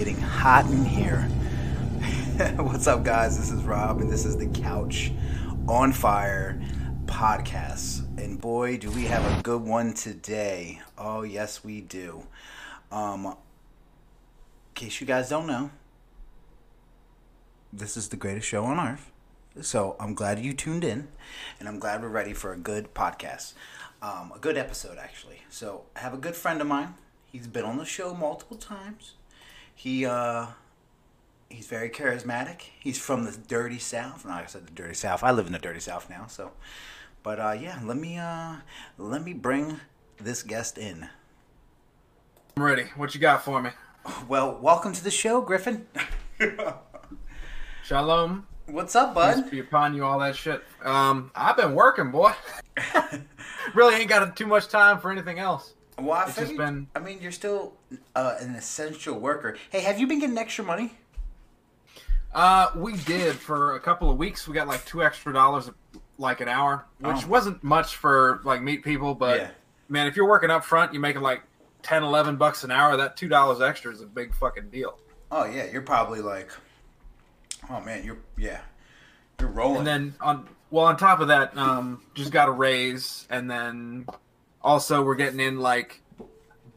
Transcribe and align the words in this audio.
getting 0.00 0.16
hot 0.16 0.64
in 0.70 0.82
here. 0.82 1.20
What's 2.56 2.86
up, 2.86 3.04
guys? 3.04 3.36
This 3.36 3.50
is 3.50 3.62
Rob, 3.64 4.00
and 4.00 4.10
this 4.10 4.24
is 4.24 4.34
the 4.34 4.46
Couch 4.46 5.12
on 5.68 5.92
Fire 5.92 6.58
podcast. 7.04 8.06
And 8.18 8.40
boy, 8.40 8.78
do 8.78 8.90
we 8.90 9.04
have 9.04 9.22
a 9.38 9.42
good 9.42 9.60
one 9.60 9.92
today. 9.92 10.80
Oh, 10.96 11.20
yes, 11.20 11.62
we 11.62 11.82
do. 11.82 12.26
Um, 12.90 13.26
in 13.26 13.34
case 14.74 15.02
you 15.02 15.06
guys 15.06 15.28
don't 15.28 15.46
know, 15.46 15.70
this 17.70 17.98
is 17.98 18.08
the 18.08 18.16
greatest 18.16 18.48
show 18.48 18.64
on 18.64 18.80
earth. 18.80 19.12
So 19.60 19.96
I'm 20.00 20.14
glad 20.14 20.38
you 20.38 20.54
tuned 20.54 20.82
in, 20.82 21.08
and 21.58 21.68
I'm 21.68 21.78
glad 21.78 22.00
we're 22.00 22.08
ready 22.08 22.32
for 22.32 22.54
a 22.54 22.58
good 22.58 22.94
podcast. 22.94 23.52
Um, 24.00 24.32
a 24.34 24.38
good 24.38 24.56
episode, 24.56 24.96
actually. 24.96 25.42
So 25.50 25.82
I 25.94 25.98
have 25.98 26.14
a 26.14 26.18
good 26.18 26.36
friend 26.36 26.62
of 26.62 26.66
mine. 26.66 26.94
He's 27.30 27.46
been 27.46 27.66
on 27.66 27.76
the 27.76 27.84
show 27.84 28.14
multiple 28.14 28.56
times. 28.56 29.12
He 29.80 30.04
uh, 30.04 30.48
he's 31.48 31.66
very 31.66 31.88
charismatic. 31.88 32.64
He's 32.78 32.98
from 32.98 33.24
the 33.24 33.34
dirty 33.48 33.78
South. 33.78 34.26
Not 34.26 34.42
I 34.42 34.46
said 34.46 34.66
the 34.66 34.72
dirty 34.72 34.92
South. 34.92 35.22
I 35.24 35.30
live 35.30 35.46
in 35.46 35.54
the 35.54 35.58
dirty 35.58 35.80
South 35.80 36.10
now. 36.10 36.26
So, 36.26 36.50
but 37.22 37.40
uh, 37.40 37.56
yeah, 37.58 37.80
let 37.82 37.96
me 37.96 38.18
uh, 38.18 38.56
let 38.98 39.24
me 39.24 39.32
bring 39.32 39.80
this 40.18 40.42
guest 40.42 40.76
in. 40.76 41.08
I'm 42.58 42.62
ready. 42.62 42.88
What 42.94 43.14
you 43.14 43.22
got 43.22 43.42
for 43.42 43.62
me? 43.62 43.70
Well, 44.28 44.58
welcome 44.60 44.92
to 44.92 45.02
the 45.02 45.10
show, 45.10 45.40
Griffin. 45.40 45.86
Shalom. 47.82 48.46
What's 48.66 48.94
up, 48.94 49.14
Peace 49.14 49.40
bud? 49.40 49.50
be 49.50 49.60
upon 49.60 49.94
you, 49.94 50.04
all 50.04 50.18
that 50.18 50.36
shit. 50.36 50.62
Um, 50.84 51.30
I've 51.34 51.56
been 51.56 51.74
working, 51.74 52.10
boy. 52.10 52.34
really 53.74 53.94
ain't 53.94 54.10
got 54.10 54.36
too 54.36 54.46
much 54.46 54.68
time 54.68 55.00
for 55.00 55.10
anything 55.10 55.38
else. 55.38 55.72
Well, 56.00 56.18
I 56.18 56.26
It's 56.26 56.36
just 56.36 56.56
been- 56.56 56.88
I 56.94 56.98
mean, 57.00 57.20
you're 57.20 57.32
still 57.32 57.74
uh, 58.16 58.36
an 58.40 58.54
essential 58.54 59.18
worker. 59.18 59.56
Hey, 59.70 59.80
have 59.80 59.98
you 59.98 60.06
been 60.06 60.18
getting 60.20 60.38
extra 60.38 60.64
money? 60.64 60.96
Uh, 62.32 62.70
we 62.76 62.96
did 62.96 63.36
for 63.36 63.74
a 63.74 63.80
couple 63.80 64.10
of 64.10 64.16
weeks. 64.16 64.46
We 64.46 64.54
got 64.54 64.68
like 64.68 64.84
two 64.84 65.02
extra 65.02 65.32
dollars, 65.32 65.70
like 66.18 66.40
an 66.40 66.48
hour, 66.48 66.86
which 67.00 67.24
Oh. 67.24 67.28
wasn't 67.28 67.62
much 67.64 67.96
for 67.96 68.40
like 68.44 68.62
meet 68.62 68.84
people. 68.84 69.14
But 69.14 69.40
Yeah. 69.40 69.50
man, 69.88 70.06
if 70.06 70.14
you're 70.16 70.28
working 70.28 70.50
up 70.50 70.64
front, 70.64 70.92
you're 70.92 71.02
making 71.02 71.22
like 71.22 71.42
10, 71.82 72.02
11 72.04 72.36
bucks 72.36 72.62
an 72.62 72.70
hour. 72.70 72.96
That 72.96 73.16
two 73.16 73.28
dollars 73.28 73.60
extra 73.60 73.92
is 73.92 74.00
a 74.00 74.06
big 74.06 74.34
fucking 74.34 74.70
deal. 74.70 74.98
Oh 75.32 75.44
yeah, 75.44 75.64
you're 75.64 75.82
probably 75.82 76.20
like, 76.20 76.50
oh 77.68 77.80
man, 77.80 78.04
you're 78.04 78.18
yeah, 78.36 78.60
you're 79.40 79.48
rolling. 79.48 79.78
And 79.78 79.86
then 79.86 80.14
on 80.20 80.48
well, 80.70 80.84
on 80.84 80.96
top 80.96 81.18
of 81.18 81.28
that, 81.28 81.56
um, 81.58 82.00
just 82.14 82.30
got 82.30 82.48
a 82.48 82.52
raise, 82.52 83.26
and 83.28 83.50
then 83.50 84.06
also 84.62 85.02
we're 85.02 85.14
getting 85.14 85.40
in 85.40 85.58
like 85.60 86.02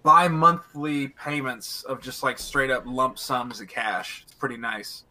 bi-monthly 0.03 1.07
payments 1.09 1.83
of 1.83 2.01
just 2.01 2.23
like 2.23 2.37
straight 2.37 2.69
up 2.69 2.83
lump 2.85 3.17
sums 3.17 3.61
of 3.61 3.67
cash. 3.67 4.23
It's 4.25 4.33
pretty 4.33 4.57
nice. 4.57 5.03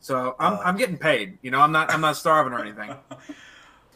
So 0.00 0.36
I'm 0.38 0.54
Uh. 0.54 0.62
I'm 0.64 0.76
getting 0.76 0.96
paid. 0.98 1.38
You 1.42 1.50
know, 1.50 1.60
I'm 1.60 1.72
not 1.72 1.92
I'm 1.92 2.00
not 2.00 2.16
starving 2.16 2.52
or 2.52 2.60
anything. 2.60 2.94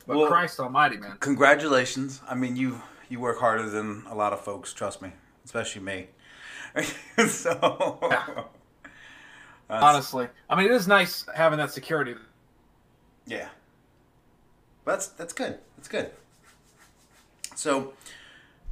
But 0.04 0.16
Well- 0.16 0.26
Christ 0.26 0.58
Almighty, 0.58 0.96
man. 0.96 1.16
Congratulations. 1.20 2.20
I 2.28 2.34
mean, 2.34 2.56
you 2.56 2.82
you 3.08 3.20
work 3.20 3.38
harder 3.38 3.70
than 3.70 4.02
a 4.08 4.14
lot 4.16 4.32
of 4.32 4.40
folks. 4.40 4.72
Trust 4.72 5.00
me, 5.00 5.12
especially 5.44 5.82
me. 5.82 6.08
so 7.28 7.98
Yeah. 8.10 8.44
Honestly, 9.70 10.28
I 10.50 10.56
mean, 10.56 10.66
it 10.66 10.72
is 10.72 10.88
nice 10.88 11.24
having 11.34 11.58
that 11.58 11.70
security. 11.70 12.16
yeah, 13.26 13.48
that's 14.84 15.06
that's 15.08 15.32
good. 15.32 15.60
That's 15.76 15.88
good. 15.88 16.10
So, 17.54 17.92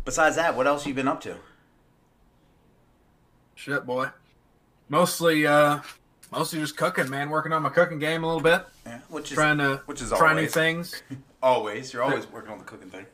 besides 0.04 0.36
that, 0.36 0.56
what 0.56 0.66
else 0.66 0.86
you 0.86 0.94
been 0.94 1.08
up 1.08 1.20
to? 1.22 1.36
Shit, 3.54 3.84
boy. 3.84 4.08
Mostly, 4.88 5.46
uh, 5.46 5.80
mostly 6.32 6.60
just 6.60 6.76
cooking, 6.76 7.08
man. 7.10 7.30
Working 7.30 7.52
on 7.52 7.62
my 7.62 7.68
cooking 7.68 7.98
game 7.98 8.24
a 8.24 8.26
little 8.26 8.42
bit. 8.42 8.64
Yeah, 8.86 8.98
which 9.08 9.30
is 9.30 9.36
Trying 9.36 9.58
to 9.58 9.82
which 9.86 10.00
is 10.00 10.10
try 10.10 10.34
new 10.34 10.46
things. 10.48 11.02
always 11.42 11.92
you're 11.92 12.02
always 12.02 12.26
working 12.30 12.50
on 12.52 12.58
the 12.58 12.64
cooking 12.64 12.90
thing. 12.90 13.06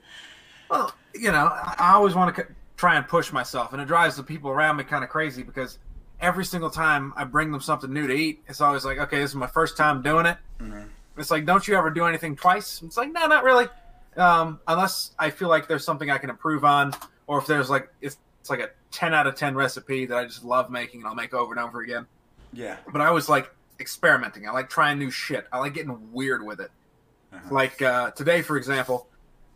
Well, 0.70 0.94
you 1.14 1.30
know, 1.32 1.50
I 1.52 1.92
always 1.94 2.14
want 2.14 2.34
to 2.36 2.46
try 2.76 2.96
and 2.96 3.06
push 3.06 3.32
myself, 3.32 3.72
and 3.72 3.80
it 3.82 3.86
drives 3.86 4.16
the 4.16 4.22
people 4.22 4.50
around 4.50 4.76
me 4.76 4.84
kind 4.84 5.04
of 5.04 5.10
crazy 5.10 5.42
because 5.42 5.78
every 6.20 6.44
single 6.44 6.70
time 6.70 7.12
I 7.16 7.24
bring 7.24 7.52
them 7.52 7.60
something 7.60 7.92
new 7.92 8.06
to 8.06 8.14
eat, 8.14 8.42
it's 8.48 8.60
always 8.60 8.84
like, 8.84 8.98
okay, 8.98 9.18
this 9.18 9.30
is 9.30 9.36
my 9.36 9.46
first 9.46 9.76
time 9.76 10.02
doing 10.02 10.26
it. 10.26 10.38
Mhm. 10.60 10.88
It's 11.16 11.30
like, 11.30 11.46
don't 11.46 11.66
you 11.66 11.76
ever 11.76 11.90
do 11.90 12.04
anything 12.04 12.36
twice? 12.36 12.82
It's 12.82 12.96
like, 12.96 13.12
no, 13.12 13.26
not 13.26 13.42
really, 13.44 13.68
um, 14.16 14.60
unless 14.66 15.12
I 15.18 15.30
feel 15.30 15.48
like 15.48 15.68
there's 15.68 15.84
something 15.84 16.10
I 16.10 16.18
can 16.18 16.30
improve 16.30 16.64
on, 16.64 16.92
or 17.26 17.38
if 17.38 17.46
there's 17.46 17.70
like 17.70 17.88
it's, 18.00 18.18
it's 18.40 18.50
like 18.50 18.60
a 18.60 18.70
ten 18.90 19.14
out 19.14 19.26
of 19.26 19.34
ten 19.34 19.54
recipe 19.54 20.06
that 20.06 20.16
I 20.16 20.24
just 20.24 20.44
love 20.44 20.70
making 20.70 21.00
and 21.00 21.08
I'll 21.08 21.14
make 21.14 21.34
over 21.34 21.52
and 21.52 21.62
over 21.62 21.80
again. 21.80 22.06
Yeah. 22.52 22.76
But 22.90 23.00
I 23.00 23.10
was 23.10 23.28
like 23.28 23.50
experimenting. 23.80 24.48
I 24.48 24.52
like 24.52 24.70
trying 24.70 24.98
new 24.98 25.10
shit. 25.10 25.46
I 25.52 25.58
like 25.58 25.74
getting 25.74 26.12
weird 26.12 26.44
with 26.44 26.60
it. 26.60 26.70
Uh-huh. 27.32 27.54
Like 27.54 27.82
uh, 27.82 28.10
today, 28.12 28.42
for 28.42 28.56
example, 28.56 29.08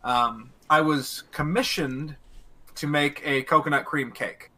um, 0.03 0.51
I 0.69 0.81
was 0.81 1.23
commissioned 1.31 2.15
to 2.75 2.87
make 2.87 3.21
a 3.25 3.43
coconut 3.43 3.85
cream 3.85 4.11
cake. 4.11 4.51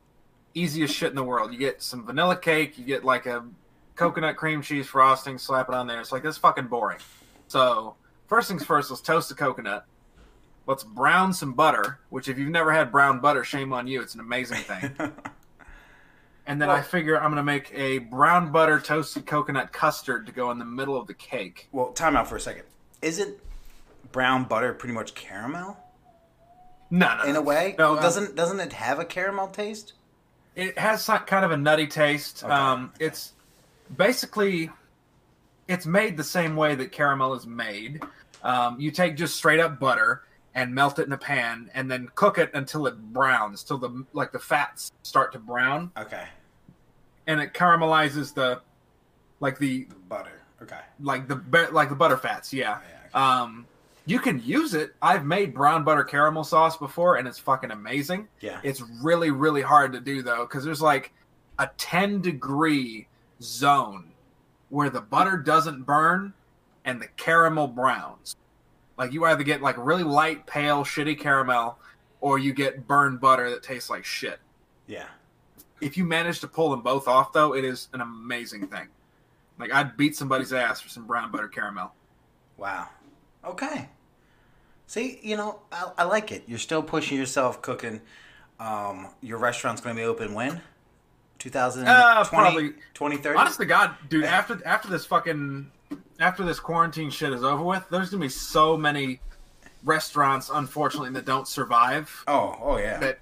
Easiest 0.53 0.93
shit 0.93 1.09
in 1.09 1.15
the 1.15 1.23
world. 1.23 1.51
You 1.51 1.57
get 1.57 1.81
some 1.81 2.05
vanilla 2.05 2.37
cake, 2.37 2.77
you 2.77 2.85
get 2.85 3.03
like 3.03 3.25
a 3.25 3.45
coconut 3.95 4.35
cream 4.35 4.61
cheese 4.61 4.87
frosting, 4.87 5.37
slap 5.37 5.69
it 5.69 5.75
on 5.75 5.87
there. 5.87 5.99
It's 5.99 6.11
like 6.11 6.23
this 6.23 6.37
fucking 6.37 6.67
boring. 6.67 6.99
So 7.47 7.95
first 8.27 8.49
things 8.49 8.63
first, 8.63 8.89
let's 8.89 9.01
toast 9.01 9.29
the 9.29 9.35
coconut. 9.35 9.85
Let's 10.66 10.84
brown 10.84 11.34
some 11.34 11.53
butter. 11.53 12.00
Which, 12.09 12.28
if 12.28 12.38
you've 12.38 12.50
never 12.50 12.72
had 12.72 12.91
brown 12.91 13.19
butter, 13.19 13.44
shame 13.44 13.74
on 13.74 13.88
you. 13.88 14.01
It's 14.01 14.13
an 14.13 14.22
amazing 14.22 14.57
thing. 14.59 14.91
And 16.46 16.62
then 16.62 16.69
I 16.69 16.81
figure 16.81 17.18
I'm 17.18 17.31
gonna 17.31 17.44
make 17.44 17.72
a 17.74 18.00
brown 18.00 18.51
butter 18.51 18.79
toasted 18.79 19.25
coconut 19.25 19.72
custard 19.72 20.25
to 20.25 20.31
go 20.34 20.51
in 20.51 20.59
the 20.59 20.66
middle 20.66 20.97
of 20.97 21.07
the 21.07 21.13
cake. 21.13 21.69
well, 21.72 21.91
time 21.94 22.18
out 22.18 22.28
for 22.28 22.35
a 22.35 22.41
second. 22.41 22.63
Isn't 23.01 23.38
brown 24.12 24.44
butter 24.46 24.74
pretty 24.74 24.94
much 24.94 25.16
caramel 25.16 25.78
No, 26.90 27.18
no, 27.18 27.24
in 27.24 27.35
a 27.35 27.41
way? 27.41 27.75
No, 27.80 27.95
uh, 27.95 28.01
doesn't 28.01 28.35
doesn't 28.35 28.59
it 28.59 28.74
have 28.74 29.00
a 29.00 29.06
caramel 29.06 29.47
taste? 29.47 29.94
It 30.56 30.78
has 30.78 31.06
kind 31.06 31.45
of 31.45 31.51
a 31.51 31.57
nutty 31.57 31.88
taste. 31.88 32.44
Okay. 32.44 32.53
Um, 32.53 32.91
it's 33.00 33.31
basically 33.95 34.69
it's 35.68 35.85
made 35.85 36.18
the 36.18 36.24
same 36.25 36.56
way 36.57 36.75
that 36.75 36.91
caramel 36.91 37.34
is 37.35 37.47
made. 37.47 38.03
Um, 38.44 38.80
you 38.80 38.91
take 38.91 39.16
just 39.16 39.38
straight 39.38 39.62
up 39.62 39.80
butter 39.80 40.24
and 40.55 40.73
melt 40.73 40.99
it 40.99 41.07
in 41.07 41.13
a 41.13 41.17
pan, 41.17 41.69
and 41.73 41.89
then 41.89 42.09
cook 42.15 42.37
it 42.37 42.51
until 42.53 42.85
it 42.87 42.95
browns, 43.13 43.63
till 43.63 43.77
the 43.77 44.05
like 44.13 44.31
the 44.31 44.39
fats 44.39 44.91
start 45.03 45.31
to 45.33 45.39
brown, 45.39 45.91
Okay. 45.97 46.25
and 47.27 47.39
it 47.39 47.53
caramelizes 47.53 48.33
the 48.33 48.61
like 49.39 49.57
the 49.57 49.87
Butter. 50.09 50.41
Okay. 50.61 50.79
like 51.01 51.27
the 51.27 51.41
like 51.71 51.89
the 51.89 51.95
butter 51.95 52.15
fats. 52.17 52.53
Yeah. 52.53 52.77
Yeah, 52.79 52.97
okay. 53.07 53.13
Um, 53.13 53.65
you 54.05 54.19
can 54.19 54.41
use 54.43 54.73
it. 54.73 54.93
I've 55.01 55.25
made 55.25 55.53
brown 55.53 55.83
butter 55.83 56.03
caramel 56.03 56.43
sauce 56.43 56.77
before, 56.77 57.17
and 57.17 57.27
it's 57.27 57.39
fucking 57.39 57.71
amazing. 57.71 58.27
Yeah. 58.41 58.59
It's 58.63 58.81
really, 59.01 59.31
really 59.31 59.61
hard 59.61 59.91
to 59.93 59.99
do 59.99 60.21
though, 60.21 60.45
because 60.45 60.63
there's 60.63 60.81
like 60.81 61.11
a 61.59 61.69
10 61.77 62.21
degree 62.21 63.07
zone 63.41 64.11
where 64.69 64.89
the 64.89 65.01
butter 65.01 65.37
doesn't 65.37 65.83
burn 65.83 66.33
and 66.85 67.01
the 67.01 67.07
caramel 67.17 67.67
browns. 67.67 68.35
Like 68.97 69.11
you 69.13 69.25
either 69.25 69.43
get 69.43 69.61
like 69.61 69.75
really 69.77 70.03
light, 70.03 70.45
pale, 70.45 70.83
shitty 70.83 71.19
caramel, 71.19 71.77
or 72.21 72.37
you 72.39 72.53
get 72.53 72.87
burned 72.87 73.19
butter 73.19 73.49
that 73.49 73.63
tastes 73.63 73.89
like 73.89 74.05
shit. 74.05 74.39
Yeah. 74.87 75.05
If 75.81 75.97
you 75.97 76.05
manage 76.05 76.39
to 76.41 76.47
pull 76.47 76.69
them 76.69 76.81
both 76.81 77.07
off, 77.07 77.33
though, 77.33 77.53
it 77.55 77.65
is 77.65 77.89
an 77.93 78.01
amazing 78.01 78.67
thing. 78.67 78.87
Like 79.59 79.73
I'd 79.73 79.97
beat 79.97 80.15
somebody's 80.15 80.53
ass 80.53 80.79
for 80.81 80.89
some 80.89 81.05
brown 81.05 81.31
butter 81.31 81.47
caramel. 81.47 81.93
Wow. 82.57 82.87
Okay. 83.43 83.89
See, 84.87 85.19
you 85.23 85.37
know, 85.37 85.59
I, 85.71 85.91
I 85.99 86.03
like 86.03 86.31
it. 86.31 86.43
You're 86.47 86.59
still 86.59 86.83
pushing 86.83 87.17
yourself, 87.17 87.61
cooking. 87.61 88.01
Um, 88.59 89.07
your 89.21 89.39
restaurant's 89.39 89.81
going 89.81 89.95
to 89.95 90.00
be 90.01 90.06
open 90.06 90.33
when? 90.33 90.62
2020, 91.39 91.89
Uh, 91.89 92.23
probably- 92.25 92.69
2030? 92.94 93.38
Honest 93.38 93.57
to 93.59 93.65
God, 93.65 93.95
dude, 94.09 94.23
after 94.23 94.62
after 94.65 94.88
this 94.88 95.06
fucking 95.06 95.69
after 96.19 96.44
this 96.44 96.60
quarantine 96.60 97.10
shit 97.10 97.33
is 97.33 97.44
over 97.44 97.63
with, 97.63 97.88
there's 97.89 98.10
gonna 98.10 98.21
be 98.21 98.30
so 98.30 98.77
many 98.77 99.19
restaurants, 99.83 100.50
unfortunately, 100.54 101.12
that 101.12 101.25
don't 101.25 101.48
survive. 101.48 102.24
Oh, 102.27 102.57
oh 102.62 102.77
yeah. 102.77 103.00
That 103.00 103.19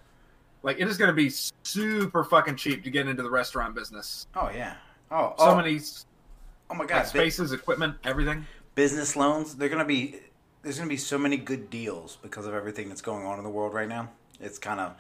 like 0.64 0.80
it 0.80 0.88
is 0.88 0.98
gonna 0.98 1.14
be 1.14 1.30
super 1.64 2.24
fucking 2.24 2.56
cheap 2.56 2.84
to 2.84 2.90
get 2.90 3.08
into 3.08 3.24
the 3.24 3.32
restaurant 3.32 3.76
business. 3.76 4.28
oh 4.36 4.50
yeah. 4.54 4.76
Oh, 5.10 5.34
So 5.38 5.46
oh, 5.46 5.56
many 5.56 5.80
oh 6.70 6.76
my 6.76 6.86
god. 6.86 7.04
Bu- 7.04 7.08
spaces, 7.10 7.52
equipment, 7.52 7.98
everything. 8.04 8.46
business 8.76 9.16
loans, 9.16 9.56
they're 9.56 9.70
to 9.70 9.86
be 9.86 10.20
there's 10.64 10.78
going 10.78 10.88
to 10.88 10.94
be 10.94 10.98
so 10.98 11.18
many 11.18 11.38
good 11.38 11.72
deals 11.72 12.20
because 12.22 12.46
of 12.46 12.54
everything 12.54 12.88
that's 12.88 13.02
going 13.02 13.26
on 13.26 13.40
in 13.40 13.44
the 13.44 13.50
world 13.50 13.74
right 13.74 13.90
now. 13.90 14.10
It's 14.40 14.60
kind 14.60 14.80
of 14.80 14.94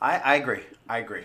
I 0.00 0.18
I 0.18 0.34
agree. 0.36 0.62
I 0.88 0.98
agree. 0.98 1.24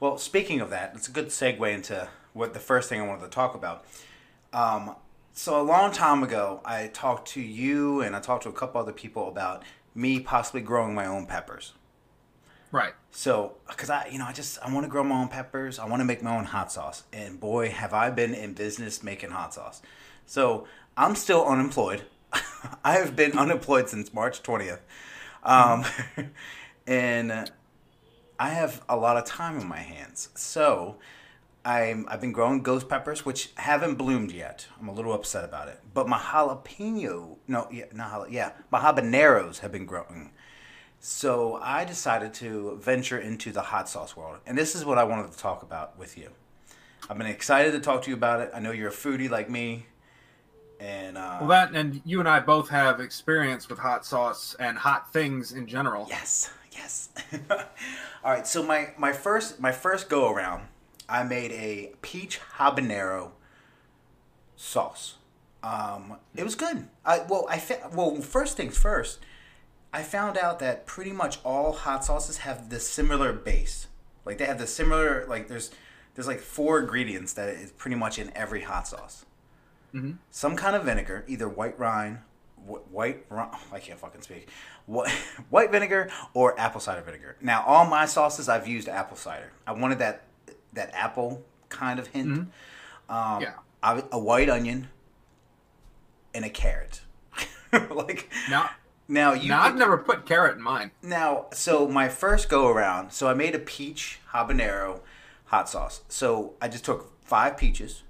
Well, 0.00 0.18
speaking 0.18 0.60
of 0.60 0.70
that, 0.70 0.92
it's 0.94 1.08
a 1.08 1.12
good 1.12 1.28
segue 1.28 1.72
into 1.72 2.08
what 2.32 2.52
the 2.52 2.60
first 2.60 2.88
thing 2.88 3.00
I 3.00 3.06
wanted 3.06 3.22
to 3.22 3.28
talk 3.30 3.54
about. 3.54 3.84
Um, 4.52 4.94
so 5.38 5.60
a 5.60 5.62
long 5.62 5.92
time 5.92 6.24
ago, 6.24 6.60
I 6.64 6.88
talked 6.88 7.28
to 7.28 7.40
you 7.40 8.00
and 8.00 8.16
I 8.16 8.20
talked 8.20 8.42
to 8.42 8.48
a 8.48 8.52
couple 8.52 8.80
other 8.80 8.92
people 8.92 9.28
about 9.28 9.62
me 9.94 10.18
possibly 10.18 10.60
growing 10.60 10.96
my 10.96 11.06
own 11.06 11.26
peppers. 11.26 11.74
Right. 12.72 12.94
So, 13.12 13.54
because 13.68 13.88
I, 13.88 14.08
you 14.08 14.18
know, 14.18 14.24
I 14.26 14.32
just 14.32 14.58
I 14.60 14.74
want 14.74 14.84
to 14.84 14.90
grow 14.90 15.04
my 15.04 15.14
own 15.14 15.28
peppers. 15.28 15.78
I 15.78 15.86
want 15.86 16.00
to 16.00 16.04
make 16.04 16.24
my 16.24 16.36
own 16.36 16.46
hot 16.46 16.72
sauce, 16.72 17.04
and 17.12 17.38
boy, 17.38 17.70
have 17.70 17.94
I 17.94 18.10
been 18.10 18.34
in 18.34 18.54
business 18.54 19.04
making 19.04 19.30
hot 19.30 19.54
sauce. 19.54 19.80
So 20.26 20.66
I'm 20.96 21.14
still 21.14 21.46
unemployed. 21.46 22.02
I 22.84 22.94
have 22.94 23.14
been 23.14 23.38
unemployed 23.38 23.88
since 23.88 24.12
March 24.12 24.42
twentieth, 24.42 24.80
um, 25.44 25.84
and 26.86 27.48
I 28.40 28.48
have 28.48 28.82
a 28.88 28.96
lot 28.96 29.16
of 29.16 29.24
time 29.24 29.60
in 29.60 29.68
my 29.68 29.78
hands. 29.78 30.30
So 30.34 30.96
I'm 31.64 32.06
I've 32.08 32.20
been 32.20 32.32
growing 32.32 32.62
ghost 32.62 32.88
peppers, 32.88 33.24
which 33.26 33.50
haven't 33.56 33.96
bloomed 33.96 34.32
yet. 34.32 34.66
I'm 34.80 34.88
a 34.88 34.92
little 34.92 35.12
upset 35.12 35.44
about 35.44 35.68
it. 35.68 35.80
But 35.92 36.08
my 36.08 36.18
jalapeno, 36.18 37.36
no, 37.46 37.68
yeah, 37.70 37.84
not 37.92 38.10
jala, 38.10 38.30
yeah, 38.30 38.52
my 38.70 38.80
habaneros 38.80 39.58
have 39.58 39.72
been 39.72 39.86
growing. 39.86 40.30
So 41.00 41.56
I 41.62 41.84
decided 41.84 42.34
to 42.34 42.76
venture 42.82 43.18
into 43.18 43.52
the 43.52 43.62
hot 43.62 43.88
sauce 43.88 44.16
world, 44.16 44.38
and 44.46 44.56
this 44.58 44.74
is 44.74 44.84
what 44.84 44.98
I 44.98 45.04
wanted 45.04 45.30
to 45.32 45.38
talk 45.38 45.62
about 45.62 45.98
with 45.98 46.18
you. 46.18 46.30
I've 47.08 47.16
been 47.18 47.26
excited 47.26 47.72
to 47.72 47.80
talk 47.80 48.02
to 48.02 48.10
you 48.10 48.16
about 48.16 48.40
it. 48.40 48.50
I 48.54 48.60
know 48.60 48.72
you're 48.72 48.88
a 48.88 48.92
foodie 48.92 49.30
like 49.30 49.48
me, 49.48 49.86
and 50.80 51.16
uh, 51.16 51.38
Well, 51.40 51.48
that 51.48 51.72
and 51.72 52.00
you 52.04 52.20
and 52.20 52.28
I 52.28 52.40
both 52.40 52.68
have 52.70 53.00
experience 53.00 53.68
with 53.68 53.78
hot 53.78 54.04
sauce 54.04 54.56
and 54.58 54.78
hot 54.78 55.12
things 55.12 55.52
in 55.52 55.66
general. 55.66 56.06
Yes, 56.08 56.50
yes. 56.72 57.10
All 58.24 58.32
right, 58.32 58.46
so 58.46 58.62
my 58.62 58.90
my 58.98 59.12
first 59.12 59.60
my 59.60 59.72
first 59.72 60.08
go 60.08 60.32
around, 60.32 60.64
I 61.08 61.22
made 61.24 61.52
a 61.52 61.92
peach 62.02 62.40
habanero 62.58 63.30
sauce. 64.56 65.16
Um, 65.62 66.16
it 66.34 66.44
was 66.44 66.54
good. 66.54 66.88
I 67.04 67.20
well 67.28 67.46
I 67.48 67.58
fa- 67.58 67.90
well 67.92 68.16
first 68.20 68.56
things 68.56 68.76
first. 68.78 69.18
I 69.92 70.02
found 70.02 70.36
out 70.36 70.58
that 70.60 70.86
pretty 70.86 71.12
much 71.12 71.38
all 71.44 71.72
hot 71.72 72.04
sauces 72.04 72.38
have 72.38 72.68
this 72.70 72.88
similar 72.88 73.32
base. 73.32 73.86
Like 74.24 74.38
they 74.38 74.44
have 74.46 74.58
the 74.58 74.66
similar 74.66 75.24
like 75.26 75.48
there's 75.48 75.70
there's 76.14 76.26
like 76.28 76.40
four 76.40 76.78
ingredients 76.80 77.32
that 77.34 77.48
is 77.48 77.72
pretty 77.72 77.96
much 77.96 78.18
in 78.18 78.30
every 78.36 78.62
hot 78.62 78.86
sauce. 78.88 79.24
Mhm. 79.94 80.18
Some 80.30 80.54
kind 80.56 80.76
of 80.76 80.84
vinegar, 80.84 81.24
either 81.26 81.48
white 81.48 81.78
wine, 81.78 82.20
wh- 82.56 82.92
white 82.92 83.24
ri- 83.30 83.44
I 83.72 83.78
can't 83.80 83.98
fucking 83.98 84.22
speak. 84.22 84.48
Wh- 84.92 85.08
White 85.50 85.70
vinegar 85.72 86.10
or 86.34 86.58
apple 86.60 86.80
cider 86.80 87.00
vinegar. 87.02 87.36
Now, 87.40 87.62
all 87.66 87.86
my 87.86 88.04
sauces 88.06 88.48
I've 88.48 88.68
used 88.68 88.88
apple 88.88 89.16
cider. 89.16 89.50
I 89.66 89.72
wanted 89.72 89.98
that 90.00 90.22
that 90.78 90.90
apple 90.94 91.44
kind 91.68 91.98
of 91.98 92.06
hint. 92.08 92.48
Um, 93.08 93.42
Yeah. 93.42 93.54
I- 93.82 94.04
a 94.12 94.18
white 94.18 94.48
onion 94.48 94.88
and 96.34 96.44
a 96.44 96.50
carrot. 96.50 97.02
like 97.90 98.30
Now, 98.48 98.70
now 99.08 99.32
you 99.32 99.48
now 99.48 99.62
can- 99.64 99.72
I've 99.72 99.78
never 99.78 99.98
put 99.98 100.24
carrot 100.26 100.56
in 100.56 100.62
mine. 100.62 100.90
now, 101.02 101.46
so 101.52 101.86
my 101.88 102.08
first 102.08 102.48
go 102.48 102.68
around, 102.68 103.10
so 103.12 103.28
I 103.28 103.34
made 103.34 103.54
a 103.54 103.58
peach 103.58 104.20
habanero 104.32 105.00
hot 105.46 105.68
sauce. 105.68 106.02
So 106.08 106.54
I 106.62 106.68
just 106.68 106.84
took 106.84 107.12
five 107.24 107.56
peaches, 107.56 108.02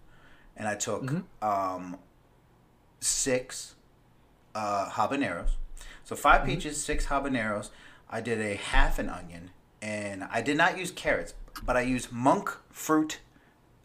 and 0.57 0.69
I 0.69 0.75
took 0.75 1.11
um, 1.43 1.97
six 3.01 3.75
uh, 4.55 4.91
habaneros. 4.91 5.51
So 6.05 6.17
5 6.17 6.45
peaches, 6.47 6.83
six 6.83 7.07
habaneros. 7.07 7.69
I 8.11 8.21
did 8.23 8.41
a 8.41 8.55
half 8.57 8.99
an 8.99 9.09
onion, 9.11 9.51
and 9.83 10.25
I 10.25 10.41
did 10.41 10.57
not 10.57 10.79
use 10.79 10.91
carrots, 10.91 11.35
but 11.65 11.77
I 11.77 11.83
use 11.83 12.11
monk 12.11 12.51
fruit 12.71 13.21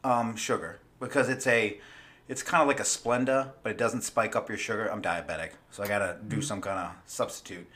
um, 0.04 0.36
sugar 0.36 0.80
because 1.00 1.30
it's 1.30 1.48
a 1.48 1.80
it's 2.28 2.42
kind 2.42 2.62
of 2.62 2.68
like 2.68 2.80
a 2.80 2.84
Splenda, 2.84 3.52
but 3.64 3.72
it 3.72 3.78
doesn't 3.78 4.02
spike 4.02 4.36
up 4.36 4.48
your 4.48 4.58
sugar. 4.58 4.90
I'm 4.90 5.02
diabetic, 5.02 5.52
so 5.72 5.84
I 5.84 5.88
gotta 5.88 6.18
do 6.28 6.42
some 6.42 6.62
kind 6.62 6.80
of 6.80 6.92
substitute. 7.06 7.68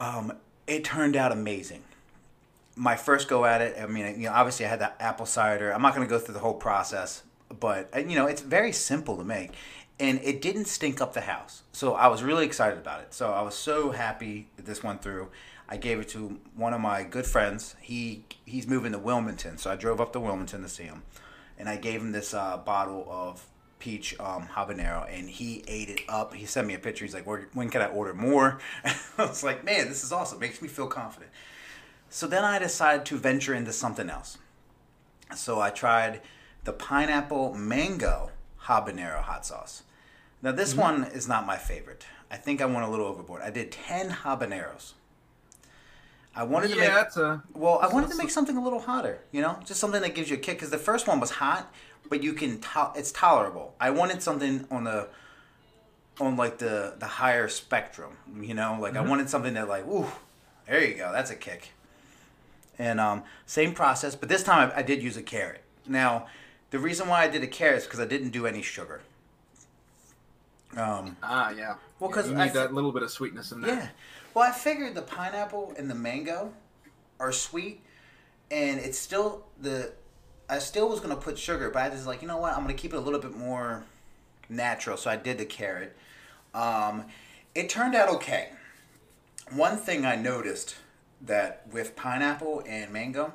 Um, 0.00 0.34
it 0.66 0.84
turned 0.84 1.16
out 1.16 1.32
amazing. 1.32 1.82
My 2.76 2.96
first 2.96 3.28
go 3.28 3.44
at 3.44 3.60
it, 3.60 3.76
I 3.80 3.86
mean, 3.86 4.20
you 4.20 4.28
know, 4.28 4.32
obviously 4.32 4.66
I 4.66 4.68
had 4.68 4.80
that 4.80 4.96
apple 5.00 5.26
cider. 5.26 5.72
I'm 5.72 5.82
not 5.82 5.94
gonna 5.94 6.06
go 6.06 6.18
through 6.18 6.34
the 6.34 6.40
whole 6.40 6.54
process, 6.54 7.22
but 7.58 7.88
uh, 7.94 8.00
you 8.00 8.16
know, 8.16 8.26
it's 8.26 8.42
very 8.42 8.72
simple 8.72 9.16
to 9.16 9.24
make, 9.24 9.52
and 9.98 10.20
it 10.22 10.42
didn't 10.42 10.66
stink 10.66 11.00
up 11.00 11.14
the 11.14 11.22
house. 11.22 11.62
So 11.72 11.94
I 11.94 12.08
was 12.08 12.22
really 12.22 12.44
excited 12.44 12.78
about 12.78 13.00
it. 13.00 13.14
So 13.14 13.32
I 13.32 13.40
was 13.42 13.54
so 13.54 13.92
happy 13.92 14.48
that 14.56 14.66
this 14.66 14.82
went 14.82 15.02
through. 15.02 15.28
I 15.72 15.78
gave 15.78 16.00
it 16.00 16.08
to 16.10 16.38
one 16.54 16.74
of 16.74 16.82
my 16.82 17.02
good 17.02 17.24
friends. 17.24 17.76
He 17.80 18.26
he's 18.44 18.66
moving 18.66 18.92
to 18.92 18.98
Wilmington, 18.98 19.56
so 19.56 19.70
I 19.70 19.76
drove 19.76 20.02
up 20.02 20.12
to 20.12 20.20
Wilmington 20.20 20.60
to 20.60 20.68
see 20.68 20.82
him, 20.82 21.02
and 21.58 21.66
I 21.66 21.78
gave 21.78 22.02
him 22.02 22.12
this 22.12 22.34
uh, 22.34 22.58
bottle 22.58 23.06
of 23.08 23.46
peach 23.78 24.14
um, 24.20 24.48
habanero, 24.48 25.06
and 25.10 25.30
he 25.30 25.64
ate 25.66 25.88
it 25.88 26.02
up. 26.10 26.34
He 26.34 26.44
sent 26.44 26.66
me 26.66 26.74
a 26.74 26.78
picture. 26.78 27.06
He's 27.06 27.14
like, 27.14 27.26
"When 27.54 27.70
can 27.70 27.80
I 27.80 27.86
order 27.86 28.12
more?" 28.12 28.60
I 28.84 28.94
was 29.16 29.42
like, 29.42 29.64
"Man, 29.64 29.88
this 29.88 30.04
is 30.04 30.12
awesome. 30.12 30.38
Makes 30.38 30.60
me 30.60 30.68
feel 30.68 30.88
confident." 30.88 31.30
So 32.10 32.26
then 32.26 32.44
I 32.44 32.58
decided 32.58 33.06
to 33.06 33.16
venture 33.16 33.54
into 33.54 33.72
something 33.72 34.10
else. 34.10 34.36
So 35.34 35.58
I 35.58 35.70
tried 35.70 36.20
the 36.64 36.74
pineapple 36.74 37.54
mango 37.54 38.30
habanero 38.64 39.22
hot 39.22 39.46
sauce. 39.46 39.84
Now 40.42 40.52
this 40.52 40.74
one 40.74 41.04
is 41.04 41.26
not 41.26 41.46
my 41.46 41.56
favorite. 41.56 42.04
I 42.30 42.36
think 42.36 42.60
I 42.60 42.66
went 42.66 42.84
a 42.84 42.90
little 42.90 43.06
overboard. 43.06 43.40
I 43.40 43.48
did 43.48 43.72
ten 43.72 44.10
habaneros. 44.10 44.92
I 46.34 46.44
wanted 46.44 46.68
to 46.70 46.76
yeah, 46.76 47.04
make 47.04 47.16
a 47.16 47.42
well, 47.52 47.78
I 47.82 47.88
wanted 47.88 48.10
to 48.10 48.16
make 48.16 48.30
something 48.30 48.56
a 48.56 48.62
little 48.62 48.80
hotter, 48.80 49.20
you 49.32 49.42
know, 49.42 49.58
just 49.66 49.78
something 49.80 50.00
that 50.02 50.14
gives 50.14 50.30
you 50.30 50.36
a 50.36 50.40
kick. 50.40 50.56
Because 50.56 50.70
the 50.70 50.78
first 50.78 51.06
one 51.06 51.20
was 51.20 51.30
hot, 51.30 51.72
but 52.08 52.22
you 52.22 52.32
can 52.32 52.58
to- 52.60 52.92
it's 52.96 53.12
tolerable. 53.12 53.74
I 53.80 53.90
wanted 53.90 54.22
something 54.22 54.66
on 54.70 54.84
the 54.84 55.08
on 56.20 56.36
like 56.36 56.58
the 56.58 56.94
the 56.98 57.06
higher 57.06 57.48
spectrum, 57.48 58.16
you 58.40 58.54
know, 58.54 58.78
like 58.80 58.96
I 58.96 59.02
wanted 59.02 59.28
something 59.28 59.54
that 59.54 59.68
like, 59.68 59.86
ooh, 59.86 60.10
there 60.66 60.82
you 60.86 60.94
go, 60.94 61.12
that's 61.12 61.30
a 61.30 61.36
kick. 61.36 61.72
And 62.78 62.98
um, 62.98 63.24
same 63.44 63.74
process, 63.74 64.14
but 64.16 64.28
this 64.30 64.42
time 64.42 64.72
I, 64.74 64.78
I 64.78 64.82
did 64.82 65.02
use 65.02 65.16
a 65.18 65.22
carrot. 65.22 65.62
Now, 65.86 66.26
the 66.70 66.78
reason 66.78 67.08
why 67.08 67.24
I 67.24 67.28
did 67.28 67.42
a 67.42 67.46
carrot 67.46 67.78
is 67.78 67.84
because 67.84 68.00
I 68.00 68.06
didn't 68.06 68.30
do 68.30 68.46
any 68.46 68.62
sugar. 68.62 69.02
Um, 70.76 71.16
ah 71.22 71.50
yeah. 71.50 71.74
Well, 72.00 72.10
'cause 72.10 72.30
you 72.30 72.34
I 72.36 72.46
need 72.46 72.52
th- 72.52 72.54
that 72.54 72.72
little 72.74 72.92
bit 72.92 73.02
of 73.02 73.10
sweetness 73.10 73.52
in 73.52 73.60
there. 73.60 73.74
yeah. 73.74 73.88
Well, 74.34 74.48
I 74.48 74.52
figured 74.52 74.94
the 74.94 75.02
pineapple 75.02 75.74
and 75.76 75.90
the 75.90 75.94
mango 75.94 76.52
are 77.20 77.32
sweet, 77.32 77.80
and 78.50 78.80
it's 78.80 78.98
still 78.98 79.44
the. 79.60 79.92
I 80.48 80.58
still 80.58 80.88
was 80.88 81.00
gonna 81.00 81.16
put 81.16 81.38
sugar, 81.38 81.70
but 81.70 81.82
I 81.82 81.88
was 81.88 82.06
like, 82.06 82.22
you 82.22 82.28
know 82.28 82.38
what? 82.38 82.54
I'm 82.54 82.62
gonna 82.62 82.74
keep 82.74 82.92
it 82.92 82.96
a 82.96 83.00
little 83.00 83.20
bit 83.20 83.36
more 83.36 83.84
natural. 84.48 84.96
So 84.96 85.10
I 85.10 85.16
did 85.16 85.38
the 85.38 85.44
carrot. 85.44 85.96
Um, 86.54 87.04
it 87.54 87.68
turned 87.68 87.94
out 87.94 88.08
okay. 88.08 88.50
One 89.50 89.76
thing 89.76 90.06
I 90.06 90.16
noticed 90.16 90.76
that 91.20 91.66
with 91.70 91.94
pineapple 91.94 92.62
and 92.66 92.92
mango, 92.92 93.32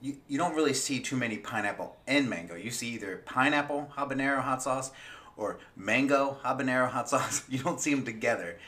you, 0.00 0.18
you 0.28 0.38
don't 0.38 0.54
really 0.54 0.74
see 0.74 1.00
too 1.00 1.16
many 1.16 1.38
pineapple 1.38 1.96
and 2.06 2.30
mango. 2.30 2.54
You 2.54 2.70
see 2.70 2.88
either 2.90 3.22
pineapple 3.26 3.92
habanero 3.96 4.40
hot 4.42 4.62
sauce 4.62 4.92
or 5.36 5.58
mango 5.76 6.38
habanero 6.44 6.88
hot 6.88 7.08
sauce. 7.10 7.42
You 7.48 7.58
don't 7.58 7.80
see 7.80 7.92
them 7.92 8.04
together. 8.04 8.58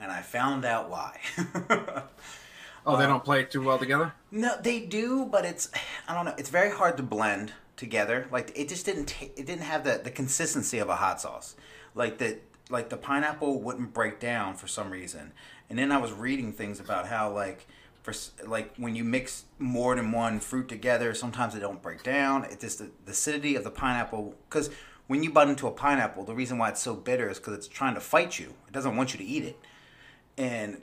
And 0.00 0.10
I 0.10 0.22
found 0.22 0.64
out 0.64 0.88
why. 0.90 1.20
Oh, 2.86 2.96
they 2.96 3.04
don't 3.04 3.22
play 3.22 3.44
too 3.44 3.62
well 3.62 3.78
together. 3.78 4.14
no, 4.30 4.56
they 4.60 4.80
do, 4.80 5.26
but 5.26 5.44
it's 5.44 5.70
I 6.08 6.14
don't 6.14 6.24
know. 6.24 6.34
It's 6.38 6.48
very 6.48 6.70
hard 6.70 6.96
to 6.96 7.02
blend 7.02 7.52
together. 7.76 8.26
Like 8.32 8.52
it 8.54 8.70
just 8.70 8.86
didn't 8.86 9.06
ta- 9.06 9.26
it 9.36 9.44
didn't 9.44 9.62
have 9.64 9.84
the, 9.84 10.00
the 10.02 10.10
consistency 10.10 10.78
of 10.78 10.88
a 10.88 10.96
hot 10.96 11.20
sauce. 11.20 11.56
Like 11.94 12.16
the 12.16 12.38
like 12.70 12.88
the 12.88 12.96
pineapple 12.96 13.60
wouldn't 13.60 13.92
break 13.92 14.18
down 14.18 14.54
for 14.54 14.66
some 14.66 14.90
reason. 14.90 15.32
And 15.68 15.78
then 15.78 15.92
I 15.92 15.98
was 15.98 16.10
reading 16.12 16.52
things 16.54 16.80
about 16.80 17.06
how 17.06 17.30
like 17.30 17.66
for 18.02 18.14
like 18.46 18.74
when 18.76 18.96
you 18.96 19.04
mix 19.04 19.44
more 19.58 19.94
than 19.94 20.10
one 20.10 20.40
fruit 20.40 20.66
together, 20.66 21.12
sometimes 21.12 21.52
they 21.52 21.60
don't 21.60 21.82
break 21.82 22.02
down. 22.02 22.44
It's 22.44 22.62
just 22.62 22.78
the, 22.78 22.90
the 23.04 23.12
acidity 23.12 23.56
of 23.56 23.62
the 23.64 23.70
pineapple 23.70 24.34
because 24.48 24.70
when 25.06 25.22
you 25.22 25.30
bite 25.30 25.48
into 25.48 25.66
a 25.66 25.70
pineapple, 25.70 26.24
the 26.24 26.34
reason 26.34 26.56
why 26.56 26.70
it's 26.70 26.80
so 26.80 26.94
bitter 26.94 27.28
is 27.28 27.38
because 27.38 27.52
it's 27.52 27.68
trying 27.68 27.94
to 27.94 28.00
fight 28.00 28.38
you. 28.38 28.54
It 28.66 28.72
doesn't 28.72 28.96
want 28.96 29.12
you 29.12 29.18
to 29.18 29.24
eat 29.24 29.44
it. 29.44 29.58
And 30.40 30.80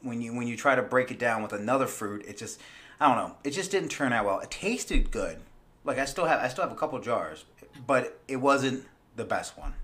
when 0.00 0.22
you 0.22 0.32
when 0.34 0.46
you 0.46 0.56
try 0.56 0.74
to 0.76 0.82
break 0.82 1.10
it 1.10 1.18
down 1.18 1.42
with 1.42 1.52
another 1.52 1.86
fruit, 1.88 2.24
it 2.26 2.36
just 2.38 2.60
I 3.00 3.08
don't 3.08 3.16
know. 3.16 3.36
It 3.42 3.50
just 3.50 3.70
didn't 3.72 3.88
turn 3.90 4.12
out 4.12 4.24
well. 4.24 4.38
It 4.38 4.50
tasted 4.50 5.10
good. 5.10 5.38
Like 5.84 5.98
I 5.98 6.04
still 6.04 6.26
have 6.26 6.38
I 6.40 6.46
still 6.48 6.62
have 6.62 6.72
a 6.72 6.76
couple 6.76 6.98
jars, 7.00 7.44
but 7.86 8.20
it 8.28 8.36
wasn't 8.36 8.84
the 9.16 9.24
best 9.24 9.58
one. 9.58 9.74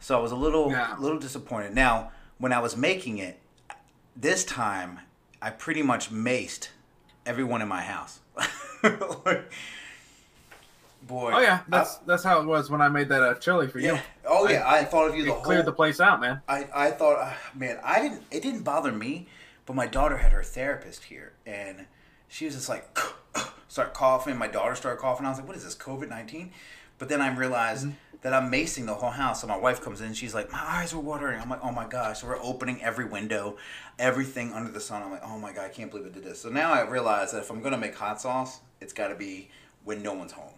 So 0.00 0.18
I 0.18 0.20
was 0.20 0.32
a 0.32 0.36
little 0.36 0.70
Yeah. 0.70 0.96
little 0.98 1.18
disappointed. 1.18 1.74
Now, 1.74 2.12
when 2.38 2.52
I 2.52 2.58
was 2.60 2.76
making 2.76 3.18
it, 3.18 3.40
this 4.14 4.44
time 4.44 5.00
I 5.40 5.48
pretty 5.50 5.82
much 5.82 6.10
maced 6.12 6.68
everyone 7.24 7.62
in 7.62 7.68
my 7.68 7.82
house. 7.82 8.20
Like, 8.82 9.50
boy. 11.02 11.32
Oh 11.34 11.40
yeah, 11.40 11.60
that's 11.68 11.96
that's 11.98 12.22
how 12.22 12.40
it 12.40 12.46
was 12.46 12.70
when 12.70 12.80
I 12.80 12.88
made 12.88 13.08
that 13.08 13.22
uh, 13.22 13.34
chili 13.34 13.68
for 13.68 13.78
you. 13.78 13.98
Oh 14.26 14.48
yeah, 14.48 14.62
I, 14.66 14.84
thought 14.84 15.08
of 15.08 15.16
you 15.16 15.24
the 15.24 15.32
whole 15.32 15.42
cleared 15.42 15.66
the 15.66 15.72
place 15.72 16.00
out, 16.00 16.20
man. 16.20 16.40
I, 16.48 16.68
I 16.74 16.90
thought, 16.90 17.18
uh, 17.18 17.32
man, 17.54 17.78
I 17.84 18.00
didn't. 18.00 18.22
It 18.30 18.42
didn't 18.42 18.62
bother 18.62 18.92
me, 18.92 19.26
but 19.66 19.74
my 19.74 19.86
daughter 19.86 20.18
had 20.18 20.32
her 20.32 20.42
therapist 20.42 21.04
here, 21.04 21.32
and 21.46 21.86
she 22.28 22.44
was 22.44 22.54
just 22.54 22.68
like, 22.68 22.96
start 23.68 23.94
coughing. 23.94 24.36
My 24.36 24.48
daughter 24.48 24.74
started 24.74 25.00
coughing. 25.00 25.26
I 25.26 25.30
was 25.30 25.38
like, 25.38 25.48
what 25.48 25.56
is 25.56 25.64
this, 25.64 25.74
COVID 25.74 26.08
nineteen? 26.08 26.52
But 26.98 27.08
then 27.08 27.22
I 27.22 27.34
realized 27.34 27.88
that 28.22 28.34
I'm 28.34 28.52
macing 28.52 28.84
the 28.84 28.94
whole 28.94 29.10
house. 29.10 29.40
So 29.40 29.46
my 29.46 29.56
wife 29.56 29.80
comes 29.80 30.02
in, 30.02 30.12
she's 30.12 30.34
like, 30.34 30.52
"My 30.52 30.62
eyes 30.62 30.92
are 30.92 31.00
watering." 31.00 31.40
I'm 31.40 31.48
like, 31.48 31.64
"Oh 31.64 31.72
my 31.72 31.86
gosh!" 31.86 32.20
So 32.20 32.26
we're 32.26 32.42
opening 32.42 32.82
every 32.82 33.06
window, 33.06 33.56
everything 33.98 34.52
under 34.52 34.70
the 34.70 34.80
sun. 34.80 35.02
I'm 35.02 35.10
like, 35.10 35.24
"Oh 35.24 35.38
my 35.38 35.52
god, 35.52 35.64
I 35.64 35.68
can't 35.70 35.90
believe 35.90 36.06
I 36.06 36.10
did 36.10 36.24
this." 36.24 36.40
So 36.40 36.50
now 36.50 36.72
I 36.72 36.82
realize 36.82 37.32
that 37.32 37.38
if 37.38 37.50
I'm 37.50 37.62
gonna 37.62 37.78
make 37.78 37.94
hot 37.94 38.20
sauce, 38.20 38.60
it's 38.80 38.92
got 38.92 39.08
to 39.08 39.14
be 39.14 39.48
when 39.84 40.02
no 40.02 40.12
one's 40.12 40.32
home. 40.32 40.52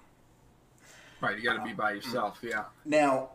Right, 1.22 1.38
you 1.38 1.44
got 1.44 1.56
to 1.56 1.64
be 1.64 1.72
by 1.72 1.90
um, 1.90 1.96
yourself. 1.96 2.38
Yeah. 2.42 2.64
Now, 2.84 3.30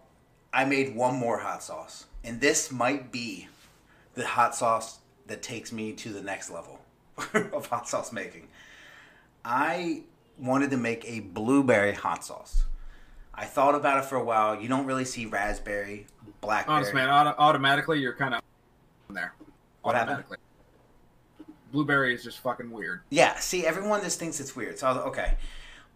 I 0.54 0.66
made 0.66 0.94
one 0.94 1.16
more 1.16 1.40
hot 1.40 1.64
sauce, 1.64 2.06
and 2.24 2.42
this 2.42 2.70
might 2.70 3.14
be 3.14 3.48
the 4.14 4.26
hot 4.26 4.54
sauce 4.54 5.00
that 5.28 5.42
takes 5.42 5.72
me 5.72 5.94
to 5.94 6.10
the 6.10 6.22
next 6.22 6.50
level 6.50 6.82
of 7.34 7.68
hot 7.68 7.88
sauce 7.88 8.12
making. 8.12 8.50
I 9.46 10.04
wanted 10.38 10.70
to 10.72 10.78
make 10.78 11.06
a 11.10 11.22
blueberry 11.22 11.94
hot 11.94 12.26
sauce. 12.26 12.66
I 13.34 13.46
thought 13.46 13.74
about 13.74 14.00
it 14.00 14.06
for 14.06 14.16
a 14.16 14.24
while. 14.24 14.60
You 14.60 14.68
don't 14.68 14.86
really 14.86 15.06
see 15.06 15.26
raspberry, 15.26 16.08
blackberry. 16.42 16.78
Honest 16.78 16.94
man, 16.94 17.10
auto- 17.10 17.36
automatically 17.38 18.00
you're 18.00 18.14
kind 18.14 18.34
of 18.34 18.42
there. 19.10 19.34
What 19.84 19.96
happened? 19.96 20.26
Blueberry 21.72 22.14
is 22.14 22.24
just 22.24 22.40
fucking 22.40 22.70
weird. 22.70 23.02
Yeah, 23.10 23.38
see, 23.40 23.66
everyone 23.66 24.02
just 24.02 24.20
thinks 24.20 24.40
it's 24.42 24.56
weird. 24.56 24.80
So 24.80 24.88
I 24.88 24.90
was 24.90 24.98
like, 24.98 25.08
okay, 25.08 25.38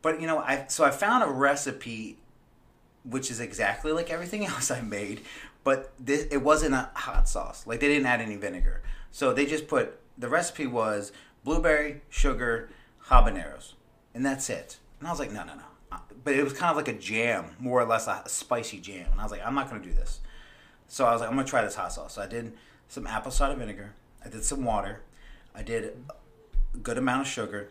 but 0.02 0.20
you 0.22 0.28
know, 0.28 0.40
I 0.40 0.66
so 0.68 0.84
I 0.84 0.92
found 0.92 1.24
a 1.24 1.28
recipe 1.28 2.18
which 3.04 3.32
is 3.32 3.40
exactly 3.40 3.92
like 3.92 4.10
everything 4.10 4.46
else 4.52 4.72
I 4.72 4.82
made, 4.82 5.22
but 5.64 5.92
this 6.00 6.28
it 6.32 6.42
wasn't 6.42 6.76
a 6.76 6.90
hot 6.94 7.28
sauce. 7.28 7.66
Like 7.66 7.80
they 7.80 7.88
didn't 7.88 8.06
add 8.06 8.22
any 8.22 8.36
vinegar, 8.36 8.82
so 9.12 9.34
they 9.34 9.46
just 9.46 9.68
put 9.68 10.00
the 10.18 10.30
recipe 10.30 10.68
was 10.68 11.12
blueberry, 11.44 12.02
sugar, 12.10 12.70
habaneros, 13.08 13.74
and 14.14 14.26
that's 14.26 14.50
it. 14.50 14.78
And 15.00 15.08
I 15.08 15.12
was 15.12 15.20
like, 15.20 15.32
no, 15.32 15.44
no, 15.44 15.56
no. 15.56 15.64
Uh, 15.92 15.98
But 16.24 16.36
it 16.36 16.44
was 16.44 16.54
kind 16.54 16.70
of 16.70 16.78
like 16.78 16.88
a 16.88 16.94
jam, 16.98 17.56
more 17.60 17.82
or 17.82 17.86
less 17.86 18.08
a 18.08 18.22
spicy 18.28 18.80
jam. 18.80 19.08
And 19.12 19.20
I 19.20 19.24
was 19.24 19.32
like, 19.32 19.44
I'm 19.44 19.56
not 19.56 19.70
gonna 19.70 19.84
do 19.84 19.92
this. 19.92 20.20
So 20.88 21.06
I 21.06 21.12
was 21.12 21.22
like, 21.22 21.30
I'm 21.30 21.36
gonna 21.36 21.48
try 21.48 21.64
this 21.64 21.76
hot 21.76 21.92
sauce. 21.92 22.14
So 22.14 22.22
I 22.22 22.28
did 22.28 22.54
some 22.88 23.08
apple 23.08 23.32
cider 23.32 23.56
vinegar. 23.56 23.94
I 24.24 24.30
did 24.30 24.44
some 24.44 24.64
water. 24.64 25.02
I 25.56 25.64
did 25.64 25.98
a 26.74 26.78
good 26.78 26.98
amount 26.98 27.22
of 27.22 27.28
sugar. 27.28 27.70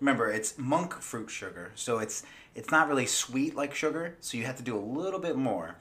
Remember, 0.00 0.30
it's 0.30 0.56
monk 0.56 0.94
fruit 0.94 1.28
sugar, 1.28 1.72
so 1.74 1.98
it's 1.98 2.22
it's 2.54 2.70
not 2.70 2.88
really 2.88 3.06
sweet 3.06 3.54
like 3.54 3.74
sugar. 3.74 4.16
So 4.20 4.36
you 4.36 4.44
have 4.44 4.56
to 4.56 4.62
do 4.62 4.76
a 4.76 4.80
little 4.80 5.20
bit 5.20 5.36
more. 5.36 5.76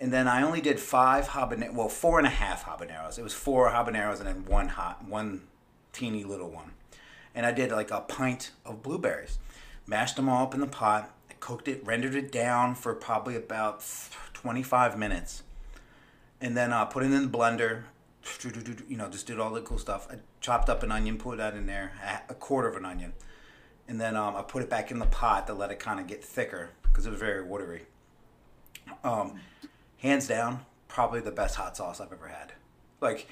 And 0.00 0.12
then 0.12 0.28
I 0.28 0.42
only 0.42 0.60
did 0.60 0.78
five 0.78 1.28
habanero, 1.28 1.72
well, 1.72 1.88
four 1.88 2.18
and 2.18 2.26
a 2.26 2.30
half 2.30 2.64
habaneros. 2.64 3.18
It 3.18 3.22
was 3.22 3.32
four 3.32 3.70
habaneros 3.70 4.18
and 4.18 4.26
then 4.26 4.44
one 4.44 4.68
hot, 4.68 5.06
one 5.06 5.42
teeny 5.92 6.24
little 6.24 6.50
one. 6.50 6.72
And 7.34 7.46
I 7.46 7.52
did 7.52 7.70
like 7.70 7.90
a 7.90 8.00
pint 8.00 8.50
of 8.64 8.82
blueberries. 8.82 9.38
Mashed 9.86 10.16
them 10.16 10.28
all 10.28 10.42
up 10.42 10.54
in 10.54 10.60
the 10.60 10.66
pot. 10.66 11.10
I 11.30 11.34
cooked 11.34 11.68
it, 11.68 11.84
rendered 11.86 12.14
it 12.14 12.30
down 12.30 12.74
for 12.74 12.94
probably 12.94 13.36
about 13.36 13.84
25 14.34 14.98
minutes. 14.98 15.42
And 16.40 16.56
then 16.56 16.72
uh, 16.72 16.84
put 16.84 17.02
it 17.02 17.12
in 17.12 17.30
the 17.30 17.38
blender. 17.38 17.84
You 18.88 18.96
know, 18.96 19.08
just 19.08 19.26
did 19.26 19.38
all 19.38 19.50
the 19.50 19.60
cool 19.60 19.78
stuff. 19.78 20.08
I 20.10 20.16
chopped 20.40 20.68
up 20.68 20.82
an 20.82 20.92
onion, 20.92 21.18
put 21.18 21.38
that 21.38 21.54
in 21.54 21.66
there, 21.66 21.92
a- 22.28 22.34
quarter 22.34 22.68
of 22.68 22.76
an 22.76 22.84
onion. 22.84 23.12
And 23.88 24.00
then 24.00 24.16
um, 24.16 24.34
I 24.36 24.42
put 24.42 24.62
it 24.62 24.70
back 24.70 24.90
in 24.90 24.98
the 24.98 25.06
pot 25.06 25.46
to 25.46 25.54
let 25.54 25.70
it 25.70 25.78
kind 25.78 26.00
of 26.00 26.06
get 26.06 26.24
thicker 26.24 26.70
because 26.82 27.06
it 27.06 27.10
was 27.10 27.20
very 27.20 27.42
watery. 27.42 27.82
Um, 29.04 29.40
hands 29.98 30.26
down, 30.26 30.66
probably 30.88 31.20
the 31.20 31.30
best 31.30 31.56
hot 31.56 31.76
sauce 31.76 32.00
I've 32.00 32.12
ever 32.12 32.28
had. 32.28 32.52
Like, 33.00 33.28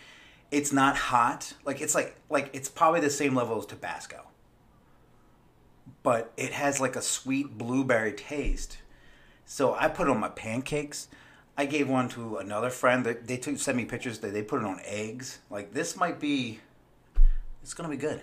it's 0.51 0.73
not 0.73 0.97
hot. 0.97 1.53
Like 1.65 1.81
it's 1.81 1.95
like 1.95 2.17
like 2.31 2.51
it's 2.53 2.69
probably 2.69 3.01
the 3.01 3.11
same 3.11 3.35
level 3.35 3.59
as 3.59 3.67
Tabasco. 3.67 4.23
But 6.03 6.33
it 6.37 6.53
has 6.53 6.81
like 6.81 6.97
a 6.97 7.03
sweet 7.03 7.59
blueberry 7.59 8.13
taste. 8.13 8.79
So 9.45 9.75
I 9.75 9.89
put 9.89 10.07
it 10.07 10.11
on 10.11 10.21
my 10.21 10.29
pancakes. 10.29 11.09
I 11.57 11.67
gave 11.67 11.89
one 11.89 12.09
to 12.11 12.39
another 12.39 12.71
friend. 12.71 13.05
They, 13.07 13.15
they 13.15 13.37
took 13.37 13.59
sent 13.59 13.77
me 13.77 13.85
pictures. 13.85 14.19
They 14.19 14.31
they 14.31 14.43
put 14.43 14.61
it 14.61 14.67
on 14.67 14.81
eggs. 14.85 15.39
Like 15.51 15.73
this 15.73 15.97
might 15.97 16.19
be. 16.21 16.61
It's 17.63 17.75
gonna 17.75 17.89
be 17.89 17.97
good. 17.97 18.21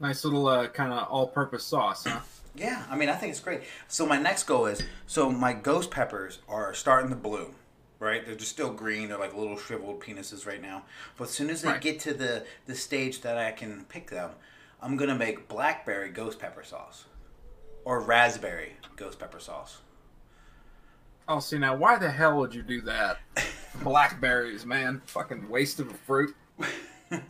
Nice 0.00 0.24
little 0.24 0.46
uh, 0.48 0.66
kind 0.68 0.92
of 0.92 1.08
all-purpose 1.08 1.64
sauce, 1.64 2.04
huh? 2.06 2.20
Yeah, 2.54 2.84
I 2.90 2.96
mean, 2.96 3.08
I 3.08 3.14
think 3.14 3.30
it's 3.30 3.40
great. 3.40 3.62
So 3.88 4.04
my 4.04 4.18
next 4.18 4.44
goal 4.44 4.66
is 4.66 4.82
so 5.06 5.30
my 5.30 5.52
ghost 5.52 5.90
peppers 5.90 6.40
are 6.48 6.74
starting 6.74 7.08
to 7.10 7.16
bloom, 7.16 7.54
right? 7.98 8.24
They're 8.26 8.34
just 8.34 8.50
still 8.50 8.72
green. 8.72 9.08
They're 9.08 9.18
like 9.18 9.34
little 9.34 9.56
shriveled 9.56 10.00
penises 10.00 10.46
right 10.46 10.60
now. 10.60 10.82
But 11.16 11.24
as 11.24 11.30
soon 11.30 11.48
as 11.50 11.62
they 11.62 11.70
Right. 11.70 11.80
get 11.80 12.00
to 12.00 12.12
the 12.14 12.44
the 12.66 12.74
stage 12.74 13.22
that 13.22 13.38
I 13.38 13.52
can 13.52 13.84
pick 13.88 14.10
them, 14.10 14.32
I'm 14.82 14.96
gonna 14.96 15.14
make 15.14 15.48
blackberry 15.48 16.10
ghost 16.10 16.38
pepper 16.40 16.62
sauce 16.64 17.06
or 17.84 18.00
raspberry 18.00 18.74
ghost 18.96 19.18
pepper 19.18 19.40
sauce. 19.40 19.78
Oh, 21.28 21.38
see 21.40 21.58
now, 21.58 21.76
why 21.76 21.98
the 21.98 22.10
hell 22.10 22.38
would 22.38 22.54
you 22.54 22.62
do 22.62 22.80
that? 22.82 23.18
Blackberries, 23.82 24.66
man, 24.66 25.00
fucking 25.06 25.48
waste 25.48 25.80
of 25.80 25.90
a 25.90 25.94
fruit. 25.94 26.34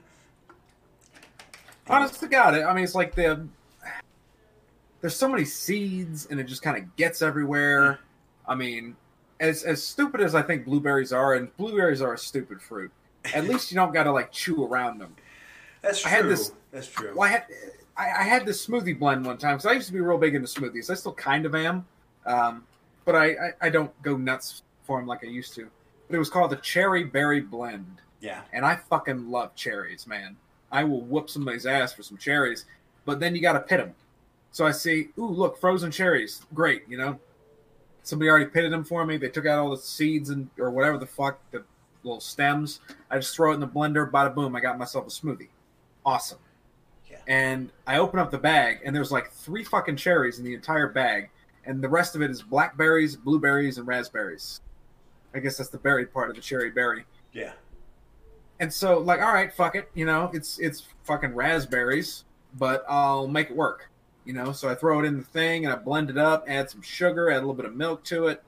Honest 1.89 2.21
to 2.21 2.29
God, 2.29 2.55
I 2.55 2.73
mean, 2.73 2.85
it's 2.85 2.95
like 2.95 3.15
the 3.15 3.47
there's 5.01 5.17
so 5.17 5.29
many 5.29 5.45
seeds, 5.45 6.27
and 6.31 6.39
it 6.41 6.45
just 6.45 6.63
kind 6.63 6.77
of 6.79 6.97
gets 6.97 7.23
everywhere. 7.23 7.99
I 8.49 8.55
mean, 8.55 8.97
as 9.41 9.65
as 9.65 9.83
stupid 9.83 10.21
as 10.21 10.35
I 10.35 10.43
think 10.43 10.65
blueberries 10.65 11.13
are, 11.13 11.35
and 11.35 11.55
blueberries 11.57 12.01
are 12.01 12.15
a 12.15 12.19
stupid 12.19 12.63
fruit. 12.63 12.91
At 13.35 13.45
least 13.47 13.71
you 13.71 13.77
don't 13.77 13.93
got 13.93 14.05
to 14.05 14.13
like 14.13 14.33
chew 14.33 14.65
around 14.65 14.99
them. 14.99 15.15
That's 15.83 16.05
I 16.07 16.09
had 16.09 16.25
this- 16.27 16.53
That's 16.73 16.89
true. 16.89 17.13
Well, 17.15 17.29
I 17.29 17.33
had 17.33 17.45
I, 17.97 18.05
I 18.05 18.23
had 18.23 18.47
this 18.47 18.67
smoothie 18.67 18.99
blend 18.99 19.27
one 19.27 19.37
time 19.39 19.57
because 19.57 19.67
I 19.67 19.73
used 19.73 19.89
to 19.89 19.93
be 19.93 20.01
real 20.01 20.19
big 20.19 20.35
into 20.35 20.49
smoothies. 20.49 20.89
I 20.91 20.95
still 20.95 21.13
kind 21.13 21.45
of 21.47 21.55
am, 21.55 21.85
um, 22.27 22.65
but 23.05 23.15
I, 23.15 23.27
I 23.31 23.51
I 23.63 23.69
don't 23.71 23.91
go 24.03 24.17
nuts 24.17 24.63
for 24.85 24.99
them 24.99 25.07
like 25.07 25.25
I 25.25 25.29
used 25.29 25.55
to. 25.55 25.69
But 26.09 26.17
it 26.17 26.19
was 26.19 26.31
called 26.31 26.51
the 26.51 26.57
Cherry 26.57 27.05
Berry 27.05 27.41
Blend, 27.41 28.01
Yeah. 28.21 28.43
and 28.53 28.65
I 28.67 28.77
fucking 28.77 29.31
love 29.31 29.55
cherries, 29.55 30.07
man. 30.07 30.37
I 30.71 30.85
will 30.85 31.01
whoop 31.03 31.31
somebody's 31.31 31.67
ass 31.67 31.93
for 31.93 32.03
some 32.03 32.17
cherries, 32.19 32.65
but 33.05 33.21
then 33.21 33.35
you 33.35 33.41
got 33.43 33.53
to 33.55 33.61
pit 33.61 33.79
them. 33.79 33.95
So 34.51 34.67
I 34.67 34.71
see, 34.73 35.09
ooh, 35.19 35.27
look, 35.29 35.59
frozen 35.59 35.91
cherries, 35.91 36.43
great, 36.55 36.83
you 36.89 36.99
know. 36.99 37.19
Somebody 38.03 38.29
already 38.31 38.47
pitted 38.47 38.73
them 38.73 38.85
for 38.85 39.07
me. 39.07 39.17
They 39.17 39.29
took 39.29 39.47
out 39.47 39.59
all 39.61 39.71
the 39.71 39.77
seeds 39.77 40.31
and 40.31 40.51
or 40.59 40.71
whatever 40.71 40.99
the 40.99 41.07
fuck 41.07 41.39
the 41.53 41.63
little 42.03 42.21
stems. 42.21 42.81
I 43.11 43.17
just 43.19 43.35
throw 43.37 43.53
it 43.53 43.55
in 43.55 43.61
the 43.61 43.69
blender, 43.69 44.11
bada 44.11 44.35
boom, 44.35 44.57
I 44.57 44.61
got 44.61 44.77
myself 44.79 45.07
a 45.07 45.11
smoothie. 45.11 45.49
Awesome. 46.05 46.39
Yeah. 47.09 47.19
And 47.29 47.71
I 47.87 47.99
open 47.99 48.19
up 48.19 48.31
the 48.31 48.39
bag, 48.39 48.81
and 48.85 48.95
there's 48.95 49.13
like 49.13 49.31
three 49.31 49.63
fucking 49.65 49.97
cherries 49.97 50.39
in 50.39 50.45
the 50.45 50.53
entire 50.55 50.89
bag, 50.89 51.31
and 51.65 51.83
the 51.83 51.89
rest 51.89 52.15
of 52.17 52.23
it 52.23 52.31
is 52.31 52.43
blackberries, 52.43 53.17
blueberries, 53.17 53.79
and 53.79 53.87
raspberries. 53.87 54.61
I 55.35 55.39
guess 55.39 55.57
that's 55.57 55.71
the 55.71 55.79
berry 55.79 56.07
part 56.07 56.29
of 56.31 56.37
the 56.37 56.43
cherry 56.43 56.71
berry. 56.71 57.05
Yeah. 57.33 57.53
And 58.61 58.73
so, 58.73 58.99
like, 58.99 59.21
all 59.21 59.33
right, 59.33 59.53
fuck 59.53 59.75
it, 59.75 59.91
you 59.95 60.05
know, 60.05 60.31
it's 60.33 60.59
it's 60.59 60.87
fucking 61.05 61.35
raspberries, 61.35 62.25
but 62.59 62.85
I'll 62.89 63.27
make 63.27 63.51
it 63.51 63.57
work, 63.57 63.89
you 64.25 64.33
know. 64.35 64.53
So 64.53 64.69
I 64.69 64.75
throw 64.75 65.01
it 65.01 65.05
in 65.07 65.17
the 65.17 65.25
thing 65.25 65.65
and 65.65 65.73
I 65.73 65.77
blend 65.77 66.11
it 66.11 66.19
up, 66.19 66.45
add 66.47 66.71
some 66.71 66.83
sugar, 66.83 67.31
add 67.31 67.39
a 67.39 67.41
little 67.41 67.55
bit 67.55 67.65
of 67.67 67.75
milk 67.75 68.05
to 68.05 68.27
it, 68.29 68.43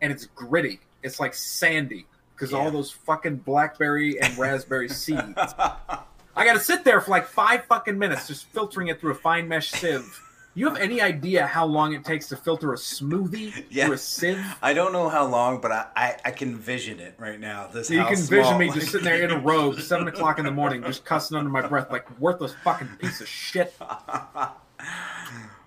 and 0.00 0.12
it's 0.12 0.26
gritty. 0.26 0.80
It's 1.02 1.20
like 1.20 1.34
sandy 1.34 2.06
because 2.34 2.52
Yeah. 2.52 2.58
all 2.58 2.70
those 2.70 2.90
fucking 2.90 3.36
blackberry 3.38 4.20
and 4.20 4.36
raspberry 4.38 4.88
seeds. 4.90 5.20
I 5.36 6.44
got 6.44 6.52
to 6.54 6.60
sit 6.60 6.84
there 6.84 7.00
for 7.00 7.10
like 7.10 7.26
five 7.26 7.64
fucking 7.64 7.98
minutes 7.98 8.26
just 8.26 8.46
filtering 8.46 8.88
it 8.88 9.00
through 9.00 9.12
a 9.12 9.16
fine 9.16 9.48
mesh 9.48 9.70
sieve. 9.70 10.22
You 10.56 10.68
have 10.68 10.78
any 10.78 11.00
idea 11.02 11.46
how 11.46 11.66
long 11.66 11.92
it 11.92 12.02
takes 12.04 12.28
to 12.30 12.36
filter 12.36 12.72
a 12.72 12.76
smoothie 12.76 13.66
Yeah. 13.68 13.84
through 13.84 13.94
a 13.94 13.98
sieve? 13.98 14.56
I 14.62 14.72
don't 14.72 14.92
know 14.92 15.08
how 15.10 15.26
long, 15.26 15.60
but 15.60 15.70
I, 15.70 15.86
I, 15.94 16.16
I 16.24 16.30
can 16.30 16.56
vision 16.56 16.98
it 16.98 17.14
right 17.18 17.38
now. 17.38 17.66
This 17.68 17.88
So 17.88 17.94
you 17.94 18.04
can 18.06 18.16
small- 18.16 18.42
vision 18.42 18.58
me 18.58 18.70
just 18.70 18.90
sitting 18.90 19.04
there 19.04 19.22
in 19.22 19.30
a 19.30 19.38
robe, 19.38 19.78
seven 19.80 20.08
o'clock 20.08 20.38
in 20.38 20.46
the 20.46 20.50
morning, 20.50 20.82
just 20.82 21.04
cussing 21.04 21.36
under 21.36 21.50
my 21.50 21.66
breath 21.66 21.90
like 21.92 22.18
worthless 22.18 22.54
fucking 22.64 22.88
piece 22.98 23.20
of 23.20 23.28
shit. 23.28 23.74
oh 23.80 24.54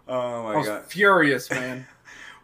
I 0.07 0.43
my 0.43 0.57
was 0.57 0.67
god. 0.67 0.85
furious, 0.85 1.49
man. 1.49 1.85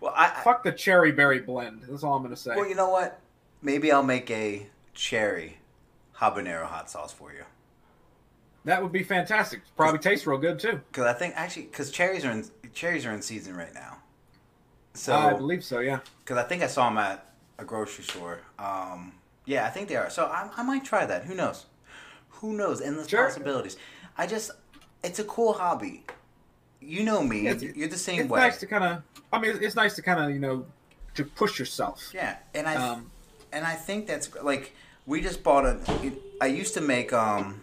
Well, 0.02 0.14
I, 0.16 0.26
I 0.26 0.44
Fuck 0.44 0.62
the 0.64 0.74
cherry 0.74 1.12
berry 1.14 1.40
blend. 1.40 1.84
That's 1.90 2.04
all 2.04 2.14
I'm 2.16 2.22
gonna 2.22 2.36
say. 2.36 2.54
well, 2.56 2.68
you 2.70 2.76
know 2.76 2.90
what? 2.90 3.20
Maybe 3.64 3.92
I'll 3.92 4.04
make 4.04 4.30
a 4.30 4.68
cherry 4.94 5.58
habanero 6.20 6.66
hot 6.66 6.92
sauce 6.92 7.12
for 7.14 7.32
you. 7.34 7.44
That 8.66 8.82
would 8.82 8.92
be 8.92 9.04
fantastic. 9.04 9.62
Probably 9.78 10.00
tastes 10.00 10.26
real 10.28 10.38
good 10.40 10.60
too. 10.60 10.82
Because 10.92 11.06
I 11.06 11.14
think 11.14 11.34
actually, 11.38 11.64
because 11.64 11.92
cherries 11.92 12.26
are 12.26 12.32
in 12.32 12.46
cherries 12.74 13.06
are 13.06 13.12
in 13.14 13.22
season 13.22 13.56
right 13.56 13.74
now. 13.74 13.98
So 14.94 15.14
I 15.16 15.34
believe 15.34 15.64
so. 15.64 15.80
Yeah. 15.80 16.00
because 16.20 16.38
I 16.38 16.44
think 16.44 16.64
I 16.64 16.68
saw 16.68 16.90
them 16.90 16.98
at 16.98 17.32
a 17.60 17.64
grocery 17.66 18.04
store. 18.04 18.40
Um, 18.60 19.14
yeah, 19.46 19.66
I 19.66 19.70
think 19.70 19.88
they 19.88 19.96
are. 19.96 20.10
So 20.10 20.26
I, 20.26 20.50
I 20.58 20.64
might 20.64 20.84
try 20.84 21.06
that. 21.06 21.26
Who 21.26 21.36
knows? 21.36 21.66
Who 22.42 22.54
knows? 22.54 22.82
Endless 22.82 23.08
Sure. 23.08 23.26
possibilities. 23.26 23.78
I 24.18 24.26
just, 24.28 24.52
it's 25.04 25.20
a 25.20 25.24
cool 25.24 25.54
hobby. 25.54 26.04
You 26.82 27.04
know 27.04 27.22
me. 27.24 27.48
It's- 27.48 27.76
You're 27.76 27.88
the 27.88 27.98
same 27.98 28.22
It's 28.22 28.30
way. 28.30 28.40
nice 28.42 28.60
to 28.60 28.68
kind 28.68 28.84
of. 28.84 29.04
I 29.32 29.40
mean, 29.40 29.58
it's 29.62 29.76
nice 29.76 29.96
to 29.96 30.02
kind 30.02 30.20
of 30.24 30.30
you 30.32 30.40
know 30.40 30.66
to 31.16 31.24
push 31.24 31.60
yourself. 31.60 32.10
Yeah, 32.14 32.38
and 32.54 32.68
I 32.68 32.76
Um, 32.76 33.12
and 33.52 33.66
I 33.66 33.74
think 33.74 34.08
that's 34.08 34.34
like 34.42 34.74
we 35.06 35.22
just 35.22 35.44
bought 35.44 35.66
a. 35.66 35.80
I 36.42 36.48
used 36.48 36.74
to 36.76 36.82
make 36.82 37.12
um, 37.14 37.62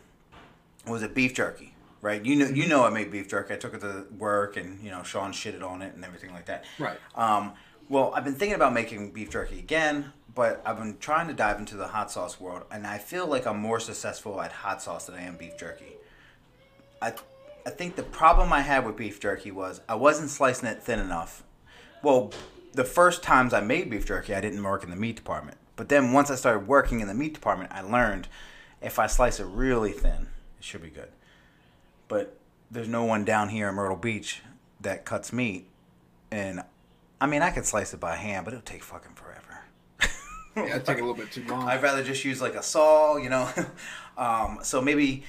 was 0.87 1.03
it 1.03 1.15
beef 1.15 1.35
jerky? 1.35 1.73
right? 2.03 2.23
You 2.25 2.37
know, 2.37 2.47
you 2.49 2.67
know, 2.67 2.85
I 2.85 2.91
made 2.91 3.11
beef 3.11 3.29
jerky. 3.29 3.55
I 3.55 3.57
took 3.57 3.73
it 3.73 3.81
to 3.81 4.07
work, 4.19 4.57
and 4.57 4.83
you 4.83 4.91
know, 4.91 5.03
Sean 5.03 5.33
shitted 5.33 5.63
on 5.63 5.81
it 5.81 5.95
and 5.95 6.05
everything 6.05 6.33
like 6.33 6.47
that. 6.47 6.65
Right. 6.79 6.99
Um, 7.15 7.53
well, 7.89 8.13
I've 8.15 8.25
been 8.25 8.35
thinking 8.35 8.57
about 8.57 8.75
making 8.75 9.13
beef 9.13 9.31
jerky 9.31 9.59
again, 9.59 10.13
but 10.35 10.61
I've 10.67 10.79
been 10.79 10.99
trying 10.99 11.29
to 11.29 11.35
dive 11.35 11.59
into 11.59 11.77
the 11.77 11.89
hot 11.89 12.11
sauce 12.11 12.39
world, 12.41 12.65
and 12.71 12.87
I 12.87 12.99
feel 12.99 13.27
like 13.27 13.47
I'm 13.47 13.59
more 13.59 13.81
successful 13.81 14.41
at 14.41 14.53
hot 14.53 14.83
sauce 14.83 15.07
than 15.07 15.15
I 15.15 15.23
am 15.23 15.37
beef 15.37 15.57
jerky. 15.57 15.97
I, 17.01 17.15
I 17.67 17.71
think 17.71 17.97
the 17.97 18.03
problem 18.03 18.53
I 18.53 18.61
had 18.61 18.85
with 18.85 18.97
beef 18.97 19.21
jerky 19.21 19.51
was 19.51 19.81
I 19.89 19.95
wasn't 19.95 20.31
slicing 20.31 20.69
it 20.69 20.83
thin 20.83 20.99
enough. 20.99 21.45
Well, 22.03 22.33
the 22.73 22.85
first 22.85 23.23
times 23.23 23.55
I 23.55 23.61
made 23.61 23.91
beef 23.91 24.07
jerky, 24.07 24.35
I 24.35 24.41
didn't 24.41 24.63
work 24.63 24.83
in 24.83 24.91
the 24.91 24.97
meat 24.97 25.17
department. 25.17 25.59
But 25.77 25.89
then 25.89 26.13
once 26.13 26.31
I 26.31 26.35
started 26.35 26.67
working 26.67 27.01
in 27.01 27.09
the 27.09 27.15
meat 27.15 27.35
department, 27.35 27.73
I 27.73 27.81
learned 27.81 28.29
if 28.81 28.99
I 28.99 29.07
slice 29.07 29.41
it 29.41 29.47
really 29.47 29.93
thin, 29.93 30.29
should 30.63 30.83
be 30.83 30.91
good. 30.91 31.09
But 32.09 32.37
there's 32.71 32.89
no 32.89 33.05
one 33.05 33.25
down 33.25 33.49
here 33.49 33.69
in 33.69 33.75
Myrtle 33.75 33.97
Beach 33.97 34.43
that 34.81 35.05
cuts 35.05 35.33
meat, 35.33 35.69
and 36.31 36.63
I 37.21 37.27
mean 37.27 37.43
I 37.43 37.51
could 37.51 37.65
slice 37.67 37.93
it 37.95 38.01
by 38.01 38.17
hand, 38.17 38.45
but 38.45 38.55
it'll 38.55 38.63
take 38.65 38.83
fucking 38.83 39.15
forever. 39.15 39.39
Yeah, 40.55 40.65
it'd 40.77 40.85
take 40.85 40.99
a 40.99 41.01
little 41.01 41.15
bit 41.15 41.33
too 41.33 41.45
long. 41.47 41.67
I'd 41.67 41.83
rather 41.83 42.05
just 42.05 42.27
use 42.27 42.43
like 42.43 42.55
a 42.55 42.63
saw, 42.63 43.17
you 43.17 43.31
know. 43.31 43.49
um, 44.19 44.59
so 44.63 44.83
maybe 44.83 45.25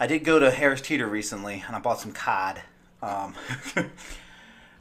I 0.00 0.06
did 0.06 0.24
go 0.24 0.38
to 0.38 0.50
Harris 0.50 0.80
Teeter 0.80 1.06
recently, 1.06 1.62
and 1.66 1.76
I 1.76 1.78
bought 1.78 2.00
some 2.00 2.12
cod. 2.12 2.62
Um, 3.02 3.34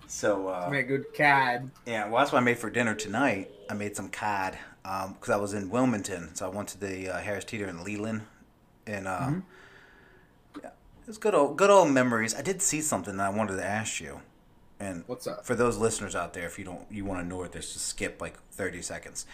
so 0.07 0.47
uh, 0.47 0.69
Make 0.71 0.87
good 0.87 1.13
cod. 1.13 1.69
yeah, 1.85 2.07
well, 2.07 2.19
that's 2.19 2.31
what 2.31 2.41
I 2.41 2.45
made 2.45 2.57
for 2.57 2.69
dinner 2.69 2.95
tonight. 2.95 3.51
I 3.69 3.73
made 3.73 3.97
some 3.97 4.07
cod 4.09 4.57
because 4.83 5.29
I 5.29 5.35
was 5.35 5.53
in 5.53 5.69
Wilmington, 5.69 6.33
so 6.35 6.45
I 6.45 6.49
went 6.55 6.69
to 6.69 6.79
the 6.79 7.09
uh, 7.09 7.19
Harris 7.19 7.43
Teeter 7.43 7.67
in 7.67 7.83
Leland, 7.83 8.21
and 8.87 9.07
uh, 9.09 9.29
yeah, 9.29 9.39
it 11.05 11.09
was 11.09 11.19
good 11.19 11.35
old 11.35 11.55
good 11.55 11.69
old 11.69 11.91
memories. 11.91 12.33
I 12.33 12.41
did 12.41 12.63
see 12.63 12.81
something 12.81 13.17
that 13.17 13.27
I 13.27 13.29
wanted 13.29 13.57
to 13.57 13.65
ask 13.65 14.01
you, 14.01 14.21
and 14.79 15.03
What's 15.05 15.27
up? 15.27 15.45
for 15.45 15.53
those 15.53 15.77
listeners 15.77 16.15
out 16.15 16.33
there, 16.33 16.47
if 16.47 16.57
you 16.57 16.65
don't 16.65 16.81
you 16.89 17.05
want 17.05 17.21
to 17.21 17.27
know 17.27 17.45
this, 17.45 17.73
just 17.73 17.85
skip 17.85 18.19
like 18.19 18.39
thirty 18.51 18.81
seconds. 18.81 19.27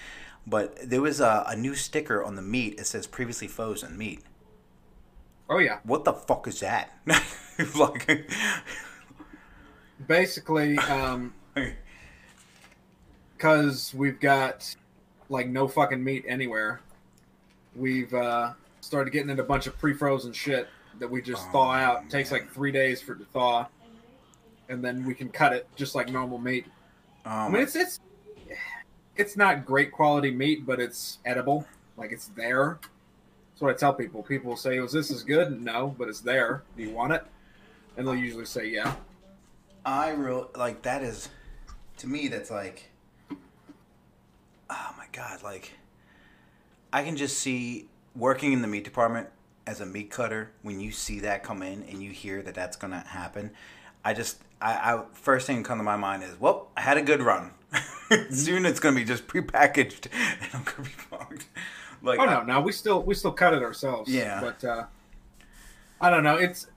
But 0.45 0.89
there 0.89 1.01
was 1.01 1.21
a, 1.21 1.45
a 1.47 1.55
new 1.55 1.73
sticker 1.73 2.21
on 2.21 2.35
the 2.35 2.41
meat. 2.41 2.77
It 2.77 2.87
says 2.87 3.07
previously 3.07 3.47
frozen 3.47 3.97
meat. 3.97 4.21
Oh 5.49 5.59
yeah. 5.59 5.79
What 5.83 6.03
the 6.03 6.11
fuck 6.11 6.45
is 6.47 6.59
that? 6.59 6.91
like, 7.75 8.29
Basically, 10.07 10.77
um, 10.77 11.33
because 13.37 13.93
we've 13.93 14.19
got 14.19 14.75
like 15.29 15.47
no 15.47 15.69
fucking 15.69 16.03
meat 16.03 16.25
anywhere, 16.27 16.81
we've 17.77 18.13
uh, 18.13 18.51
started 18.81 19.11
getting 19.11 19.29
into 19.29 19.43
a 19.43 19.45
bunch 19.45 19.67
of 19.67 19.77
pre-frozen 19.79 20.33
shit 20.33 20.67
that 21.01 21.09
we 21.09 21.21
just 21.21 21.47
Oh, 21.47 21.51
thaw 21.51 21.71
out. 21.73 22.03
It 22.03 22.09
takes 22.11 22.31
like 22.31 22.49
three 22.51 22.71
days 22.71 23.01
for 23.01 23.13
it 23.13 23.19
to 23.19 23.25
thaw, 23.25 23.67
and 24.69 24.83
then 24.85 25.03
we 25.03 25.15
can 25.15 25.29
cut 25.29 25.51
it 25.51 25.67
just 25.75 25.95
like 25.95 26.09
normal 26.09 26.37
meat. 26.37 26.65
I 27.25 27.47
um, 27.47 27.53
mean, 27.53 27.63
it's 27.63 27.75
it's 27.75 27.99
it's 29.17 29.35
not 29.35 29.65
great 29.65 29.91
quality 29.91 30.31
meat, 30.31 30.65
but 30.65 30.79
it's 30.79 31.17
edible. 31.25 31.65
Like 31.97 32.11
it's 32.11 32.27
there. 32.27 32.79
That's 33.51 33.61
what 33.61 33.71
I 33.71 33.77
tell 33.77 33.93
people. 33.93 34.21
People 34.21 34.55
say, 34.55 34.79
"Was 34.79 34.93
this 34.93 35.09
is 35.09 35.23
good?" 35.23 35.59
No, 35.59 35.95
but 35.97 36.07
it's 36.07 36.21
there. 36.21 36.63
Do 36.77 36.83
you 36.83 36.91
want 36.91 37.13
it? 37.13 37.25
And 37.97 38.07
they'll 38.07 38.15
usually 38.15 38.45
say, 38.45 38.67
"Yeah." 38.67 38.95
I 39.83 40.11
real 40.11 40.51
like 40.55 40.83
that 40.83 41.01
is 41.01 41.29
to 41.97 42.07
me 42.07 42.27
that's 42.27 42.51
like 42.51 42.91
oh 44.69 44.95
my 44.95 45.05
god 45.11 45.41
like 45.41 45.71
I 46.93 47.03
can 47.03 47.17
just 47.17 47.39
see 47.39 47.87
working 48.15 48.53
in 48.53 48.61
the 48.61 48.67
meat 48.67 48.83
department 48.83 49.29
as 49.67 49.81
a 49.81 49.85
meat 49.85 50.09
cutter 50.09 50.51
when 50.61 50.79
you 50.79 50.91
see 50.91 51.19
that 51.19 51.43
come 51.43 51.61
in 51.61 51.83
and 51.83 52.01
you 52.01 52.11
hear 52.11 52.41
that 52.41 52.55
that's 52.55 52.75
gonna 52.75 52.99
happen 53.07 53.51
I 54.03 54.13
just 54.13 54.39
I, 54.61 54.73
I 54.73 55.03
first 55.13 55.47
thing 55.47 55.57
that 55.57 55.65
come 55.65 55.77
to 55.77 55.83
my 55.83 55.97
mind 55.97 56.23
is 56.23 56.39
well 56.39 56.69
I 56.75 56.81
had 56.81 56.97
a 56.97 57.01
good 57.01 57.21
run 57.21 57.51
soon 58.31 58.65
it's 58.65 58.79
gonna 58.79 58.95
be 58.95 59.03
just 59.05 59.27
prepackaged 59.27 60.07
and 60.13 60.49
I'm 60.53 60.63
gonna 60.63 60.83
be 60.83 60.89
fucked 60.89 61.45
like 62.03 62.19
Oh 62.19 62.25
no, 62.25 62.43
no, 62.43 62.61
we 62.61 62.71
still 62.71 63.01
we 63.03 63.13
still 63.15 63.31
cut 63.31 63.53
it 63.53 63.61
ourselves. 63.61 64.11
Yeah. 64.11 64.41
but 64.41 64.63
uh, 64.63 64.85
I 65.99 66.09
don't 66.09 66.23
know. 66.23 66.35
It's 66.35 66.67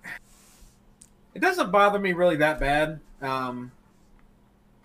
it 1.35 1.41
doesn't 1.41 1.71
bother 1.71 1.99
me 1.99 2.13
really 2.13 2.37
that 2.37 2.61
bad. 2.61 3.01
Um, 3.23 3.73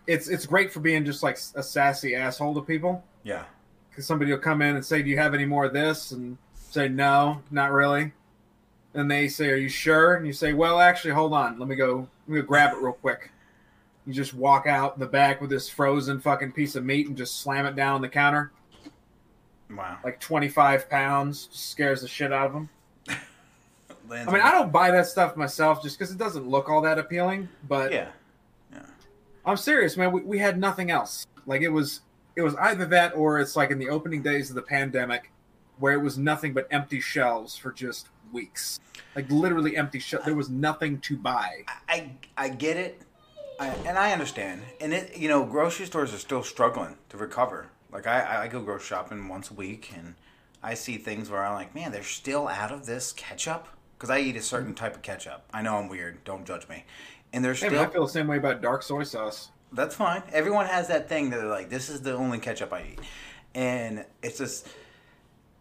it's 0.07 0.27
it's 0.29 0.45
great 0.45 0.71
for 0.71 0.79
being 0.79 1.05
just 1.05 1.23
like 1.23 1.37
a 1.55 1.61
sassy 1.63 2.15
asshole 2.15 2.55
to 2.55 2.61
people 2.61 3.03
yeah 3.23 3.43
because 3.89 4.07
somebody 4.07 4.31
will 4.31 4.39
come 4.39 4.61
in 4.61 4.75
and 4.75 4.85
say, 4.85 5.03
"Do 5.03 5.09
you 5.09 5.17
have 5.17 5.33
any 5.33 5.45
more 5.45 5.65
of 5.65 5.73
this?" 5.73 6.11
and 6.11 6.37
say, 6.69 6.87
"No, 6.87 7.41
not 7.51 7.71
really." 7.71 8.13
And 8.93 9.09
they 9.09 9.27
say, 9.27 9.49
"Are 9.49 9.55
you 9.55 9.69
sure?" 9.69 10.15
And 10.15 10.25
you 10.25 10.33
say, 10.33 10.53
"Well, 10.53 10.79
actually, 10.79 11.13
hold 11.13 11.33
on. 11.33 11.59
Let 11.59 11.67
me 11.67 11.75
go. 11.75 12.07
Let 12.27 12.35
me 12.35 12.41
go 12.41 12.47
grab 12.47 12.73
it 12.73 12.81
real 12.81 12.93
quick." 12.93 13.31
You 14.05 14.13
just 14.13 14.33
walk 14.33 14.65
out 14.65 14.95
in 14.95 14.99
the 14.99 15.05
back 15.05 15.41
with 15.41 15.49
this 15.49 15.69
frozen 15.69 16.19
fucking 16.19 16.53
piece 16.53 16.75
of 16.75 16.83
meat 16.83 17.07
and 17.07 17.15
just 17.15 17.41
slam 17.41 17.65
it 17.65 17.75
down 17.75 17.95
on 17.95 18.01
the 18.01 18.09
counter, 18.09 18.51
wow 19.69 19.97
like 20.03 20.19
twenty 20.19 20.47
five 20.47 20.89
pounds. 20.89 21.47
Just 21.47 21.69
scares 21.69 22.01
the 22.01 22.07
shit 22.07 22.33
out 22.33 22.47
of 22.47 22.53
them. 22.53 22.69
I 24.11 24.25
mean, 24.25 24.41
I 24.41 24.51
don't 24.51 24.71
buy 24.71 24.89
that 24.91 25.05
stuff 25.05 25.37
myself 25.37 25.83
just 25.83 25.99
because 25.99 26.11
it 26.11 26.17
doesn't 26.17 26.47
look 26.47 26.69
all 26.69 26.81
that 26.81 26.97
appealing. 26.97 27.47
But 27.67 27.91
Yeah. 27.91 28.07
yeah 28.73 28.81
I'm 29.45 29.57
serious, 29.57 29.95
man. 29.97 30.11
We, 30.11 30.21
we 30.21 30.39
had 30.39 30.57
nothing 30.59 30.89
else. 30.89 31.27
Like 31.45 31.61
it 31.61 31.69
was, 31.69 32.01
it 32.35 32.41
was 32.41 32.55
either 32.55 32.85
that 32.87 33.15
or 33.15 33.39
it's 33.39 33.55
like 33.55 33.69
in 33.69 33.77
the 33.77 33.89
opening 33.89 34.23
days 34.23 34.49
of 34.49 34.55
the 34.55 34.63
pandemic, 34.63 35.31
where 35.79 35.93
it 35.93 36.01
was 36.01 36.17
nothing 36.17 36.53
but 36.53 36.67
empty 36.71 36.99
shelves 36.99 37.55
for 37.55 37.71
just 37.71 38.09
weeks. 38.31 38.79
Like 39.15 39.29
literally 39.31 39.75
empty 39.75 39.99
shelves. 39.99 40.25
There 40.25 40.35
was 40.35 40.49
nothing 40.49 40.99
to 41.01 41.17
buy. 41.17 41.63
I 41.87 42.11
I 42.37 42.49
get 42.49 42.77
it, 42.77 43.01
I, 43.59 43.69
and 43.85 43.97
I 43.97 44.11
understand. 44.11 44.61
And 44.79 44.93
it, 44.93 45.17
you 45.17 45.27
know, 45.29 45.45
grocery 45.45 45.85
stores 45.85 46.13
are 46.13 46.17
still 46.17 46.43
struggling 46.43 46.97
to 47.09 47.17
recover. 47.17 47.69
Like 47.91 48.07
I, 48.07 48.43
I 48.43 48.47
go 48.47 48.61
grocery 48.61 48.85
shopping 48.87 49.27
once 49.27 49.49
a 49.49 49.53
week, 49.53 49.91
and 49.95 50.15
I 50.61 50.73
see 50.75 50.97
things 50.97 51.29
where 51.29 51.43
I'm 51.43 51.55
like, 51.55 51.73
man, 51.73 51.91
they're 51.91 52.03
still 52.03 52.47
out 52.47 52.71
of 52.71 52.85
this 52.85 53.11
ketchup 53.13 53.67
because 53.97 54.09
I 54.09 54.19
eat 54.19 54.35
a 54.35 54.41
certain 54.41 54.75
type 54.75 54.95
of 54.95 55.01
ketchup. 55.01 55.43
I 55.53 55.61
know 55.61 55.77
I'm 55.77 55.89
weird. 55.89 56.23
Don't 56.23 56.45
judge 56.45 56.67
me. 56.69 56.85
And 57.33 57.43
they're 57.43 57.53
Hey, 57.61 57.67
still 57.67 57.79
I 57.79 57.87
feel 57.87 58.03
the 58.05 58.11
same 58.11 58.27
way 58.27 58.37
about 58.37 58.61
dark 58.61 58.83
soy 58.83 59.03
sauce. 59.03 59.49
that's 59.71 59.95
fine. 59.95 60.23
Everyone 60.31 60.65
has 60.65 60.87
that 60.87 61.09
thing 61.09 61.29
that 61.29 61.37
they're 61.37 61.47
like, 61.49 61.69
this 61.69 61.89
is 61.89 62.01
the 62.01 62.13
only 62.13 62.39
ketchup 62.39 62.73
I 62.73 62.81
eat, 62.93 62.99
and 63.53 64.05
it's 64.23 64.37
just 64.37 64.67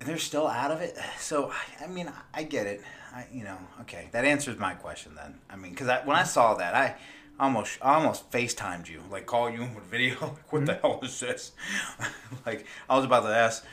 they're 0.00 0.18
still 0.18 0.46
out 0.46 0.70
of 0.70 0.80
it. 0.80 0.96
So 1.18 1.52
I 1.82 1.86
mean, 1.86 2.10
I 2.34 2.42
get 2.44 2.66
it. 2.66 2.82
I 3.14 3.26
you 3.32 3.44
know, 3.44 3.58
okay, 3.82 4.08
that 4.12 4.24
answers 4.24 4.58
my 4.58 4.74
question 4.74 5.14
then. 5.14 5.38
I 5.50 5.56
mean, 5.56 5.72
because 5.72 5.88
I, 5.88 6.00
when 6.04 6.16
I 6.16 6.22
saw 6.24 6.54
that, 6.54 6.74
I 6.74 6.94
almost 7.40 7.78
I 7.82 7.94
almost 7.94 8.30
FaceTimed 8.30 8.88
you, 8.88 9.02
like 9.10 9.26
call 9.26 9.50
you 9.50 9.60
with 9.60 9.84
video. 9.84 10.16
Like, 10.20 10.52
what 10.52 10.66
the 10.66 10.72
mm-hmm. 10.74 10.86
hell 10.86 11.00
is 11.02 11.18
this? 11.20 11.52
like 12.46 12.66
I 12.88 12.96
was 12.96 13.04
about 13.04 13.22
to 13.22 13.28
ask. 13.28 13.64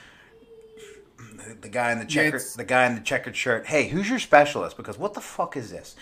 the- 1.38 1.56
The 1.62 1.70
guy 1.70 1.92
in 1.92 2.00
the 2.00 2.06
checker, 2.06 2.38
it's- 2.38 2.56
the 2.56 2.64
guy 2.64 2.86
in 2.88 2.96
the 2.96 3.02
checkered 3.02 3.36
shirt. 3.36 3.66
Hey, 3.68 3.88
who's 3.88 4.10
your 4.10 4.20
specialist? 4.20 4.78
Because 4.78 4.98
what 4.98 5.14
the 5.14 5.22
fuck 5.22 5.56
is 5.58 5.70
this? 5.72 5.96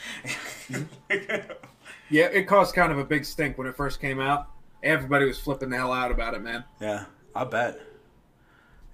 Mm-hmm. 0.70 1.52
Yeah, 2.10 2.26
it 2.26 2.44
caused 2.44 2.76
kind 2.76 2.92
of 2.92 3.00
a 3.00 3.04
big 3.04 3.26
stink 3.26 3.58
when 3.58 3.66
it 3.66 3.76
first 3.76 4.00
came 4.00 4.20
out. 4.20 4.48
Everybody 4.84 5.26
was 5.26 5.40
flipping 5.40 5.70
the 5.72 5.78
hell 5.78 5.92
out 5.92 6.12
about 6.12 6.36
it, 6.36 6.44
man. 6.44 6.64
yeah, 6.80 7.06
I 7.34 7.44
bet. 7.46 7.80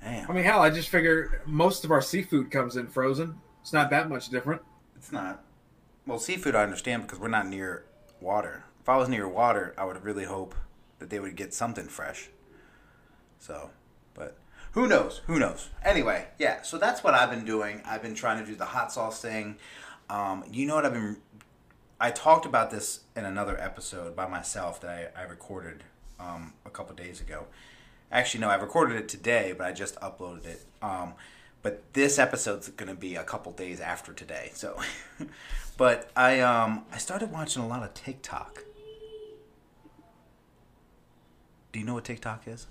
Damn. 0.02 0.30
I 0.30 0.34
mean, 0.34 0.44
hell, 0.44 0.62
I 0.62 0.70
just 0.70 0.90
figure 0.90 1.42
most 1.46 1.84
of 1.84 1.92
our 1.92 2.02
seafood 2.02 2.52
comes 2.52 2.76
in 2.76 2.88
frozen. 2.88 3.36
It's 3.62 3.74
not 3.74 3.90
that 3.90 4.10
much 4.10 4.30
different. 4.30 4.62
It's 4.96 5.12
not. 5.12 5.44
Well, 6.06 6.20
seafood 6.20 6.56
I 6.56 6.64
understand 6.64 7.04
because 7.04 7.20
we're 7.20 7.28
not 7.28 7.48
near 7.48 7.86
water. 8.22 8.64
If 8.82 8.90
I 8.90 8.98
was 8.98 9.10
near 9.10 9.28
water, 9.28 9.74
I 9.78 9.86
would 9.86 10.04
really 10.04 10.26
hope 10.26 10.56
that 11.00 11.10
they 11.10 11.20
would 11.20 11.36
get 11.36 11.54
something 11.54 11.88
fresh. 11.88 12.30
So, 13.40 13.70
but 14.14 14.38
who 14.72 14.88
knows? 14.88 15.22
Who 15.28 15.40
knows? 15.40 15.70
Anyway, 15.84 16.28
yeah. 16.38 16.62
So 16.62 16.78
that's 16.78 17.04
what 17.04 17.14
I've 17.14 17.30
been 17.30 17.46
doing. 17.46 17.82
I've 17.86 18.02
been 18.02 18.16
trying 18.16 18.44
to 18.44 18.50
do 18.50 18.56
the 18.56 18.66
hot 18.66 18.92
sauce 18.92 19.22
thing. 19.22 19.58
Um, 20.10 20.44
you 20.52 20.66
know 20.66 20.76
what 20.76 20.86
I've 20.86 20.94
been? 20.94 21.18
I 22.00 22.12
talked 22.12 22.46
about 22.46 22.72
this 22.72 23.02
in 23.16 23.26
another 23.26 23.60
episode 23.60 24.16
by 24.16 24.28
myself 24.28 24.80
that 24.82 25.12
I, 25.16 25.22
I 25.22 25.24
recorded 25.26 25.84
um, 26.20 26.54
a 26.66 26.70
couple 26.70 26.96
days 26.96 27.20
ago. 27.20 27.46
Actually, 28.12 28.42
no, 28.42 28.50
I 28.50 28.56
recorded 28.56 28.98
it 28.98 29.08
today, 29.08 29.54
but 29.58 29.68
I 29.68 29.72
just 29.72 30.00
uploaded 30.00 30.46
it. 30.46 30.66
Um, 30.82 31.14
but 31.62 31.94
this 31.94 32.18
episode's 32.18 32.70
gonna 32.70 32.96
be 32.96 33.16
a 33.16 33.24
couple 33.24 33.52
days 33.52 33.80
after 33.80 34.14
today. 34.14 34.52
So, 34.54 34.80
but 35.78 36.10
I 36.16 36.40
um 36.40 36.86
I 36.92 36.98
started 36.98 37.32
watching 37.32 37.62
a 37.62 37.68
lot 37.68 37.84
of 37.84 37.94
TikTok. 37.94 38.64
Do 41.72 41.80
you 41.80 41.86
know 41.86 41.94
what 41.94 42.06
TikTok 42.06 42.48
is? 42.48 42.68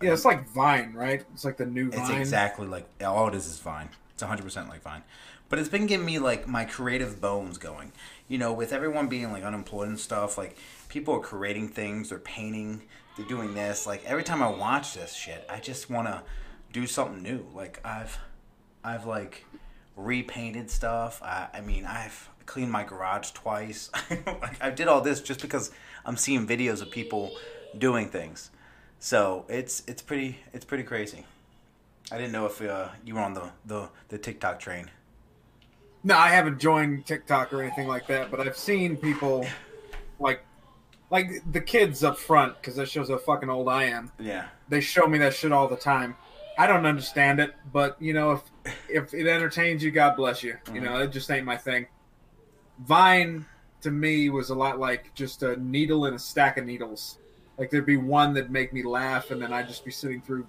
Yeah, 0.00 0.12
it's 0.12 0.24
like 0.24 0.48
Vine, 0.50 0.92
right? 0.94 1.24
It's 1.32 1.44
like 1.44 1.56
the 1.56 1.66
new 1.66 1.90
Vine. 1.90 2.00
It's 2.00 2.10
exactly 2.10 2.66
like 2.66 2.86
all 3.02 3.28
it 3.28 3.34
is 3.34 3.46
is 3.46 3.58
Vine. 3.58 3.88
It's 4.12 4.22
100% 4.22 4.68
like 4.68 4.82
Vine. 4.82 5.02
But 5.48 5.58
it's 5.58 5.68
been 5.68 5.86
giving 5.86 6.06
me 6.06 6.18
like 6.18 6.46
my 6.46 6.64
creative 6.64 7.20
bones 7.20 7.56
going. 7.56 7.92
You 8.28 8.38
know, 8.38 8.52
with 8.52 8.72
everyone 8.72 9.08
being 9.08 9.32
like 9.32 9.42
unemployed 9.42 9.88
and 9.88 9.98
stuff, 9.98 10.36
like 10.36 10.56
people 10.88 11.14
are 11.14 11.20
creating 11.20 11.68
things, 11.68 12.10
they're 12.10 12.18
painting, 12.18 12.82
they're 13.18 13.26
doing 13.26 13.52
this. 13.52 13.86
Like 13.86 14.04
every 14.06 14.24
time 14.24 14.42
I 14.42 14.48
watch 14.48 14.94
this 14.94 15.12
shit, 15.12 15.44
I 15.50 15.60
just 15.60 15.90
want 15.90 16.08
to 16.08 16.22
do 16.72 16.86
something 16.86 17.22
new. 17.22 17.44
Like 17.54 17.80
I've 17.84 18.18
I've 18.82 19.04
like 19.04 19.44
repainted 19.96 20.70
stuff. 20.70 21.20
I, 21.22 21.48
I 21.52 21.60
mean, 21.60 21.84
I've 21.84 22.30
cleaned 22.46 22.70
my 22.72 22.84
garage 22.84 23.32
twice. 23.32 23.90
I 24.60 24.70
did 24.70 24.88
all 24.88 25.00
this 25.00 25.20
just 25.20 25.42
because 25.42 25.70
I'm 26.06 26.16
seeing 26.16 26.46
videos 26.46 26.80
of 26.80 26.90
people 26.90 27.36
doing 27.76 28.08
things. 28.08 28.50
So 29.00 29.44
it's 29.48 29.82
it's 29.86 30.00
pretty 30.00 30.38
it's 30.54 30.64
pretty 30.64 30.84
crazy. 30.84 31.26
I 32.10 32.16
didn't 32.16 32.32
know 32.32 32.46
if 32.46 32.62
uh, 32.62 32.88
you 33.04 33.16
were 33.16 33.20
on 33.20 33.34
the, 33.34 33.50
the, 33.66 33.90
the 34.08 34.16
TikTok 34.16 34.60
train. 34.60 34.90
No, 36.02 36.16
I 36.16 36.28
haven't 36.28 36.58
joined 36.58 37.04
TikTok 37.04 37.52
or 37.52 37.62
anything 37.62 37.86
like 37.86 38.06
that, 38.06 38.30
but 38.30 38.40
I've 38.40 38.56
seen 38.56 38.96
people 38.96 39.46
like 40.18 40.40
like 41.10 41.30
the 41.52 41.60
kids 41.60 42.04
up 42.04 42.18
front 42.18 42.56
because 42.56 42.76
that 42.76 42.88
shows 42.88 43.08
how 43.08 43.18
fucking 43.18 43.48
old 43.48 43.68
I 43.68 43.84
am. 43.84 44.12
Yeah. 44.18 44.48
They 44.68 44.80
show 44.80 45.06
me 45.06 45.18
that 45.18 45.34
shit 45.34 45.52
all 45.52 45.68
the 45.68 45.76
time. 45.76 46.16
I 46.58 46.66
don't 46.66 46.86
understand 46.86 47.38
it, 47.38 47.54
but 47.72 47.96
you 48.00 48.12
know, 48.12 48.32
if 48.32 48.42
if 48.88 49.14
it 49.14 49.28
entertains 49.28 49.82
you, 49.82 49.92
God 49.92 50.16
bless 50.16 50.42
you. 50.42 50.56
You 50.74 50.80
know, 50.80 50.98
it 50.98 51.12
just 51.12 51.30
ain't 51.30 51.46
my 51.46 51.56
thing. 51.56 51.86
Vine 52.80 53.46
to 53.80 53.92
me 53.92 54.28
was 54.28 54.50
a 54.50 54.54
lot 54.54 54.80
like 54.80 55.14
just 55.14 55.44
a 55.44 55.56
needle 55.56 56.06
in 56.06 56.14
a 56.14 56.18
stack 56.18 56.58
of 56.58 56.66
needles. 56.66 57.18
Like 57.58 57.70
there'd 57.70 57.86
be 57.86 57.96
one 57.96 58.34
that'd 58.34 58.50
make 58.50 58.72
me 58.72 58.82
laugh, 58.82 59.30
and 59.30 59.40
then 59.40 59.52
I'd 59.52 59.68
just 59.68 59.84
be 59.84 59.92
sitting 59.92 60.20
through 60.20 60.46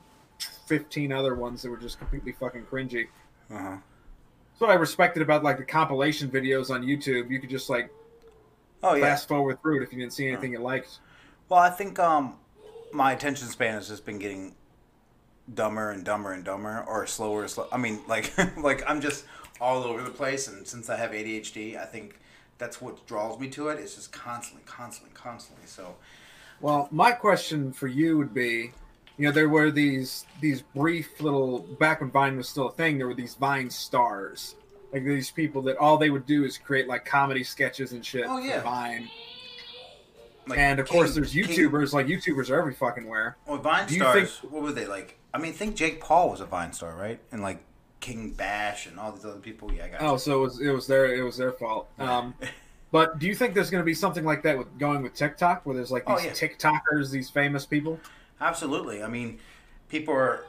fifteen 0.66 1.12
other 1.12 1.36
ones 1.36 1.62
that 1.62 1.70
were 1.70 1.78
just 1.78 2.00
completely 2.00 2.32
fucking 2.32 2.66
cringy. 2.66 3.08
Uh-huh. 3.52 3.78
That's 3.80 4.62
what 4.62 4.72
I 4.72 4.76
respected 4.76 5.22
about 5.22 5.44
like 5.44 5.58
the 5.58 5.64
compilation 5.64 6.30
videos 6.30 6.70
on 6.72 6.84
YouTube. 6.84 7.30
You 7.30 7.40
could 7.40 7.52
just 7.52 7.70
like 7.70 7.92
Oh 8.82 8.96
yeah. 8.96 9.06
fast 9.06 9.28
forward 9.28 9.62
through 9.62 9.82
it 9.82 9.84
if 9.84 9.92
you 9.94 10.00
didn't 10.00 10.14
see 10.14 10.28
anything 10.28 10.54
you 10.54 10.60
liked. 10.60 11.00
Well, 11.50 11.60
I 11.60 11.70
think 11.70 12.00
um, 12.00 12.36
my 12.94 13.12
attention 13.12 13.48
span 13.48 13.74
has 13.74 13.88
just 13.88 14.06
been 14.06 14.20
getting 14.20 14.56
dumber 15.54 15.92
and 15.92 16.04
dumber 16.04 16.34
and 16.34 16.44
dumber, 16.44 16.84
or 16.88 17.06
slower. 17.08 17.48
Slow. 17.48 17.68
I 17.72 17.78
mean, 17.78 18.00
like, 18.08 18.32
like 18.58 18.84
I'm 18.88 19.02
just 19.02 19.26
all 19.60 19.84
over 19.84 20.02
the 20.02 20.12
place, 20.12 20.48
and 20.48 20.66
since 20.68 20.90
I 20.90 20.96
have 20.96 21.12
ADHD, 21.12 21.78
I 21.78 21.86
think 21.86 22.20
that's 22.58 22.82
what 22.82 23.06
draws 23.08 23.40
me 23.40 23.50
to 23.50 23.70
it. 23.70 23.80
It's 23.80 23.96
just 23.96 24.12
constantly, 24.12 24.64
constantly, 24.66 25.14
constantly. 25.14 25.66
So, 25.66 25.96
Well, 26.62 26.88
my 26.92 27.12
question 27.12 27.72
for 27.74 27.88
you 27.88 28.18
would 28.18 28.34
be, 28.34 28.72
you 29.18 29.26
know, 29.26 29.32
there 29.32 29.50
were 29.50 29.72
these 29.72 30.26
these 30.40 30.62
brief 30.62 31.20
little 31.20 31.60
back 31.80 32.02
when 32.02 32.12
Vine 32.12 32.38
was 32.38 32.48
still 32.48 32.68
a 32.70 32.72
thing. 32.72 32.98
There 32.98 33.08
were 33.08 33.14
these 33.14 33.36
Vine 33.36 33.70
stars, 33.70 34.56
like 34.94 35.04
these 35.04 35.30
people 35.32 35.62
that 35.64 35.78
all 35.78 35.98
they 35.98 36.10
would 36.10 36.26
do 36.26 36.44
is 36.46 36.58
create 36.58 36.88
like 36.88 37.06
comedy 37.06 37.44
sketches 37.44 37.92
and 37.92 38.06
shit 38.06 38.26
Oh, 38.28 38.38
yeah. 38.40 38.62
Vine. 38.62 39.10
like, 40.48 40.58
and 40.60 40.80
of 40.80 40.88
course, 40.90 41.10
King- 41.14 41.16
there's 41.22 41.34
King- 41.34 41.46
YouTubers. 41.46 41.94
like 41.94 42.08
YouTubers 42.08 42.50
are 42.50 42.60
every 42.60 42.74
fucking 42.74 43.08
where. 43.08 43.38
Well, 43.46 43.58
Vine 43.60 43.88
Do 43.88 43.96
stars. 43.96 44.40
think- 44.40 44.52
What 44.54 44.64
were 44.64 44.72
they 44.72 44.88
like? 44.88 45.18
I 45.34 45.38
mean, 45.38 45.54
think 45.54 45.76
Jake 45.76 46.02
Paul 46.02 46.32
was 46.32 46.42
a 46.42 46.46
Vine 46.46 46.74
star, 46.74 46.96
right? 46.96 47.20
And 47.32 47.42
like 47.44 47.64
King 48.00 48.32
Bash 48.32 48.88
and 48.88 49.00
all 49.00 49.12
these 49.12 49.26
other 49.26 49.40
people. 49.40 49.72
Yeah, 49.72 49.86
I 49.86 49.88
got. 49.90 50.02
Oh, 50.02 50.18
so 50.18 50.40
it 50.40 50.42
was 50.42 50.60
it 50.62 50.72
was 50.72 50.88
their 50.88 51.14
it 51.14 51.22
was 51.22 51.38
their 51.38 51.52
fault. 51.52 51.88
Um, 52.00 52.34
but 52.92 53.20
do 53.20 53.28
you 53.28 53.36
think 53.36 53.54
there's 53.54 53.70
going 53.70 53.82
to 53.82 53.86
be 53.86 53.94
something 53.94 54.26
like 54.26 54.42
that 54.44 54.58
with 54.58 54.80
going 54.80 55.04
with 55.04 55.14
TikTok, 55.14 55.66
where 55.66 55.76
there's 55.76 55.92
like 55.92 56.04
Oh, 56.08 56.16
these 56.18 56.26
yeah. 56.26 56.32
TikTokers, 56.50 57.12
these 57.12 57.30
famous 57.30 57.66
people? 57.68 58.00
Absolutely. 58.42 59.04
I 59.04 59.08
mean, 59.08 59.40
people 59.90 60.14
are. 60.16 60.46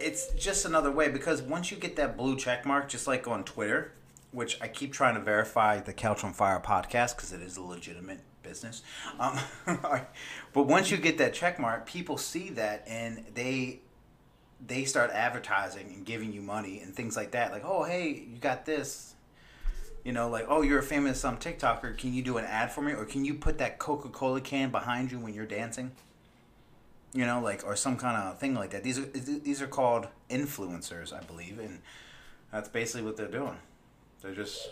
It's 0.00 0.32
just 0.34 0.64
another 0.64 0.90
way 0.92 1.08
because 1.08 1.42
once 1.42 1.70
you 1.70 1.76
get 1.76 1.96
that 1.96 2.16
blue 2.16 2.36
check 2.36 2.64
mark, 2.64 2.88
just 2.88 3.06
like 3.06 3.26
on 3.26 3.44
Twitter, 3.44 3.92
which 4.30 4.60
I 4.60 4.68
keep 4.68 4.92
trying 4.92 5.14
to 5.14 5.20
verify 5.20 5.80
the 5.80 5.92
Couch 5.92 6.22
on 6.24 6.32
Fire 6.32 6.60
podcast 6.60 7.16
because 7.16 7.32
it 7.32 7.40
is 7.40 7.56
a 7.56 7.62
legitimate 7.62 8.20
business. 8.42 8.82
Um, 9.18 9.38
but 10.52 10.66
once 10.66 10.90
you 10.90 10.96
get 10.96 11.18
that 11.18 11.34
check 11.34 11.58
mark, 11.58 11.86
people 11.86 12.16
see 12.18 12.50
that 12.50 12.84
and 12.86 13.24
they 13.34 13.80
they 14.64 14.84
start 14.84 15.10
advertising 15.12 15.92
and 15.94 16.04
giving 16.04 16.32
you 16.32 16.42
money 16.42 16.80
and 16.80 16.94
things 16.94 17.16
like 17.16 17.30
that. 17.30 17.52
Like, 17.52 17.64
oh, 17.64 17.84
hey, 17.84 18.26
you 18.28 18.38
got 18.38 18.66
this. 18.66 19.14
You 20.04 20.12
know, 20.12 20.28
like, 20.28 20.46
oh, 20.48 20.62
you're 20.62 20.78
a 20.78 20.82
famous 20.82 21.24
um, 21.24 21.36
TikToker. 21.36 21.96
Can 21.98 22.14
you 22.14 22.22
do 22.22 22.38
an 22.38 22.44
ad 22.44 22.72
for 22.72 22.80
me, 22.80 22.92
or 22.92 23.04
can 23.04 23.24
you 23.24 23.34
put 23.34 23.58
that 23.58 23.78
Coca 23.78 24.08
Cola 24.08 24.40
can 24.40 24.70
behind 24.70 25.12
you 25.12 25.18
when 25.18 25.34
you're 25.34 25.46
dancing? 25.46 25.92
You 27.12 27.24
know, 27.26 27.40
like 27.40 27.64
or 27.66 27.74
some 27.76 27.96
kind 27.96 28.16
of 28.16 28.38
thing 28.38 28.54
like 28.54 28.70
that. 28.70 28.82
These 28.84 28.98
are 28.98 29.04
these 29.06 29.62
are 29.62 29.66
called 29.66 30.08
influencers, 30.30 31.12
I 31.12 31.20
believe, 31.24 31.58
and 31.58 31.80
that's 32.52 32.68
basically 32.68 33.02
what 33.02 33.16
they're 33.16 33.28
doing. 33.30 33.56
They're 34.22 34.34
just 34.34 34.68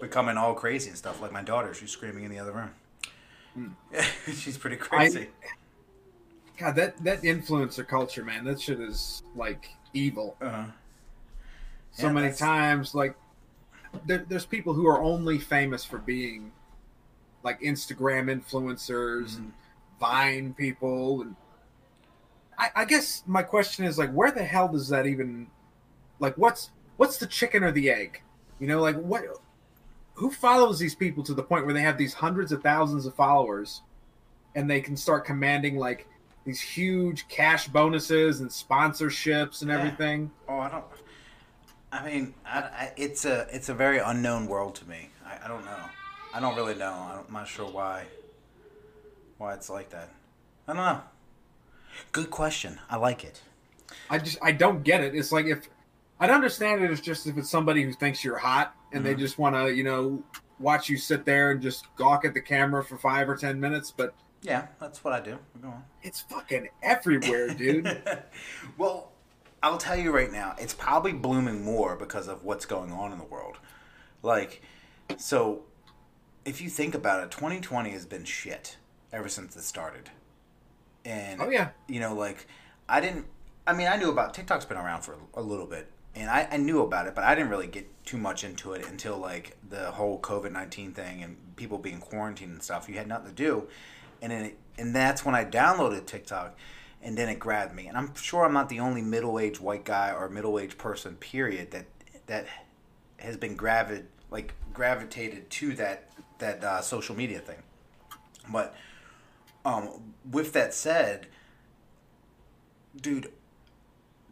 becoming 0.00 0.36
all 0.36 0.54
crazy 0.54 0.88
and 0.90 0.98
stuff. 0.98 1.20
Like 1.20 1.32
my 1.32 1.42
daughter, 1.42 1.74
she's 1.74 1.90
screaming 1.90 2.24
in 2.24 2.30
the 2.30 2.38
other 2.38 2.52
room. 2.52 3.76
she's 4.32 4.56
pretty 4.56 4.76
crazy. 4.76 5.28
God, 6.58 6.74
that 6.76 7.02
that 7.04 7.22
influencer 7.22 7.86
culture, 7.86 8.24
man, 8.24 8.44
that 8.44 8.60
shit 8.60 8.80
is 8.80 9.22
like 9.36 9.68
evil. 9.94 10.36
uh-huh. 10.40 10.64
so 11.92 12.06
Yeah, 12.08 12.12
many 12.12 12.26
that's- 12.28 12.38
times 12.38 12.94
like 12.94 13.14
there, 14.06 14.24
there's 14.28 14.44
people 14.44 14.74
who 14.74 14.86
are 14.86 15.00
only 15.00 15.38
famous 15.38 15.82
for 15.82 15.96
being 15.98 16.52
like 17.42 17.58
instagram 17.62 18.28
influencers 18.28 19.36
and 19.38 19.50
vine 19.98 20.52
people 20.52 21.22
and 21.22 21.34
I, 22.58 22.70
I 22.76 22.84
guess 22.84 23.22
my 23.26 23.42
question 23.42 23.84
is 23.84 23.98
like 23.98 24.10
where 24.12 24.30
the 24.32 24.44
hell 24.44 24.68
does 24.68 24.88
that 24.88 25.06
even 25.06 25.46
like 26.18 26.36
what's 26.36 26.70
what's 26.96 27.16
the 27.18 27.26
chicken 27.26 27.62
or 27.62 27.70
the 27.72 27.88
egg 27.90 28.22
you 28.58 28.66
know 28.66 28.80
like 28.80 28.96
what 28.96 29.22
who 30.14 30.30
follows 30.30 30.78
these 30.80 30.94
people 30.96 31.22
to 31.24 31.34
the 31.34 31.42
point 31.42 31.64
where 31.64 31.74
they 31.74 31.82
have 31.82 31.96
these 31.98 32.14
hundreds 32.14 32.50
of 32.50 32.62
thousands 32.62 33.06
of 33.06 33.14
followers 33.14 33.82
and 34.56 34.68
they 34.68 34.80
can 34.80 34.96
start 34.96 35.24
commanding 35.24 35.76
like 35.76 36.08
these 36.44 36.60
huge 36.60 37.28
cash 37.28 37.68
bonuses 37.68 38.40
and 38.40 38.50
sponsorships 38.50 39.62
and 39.62 39.70
Yeah. 39.70 39.78
everything 39.78 40.30
Oh, 40.48 40.58
I 40.58 40.68
don't. 40.70 40.84
I 41.90 42.04
mean, 42.04 42.34
I, 42.44 42.58
I, 42.58 42.92
it's 42.96 43.24
a 43.24 43.46
it's 43.50 43.68
a 43.70 43.74
very 43.74 43.98
unknown 43.98 44.46
world 44.46 44.74
to 44.76 44.88
me. 44.88 45.08
I, 45.24 45.44
I 45.44 45.48
don't 45.48 45.64
know. 45.64 45.84
I 46.34 46.40
don't 46.40 46.54
really 46.56 46.74
know. 46.74 46.92
I'm 47.26 47.32
not 47.32 47.48
sure 47.48 47.66
why. 47.66 48.04
Why 49.38 49.54
it's 49.54 49.70
like 49.70 49.88
that. 49.90 50.10
I 50.66 50.72
don't 50.74 50.84
know. 50.84 51.00
Good 52.12 52.30
question. 52.30 52.78
I 52.88 52.96
like 52.96 53.24
it. 53.24 53.42
I 54.10 54.18
just 54.18 54.38
I 54.42 54.52
don't 54.52 54.82
get 54.82 55.02
it. 55.02 55.14
It's 55.14 55.32
like 55.32 55.46
if 55.46 55.68
I'd 56.20 56.30
understand 56.30 56.82
it 56.82 56.90
as 56.90 57.00
just 57.00 57.26
if 57.26 57.36
it's 57.36 57.50
somebody 57.50 57.82
who 57.82 57.92
thinks 57.92 58.24
you're 58.24 58.38
hot 58.38 58.74
and 58.92 59.04
they 59.04 59.12
mm-hmm. 59.12 59.20
just 59.20 59.38
want 59.38 59.54
to 59.54 59.74
you 59.74 59.84
know 59.84 60.22
watch 60.58 60.88
you 60.88 60.96
sit 60.96 61.24
there 61.24 61.50
and 61.50 61.62
just 61.62 61.86
gawk 61.96 62.24
at 62.24 62.34
the 62.34 62.40
camera 62.40 62.84
for 62.84 62.98
five 62.98 63.28
or 63.28 63.36
ten 63.36 63.60
minutes, 63.60 63.92
but 63.96 64.14
Yeah, 64.42 64.66
that's 64.80 65.04
what 65.04 65.12
I 65.12 65.20
do. 65.20 65.38
Go 65.60 65.68
on. 65.68 65.84
it's 66.02 66.20
fucking 66.20 66.68
everywhere, 66.82 67.48
dude. 67.54 68.02
well, 68.76 69.12
I'll 69.62 69.78
tell 69.78 69.96
you 69.96 70.12
right 70.12 70.30
now, 70.30 70.54
it's 70.58 70.74
probably 70.74 71.12
blooming 71.12 71.64
more 71.64 71.96
because 71.96 72.28
of 72.28 72.44
what's 72.44 72.66
going 72.66 72.92
on 72.92 73.12
in 73.12 73.18
the 73.18 73.24
world. 73.24 73.58
Like, 74.22 74.62
so 75.16 75.64
if 76.44 76.60
you 76.60 76.68
think 76.68 76.94
about 76.94 77.22
it, 77.24 77.30
2020 77.30 77.90
has 77.90 78.06
been 78.06 78.24
shit 78.24 78.76
ever 79.12 79.28
since 79.28 79.56
it 79.56 79.62
started. 79.62 80.10
And 81.08 81.40
Oh, 81.40 81.48
yeah. 81.48 81.70
you 81.88 82.00
know, 82.00 82.14
like 82.14 82.46
I 82.88 83.00
didn't. 83.00 83.26
I 83.66 83.72
mean, 83.72 83.88
I 83.88 83.96
knew 83.96 84.10
about 84.10 84.34
TikTok's 84.34 84.64
been 84.64 84.76
around 84.76 85.02
for 85.02 85.16
a 85.34 85.42
little 85.42 85.66
bit, 85.66 85.90
and 86.14 86.30
I, 86.30 86.48
I 86.50 86.56
knew 86.58 86.82
about 86.82 87.06
it, 87.06 87.14
but 87.14 87.24
I 87.24 87.34
didn't 87.34 87.50
really 87.50 87.66
get 87.66 87.86
too 88.04 88.16
much 88.18 88.44
into 88.44 88.72
it 88.72 88.86
until 88.86 89.18
like 89.18 89.56
the 89.68 89.90
whole 89.92 90.18
COVID 90.20 90.52
nineteen 90.52 90.92
thing 90.92 91.22
and 91.22 91.36
people 91.56 91.78
being 91.78 91.98
quarantined 91.98 92.52
and 92.52 92.62
stuff. 92.62 92.88
You 92.88 92.94
had 92.96 93.08
nothing 93.08 93.28
to 93.28 93.34
do, 93.34 93.68
and 94.22 94.30
then 94.32 94.44
it, 94.46 94.58
and 94.78 94.94
that's 94.94 95.24
when 95.24 95.34
I 95.34 95.44
downloaded 95.44 96.06
TikTok, 96.06 96.56
and 97.02 97.16
then 97.16 97.28
it 97.28 97.38
grabbed 97.38 97.74
me. 97.74 97.86
And 97.88 97.96
I'm 97.96 98.14
sure 98.14 98.44
I'm 98.44 98.52
not 98.52 98.68
the 98.68 98.80
only 98.80 99.02
middle 99.02 99.38
aged 99.38 99.60
white 99.60 99.84
guy 99.84 100.12
or 100.12 100.28
middle 100.28 100.58
aged 100.58 100.76
person, 100.78 101.16
period, 101.16 101.70
that 101.70 101.86
that 102.26 102.46
has 103.18 103.36
been 103.36 103.56
gravid 103.56 104.06
like 104.30 104.52
gravitated 104.74 105.48
to 105.50 105.74
that 105.74 106.10
that 106.38 106.62
uh, 106.62 106.80
social 106.82 107.14
media 107.16 107.38
thing. 107.40 107.58
But 108.50 108.74
um, 109.68 110.14
with 110.30 110.52
that 110.54 110.72
said, 110.72 111.26
dude, 113.00 113.30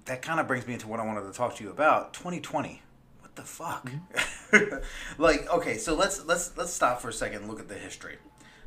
that 0.06 0.22
kind 0.22 0.40
of 0.40 0.46
brings 0.46 0.66
me 0.66 0.72
into 0.74 0.88
what 0.88 1.00
I 1.00 1.04
wanted 1.04 1.22
to 1.30 1.32
talk 1.32 1.56
to 1.56 1.64
you 1.64 1.70
about. 1.70 2.14
2020. 2.14 2.82
What 3.20 3.36
the 3.36 3.42
fuck? 3.42 3.90
like, 5.18 5.52
okay, 5.52 5.76
so 5.76 5.94
let's 5.94 6.24
let's 6.24 6.56
let's 6.56 6.72
stop 6.72 7.00
for 7.00 7.08
a 7.08 7.12
second 7.12 7.42
and 7.42 7.48
look 7.50 7.60
at 7.60 7.68
the 7.68 7.74
history. 7.74 8.16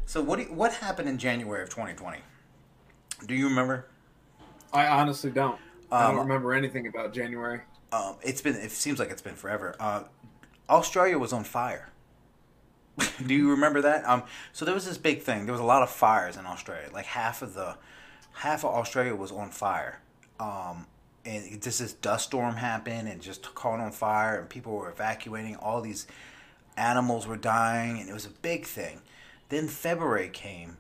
So 0.06 0.22
what 0.22 0.38
do 0.38 0.44
you, 0.44 0.54
what 0.54 0.74
happened 0.74 1.10
in 1.10 1.18
January 1.18 1.64
of 1.64 1.70
2020? 1.70 2.20
Do 3.26 3.34
you 3.36 3.48
remember? 3.48 3.88
I 4.72 4.88
honestly 4.88 5.32
don't. 5.32 5.60
I 5.92 6.04
don't 6.04 6.20
Um, 6.20 6.28
remember 6.28 6.54
anything 6.54 6.86
about 6.88 7.14
January. 7.14 7.62
Um, 7.92 8.16
it's 8.22 8.42
been 8.42 8.56
it 8.56 8.72
seems 8.72 9.00
like 9.00 9.10
it's 9.10 9.22
been 9.22 9.36
forever. 9.36 9.76
Uh, 9.80 10.04
Australia 10.70 11.18
was 11.18 11.34
on 11.34 11.44
fire. 11.44 11.90
Do 13.26 13.34
you 13.34 13.52
remember 13.52 13.82
that? 13.82 14.08
Um, 14.08 14.24
so 14.54 14.66
there 14.66 14.74
was 14.74 14.86
this 14.86 14.98
big 14.98 15.22
thing. 15.22 15.46
There 15.46 15.54
was 15.54 15.62
a 15.62 15.66
lot 15.66 15.84
of 15.84 15.90
fires 15.90 16.38
in 16.38 16.46
Australia. 16.46 16.90
Like 16.94 17.06
half 17.06 17.42
of 17.42 17.54
the 17.54 17.76
half 18.34 18.64
of 18.64 18.72
Australia 18.74 19.16
was 19.16 19.32
on 19.32 19.50
fire. 19.50 20.02
Um, 20.40 20.88
and 21.26 21.62
just 21.62 21.80
this 21.80 21.94
dust 21.94 22.28
storm 22.28 22.56
happened 22.56 23.08
and 23.08 23.22
just 23.22 23.54
caught 23.56 23.80
on 23.80 23.92
fire 23.92 24.40
and 24.40 24.50
people 24.50 24.74
were 24.74 24.90
evacuating. 24.90 25.56
All 25.58 25.82
these 25.82 26.08
animals 26.78 27.28
were 27.28 27.38
dying 27.38 28.00
and 28.00 28.10
it 28.10 28.14
was 28.14 28.26
a 28.26 28.30
big 28.30 28.66
thing. 28.66 29.02
Then 29.50 29.68
February 29.68 30.30
came 30.30 30.78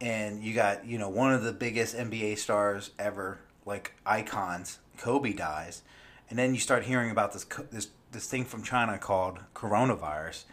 and 0.00 0.42
you 0.42 0.54
got 0.54 0.86
you 0.86 0.98
know 0.98 1.08
one 1.08 1.32
of 1.32 1.42
the 1.42 1.52
biggest 1.52 1.96
NBA 1.96 2.38
stars 2.38 2.90
ever, 2.98 3.38
like 3.64 3.94
icons. 4.04 4.78
Kobe 4.98 5.32
dies, 5.32 5.82
and 6.30 6.38
then 6.38 6.54
you 6.54 6.60
start 6.60 6.84
hearing 6.84 7.10
about 7.10 7.32
this 7.32 7.44
this 7.70 7.88
this 8.12 8.26
thing 8.26 8.44
from 8.44 8.62
China 8.62 8.98
called 8.98 9.40
coronavirus, 9.54 10.44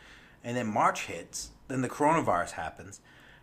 and 0.43 0.57
then 0.57 0.67
March 0.67 1.05
hits, 1.05 1.51
then 1.67 1.81
the 1.81 1.89
coronavirus 1.89 2.51
happens, 2.51 2.99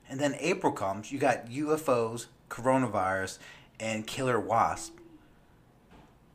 and 0.09 0.21
then 0.21 0.37
April 0.39 0.73
comes. 0.73 1.11
You 1.11 1.19
got 1.19 1.47
UFOs, 1.49 2.27
coronavirus, 2.49 3.39
and 3.79 4.07
killer 4.07 4.39
wasp, 4.39 4.97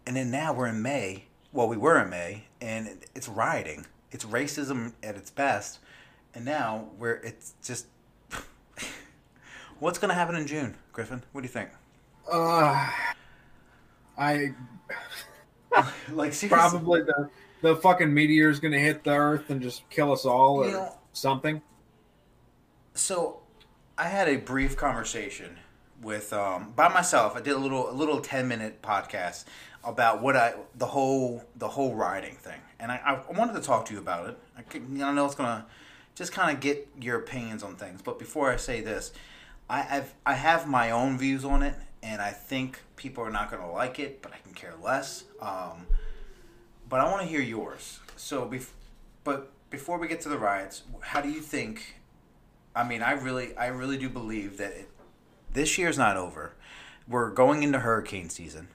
and 0.06 0.15
then 0.15 0.32
now 0.32 0.54
we're 0.54 0.67
in 0.67 0.82
May. 0.82 1.25
Well, 1.51 1.67
we 1.67 1.78
were 1.78 2.01
in 2.01 2.10
May, 2.10 2.45
and 2.60 2.99
it's 3.13 3.30
rioting. 3.30 3.86
It's 4.12 4.25
racism 4.25 4.93
at 5.04 5.15
its 5.15 5.30
best, 5.30 5.80
and 6.34 6.45
now 6.45 6.89
we're 6.97 7.15
it's 7.15 7.54
just. 7.63 7.88
What's 9.80 9.99
gonna 9.99 10.13
happen 10.13 10.36
in 10.36 10.47
June, 10.47 10.75
Griffin? 10.93 11.23
What 11.32 11.41
do 11.41 11.45
you 11.45 11.51
think? 11.51 11.69
Uh, 12.32 12.89
I 14.17 14.54
like 16.12 16.34
seriously, 16.34 16.49
probably 16.49 17.01
the 17.01 17.30
the 17.65 17.75
fucking 17.75 18.13
meteor 18.13 18.49
is 18.49 18.60
gonna 18.60 18.80
hit 18.80 19.04
the 19.04 19.12
Earth 19.12 19.49
and 19.49 19.60
just 19.60 19.89
kill 19.89 20.12
us 20.12 20.23
all 20.23 20.63
or 20.63 20.71
know- 20.71 20.97
something. 21.13 21.62
So, 22.93 23.39
I 23.97 24.04
had 24.04 24.30
a 24.30 24.38
brief 24.38 24.78
conversation 24.78 25.58
with 26.01 26.32
um, 26.32 26.73
by 26.75 26.89
myself. 26.89 27.36
I 27.36 27.41
did 27.41 27.54
a 27.54 27.58
little 27.58 27.89
a 27.89 27.91
little 27.91 28.21
ten 28.21 28.47
minute 28.47 28.84
podcast 28.84 29.45
about 29.84 30.21
what 30.21 30.36
I 30.36 30.54
the 30.75 30.86
whole 30.86 31.43
the 31.56 31.69
whole 31.69 31.95
riding 31.95 32.36
thing, 32.36 32.62
and 32.80 32.91
I, 32.91 33.23
I 33.28 33.32
wanted 33.32 33.54
to 33.54 33.62
talk 33.62 33.86
to 33.88 33.93
you 33.93 33.99
about 33.99 34.30
it. 34.30 34.38
I, 34.56 34.78
I 34.78 35.12
know 35.12 35.25
it's 35.25 35.36
gonna 35.36 35.65
just 36.13 36.32
kind 36.32 36.56
of 36.56 36.62
get 36.62 36.88
your 37.01 37.17
opinions 37.17 37.63
on 37.63 37.75
things, 37.75 38.01
but 38.01 38.19
before 38.19 38.51
I 38.51 38.58
say 38.58 38.82
this, 38.82 39.12
I 39.69 39.97
I've, 39.97 40.13
I 40.23 40.36
have 40.36 40.67
my 40.67 40.91
own 40.91 41.17
views 41.17 41.43
on 41.43 41.63
it, 41.63 41.75
and 42.04 42.21
I 42.21 42.30
think 42.30 42.82
people 42.95 43.23
are 43.23 43.32
not 43.32 43.49
gonna 43.49 43.71
like 43.71 43.97
it, 43.97 44.21
but 44.21 44.34
I 44.34 44.38
can 44.38 44.54
care 44.54 44.75
less. 44.82 45.23
Um, 45.41 45.88
but 46.89 46.99
I 46.99 47.09
want 47.09 47.21
to 47.21 47.27
hear 47.27 47.41
yours. 47.41 47.99
So, 48.15 48.45
bef- 48.47 48.71
but 49.23 49.51
before 49.69 49.97
we 49.97 50.07
get 50.07 50.21
to 50.21 50.29
the 50.29 50.37
riots, 50.37 50.83
how 51.01 51.21
do 51.21 51.29
you 51.29 51.41
think? 51.41 51.95
I 52.75 52.83
mean, 52.83 53.01
I 53.01 53.11
really, 53.11 53.55
I 53.57 53.67
really 53.67 53.97
do 53.97 54.09
believe 54.09 54.57
that 54.57 54.71
it, 54.71 54.89
this 55.51 55.77
year's 55.77 55.97
not 55.97 56.17
over. 56.17 56.53
We're 57.07 57.29
going 57.29 57.63
into 57.63 57.79
hurricane 57.79 58.29
season. 58.29 58.67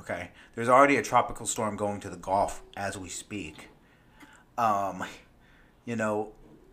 Okay, 0.00 0.30
there's 0.54 0.68
already 0.68 0.96
a 0.96 1.02
tropical 1.02 1.46
storm 1.46 1.76
going 1.76 2.00
to 2.00 2.08
the 2.08 2.16
Gulf 2.16 2.62
as 2.76 2.96
we 2.96 3.08
speak. 3.08 3.68
Um, 4.56 5.04
you 5.84 5.94
know, 5.94 6.32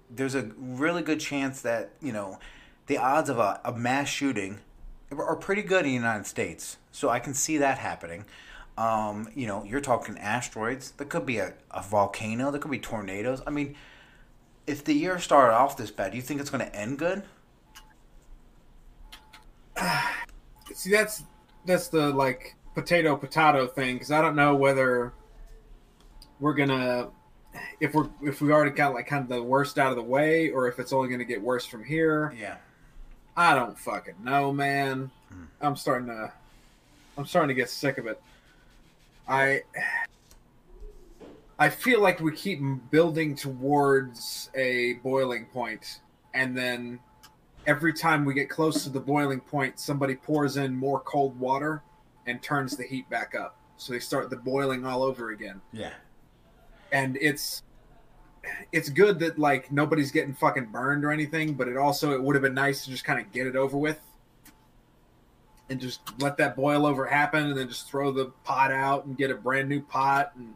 there's 0.10 0.36
a 0.36 0.50
really 0.58 1.02
good 1.02 1.20
chance 1.20 1.62
that 1.62 1.92
you 2.02 2.14
know 2.14 2.40
the 2.88 2.98
odds 2.98 3.30
of 3.30 3.38
a, 3.38 3.60
a 3.66 3.74
mass 3.74 4.08
shooting 4.08 4.60
are 5.12 5.36
pretty 5.36 5.62
good 5.62 5.86
in 5.86 5.92
the 5.92 5.94
United 5.94 6.26
States. 6.26 6.78
So 6.92 7.10
I 7.10 7.20
can 7.20 7.34
see 7.34 7.58
that 7.58 7.78
happening. 7.78 8.26
Um, 8.78 9.30
you 9.34 9.48
know, 9.48 9.64
you're 9.64 9.82
talking 9.82 10.18
asteroids. 10.20 10.92
There 10.92 11.08
could 11.08 11.26
be 11.26 11.40
a, 11.40 11.54
a 11.72 11.82
volcano. 11.82 12.52
There 12.52 12.60
could 12.60 12.72
be 12.72 12.80
tornadoes. 12.80 13.42
I 13.48 13.50
mean, 13.50 13.76
if 14.68 14.84
the 14.84 14.94
year 14.94 15.18
started 15.18 15.56
off 15.56 15.78
this 15.78 15.90
bad, 15.90 16.12
do 16.12 16.18
you 16.18 16.22
think 16.22 16.40
it's 16.40 16.50
going 16.50 16.66
to 16.66 16.76
end 16.76 17.00
good? 17.00 17.24
See, 20.74 20.92
that's 20.92 21.24
that's 21.66 21.88
the 21.88 22.10
like 22.10 22.56
potato 22.76 23.16
potato 23.16 23.66
thing 23.66 23.96
because 23.96 24.12
I 24.12 24.22
don't 24.22 24.36
know 24.36 24.56
whether 24.56 25.14
we're 26.40 26.54
gonna 26.54 27.10
if 27.80 27.94
we're 27.94 28.10
if 28.22 28.42
we 28.42 28.52
already 28.52 28.72
got 28.72 28.94
like 28.94 29.08
kind 29.08 29.24
of 29.24 29.30
the 29.30 29.42
worst 29.42 29.80
out 29.80 29.92
of 29.92 29.96
the 29.96 30.04
way 30.04 30.50
or 30.50 30.68
if 30.68 30.78
it's 30.80 30.94
only 30.94 31.10
gonna 31.10 31.24
get 31.24 31.42
worse 31.42 31.66
from 31.66 31.84
here. 31.84 32.34
Yeah. 32.40 32.58
I 33.36 33.56
don't 33.56 33.78
fucking 33.78 34.16
know, 34.24 34.52
man. 34.52 35.12
Hmm. 35.30 35.44
I'm 35.62 35.76
starting 35.76 36.08
to 36.08 36.32
I'm 37.18 37.26
starting 37.26 37.50
to 37.50 37.56
get 37.56 37.70
sick 37.70 37.98
of 37.98 38.06
it. 38.08 38.22
I 39.28 39.62
I 41.60 41.70
feel 41.70 42.02
like 42.02 42.20
we 42.20 42.32
keep 42.34 42.62
building 42.92 43.36
towards 43.36 44.50
a 44.56 44.94
boiling 45.04 45.46
point 45.46 46.02
and 46.34 46.56
then 46.58 47.00
every 47.66 47.94
time 47.94 48.24
we 48.24 48.34
get 48.34 48.50
close 48.50 48.84
to 48.84 48.90
the 48.90 49.00
boiling 49.00 49.40
point 49.40 49.80
somebody 49.80 50.16
pours 50.16 50.58
in 50.58 50.76
more 50.76 51.00
cold 51.02 51.38
water 51.40 51.82
and 52.28 52.42
turns 52.42 52.78
the 52.78 52.84
heat 52.84 53.10
back 53.10 53.34
up. 53.36 53.58
So 53.78 53.94
they 53.94 54.00
start 54.00 54.30
the 54.30 54.38
boiling 54.38 54.86
all 54.86 55.04
over 55.04 55.32
again. 55.32 55.62
Yeah. 55.72 55.94
And 56.92 57.18
it's 57.20 57.64
it's 58.72 58.90
good 58.90 59.20
that 59.20 59.38
like 59.38 59.72
nobody's 59.72 60.12
getting 60.12 60.34
fucking 60.34 60.68
burned 60.68 61.04
or 61.04 61.12
anything, 61.12 61.54
but 61.54 61.68
it 61.68 61.76
also 61.76 62.14
it 62.14 62.22
would 62.22 62.36
have 62.36 62.44
been 62.44 62.54
nice 62.54 62.86
to 62.86 62.92
just 62.92 63.04
kind 63.04 63.20
of 63.20 63.32
get 63.32 63.48
it 63.48 63.56
over 63.56 63.78
with 63.78 64.00
and 65.70 65.80
just 65.80 66.02
let 66.22 66.38
that 66.38 66.56
boil 66.56 66.86
over 66.86 67.06
happen 67.06 67.48
and 67.48 67.58
then 67.58 67.68
just 67.68 67.90
throw 67.90 68.12
the 68.12 68.26
pot 68.44 68.72
out 68.72 69.06
and 69.06 69.18
get 69.18 69.32
a 69.32 69.36
brand 69.36 69.68
new 69.68 69.82
pot 69.82 70.32
and 70.36 70.54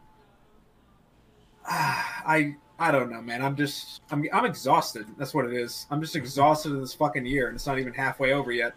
I 1.66 2.56
I 2.78 2.90
don't 2.90 3.10
know, 3.10 3.20
man. 3.22 3.42
I'm 3.42 3.54
just 3.56 4.00
I'm 4.10 4.26
I'm 4.32 4.44
exhausted. 4.44 5.06
That's 5.18 5.34
what 5.34 5.44
it 5.44 5.52
is. 5.52 5.86
I'm 5.90 6.00
just 6.00 6.16
exhausted 6.16 6.72
of 6.72 6.80
this 6.80 6.94
fucking 6.94 7.26
year 7.26 7.48
and 7.48 7.54
it's 7.54 7.66
not 7.66 7.78
even 7.78 7.92
halfway 7.92 8.32
over 8.32 8.50
yet. 8.50 8.74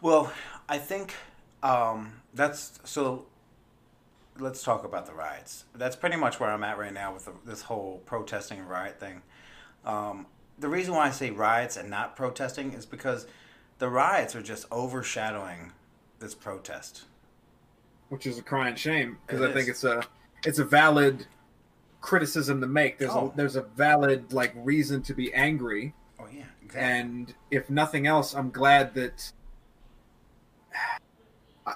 Well, 0.00 0.32
I 0.68 0.78
think 0.78 1.14
um, 1.62 2.20
that's 2.34 2.78
so. 2.84 3.26
Let's 4.38 4.64
talk 4.64 4.84
about 4.84 5.06
the 5.06 5.14
riots. 5.14 5.64
That's 5.76 5.94
pretty 5.94 6.16
much 6.16 6.40
where 6.40 6.50
I'm 6.50 6.64
at 6.64 6.76
right 6.76 6.92
now 6.92 7.14
with 7.14 7.26
the, 7.26 7.32
this 7.46 7.62
whole 7.62 8.02
protesting 8.04 8.66
riot 8.66 8.98
thing. 8.98 9.22
Um, 9.84 10.26
the 10.58 10.68
reason 10.68 10.92
why 10.94 11.06
I 11.06 11.10
say 11.10 11.30
riots 11.30 11.76
and 11.76 11.88
not 11.88 12.16
protesting 12.16 12.72
is 12.72 12.84
because 12.84 13.26
the 13.78 13.88
riots 13.88 14.34
are 14.36 14.42
just 14.42 14.66
overshadowing 14.72 15.72
this 16.18 16.34
protest. 16.34 17.04
which 18.10 18.26
is 18.26 18.38
a 18.38 18.42
crying 18.42 18.76
shame 18.76 19.18
because 19.26 19.40
I 19.42 19.52
think 19.52 19.68
it's 19.68 19.82
a 19.82 20.02
it's 20.44 20.58
a 20.58 20.64
valid 20.64 21.26
criticism 22.00 22.60
to 22.60 22.66
make. 22.66 22.98
There's 22.98 23.10
Oh. 23.10 23.32
a 23.32 23.36
there's 23.36 23.56
a 23.56 23.62
valid 23.62 24.32
like 24.32 24.52
reason 24.56 25.02
to 25.02 25.14
be 25.14 25.32
angry, 25.34 25.94
Oh 26.20 26.26
yeah, 26.32 26.44
exactly. 26.62 26.80
and 26.80 27.34
if 27.50 27.70
nothing 27.70 28.06
else, 28.06 28.34
I'm 28.34 28.50
glad 28.50 28.94
that 28.94 29.32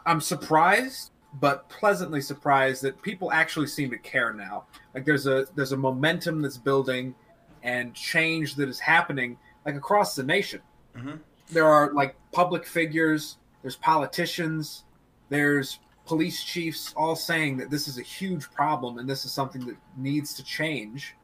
I'm 0.04 0.20
surprised, 0.20 1.11
but 1.40 1.68
pleasantly 1.70 2.20
surprised 2.20 2.82
that 2.82 3.00
people 3.02 3.32
actually 3.32 3.66
seem 3.66 3.90
to 3.90 3.98
care 3.98 4.32
now. 4.32 4.66
Like 4.94 5.04
there's 5.06 5.26
a 5.26 5.46
there's 5.54 5.72
a 5.72 5.76
momentum 5.76 6.42
that's 6.42 6.58
building 6.58 7.14
and 7.62 7.94
change 7.94 8.54
that 8.56 8.68
is 8.68 8.78
happening 8.78 9.38
like 9.64 9.74
across 9.74 10.14
the 10.14 10.22
nation 10.22 10.61
Mhm. 10.94 11.20
There 11.50 11.66
are 11.66 11.92
like 11.92 12.16
public 12.32 12.66
figures, 12.66 13.38
there's 13.62 13.76
politicians, 13.76 14.84
there's 15.28 15.78
police 16.06 16.42
chiefs 16.42 16.94
all 16.96 17.14
saying 17.14 17.58
that 17.58 17.70
this 17.70 17.87
is 17.87 17.98
a 17.98 18.02
huge 18.02 18.50
problem 18.50 18.98
and 18.98 19.08
this 19.08 19.24
is 19.24 19.32
something 19.32 19.66
that 19.66 19.76
needs 19.96 20.34
to 20.34 20.42
change. 20.44 21.14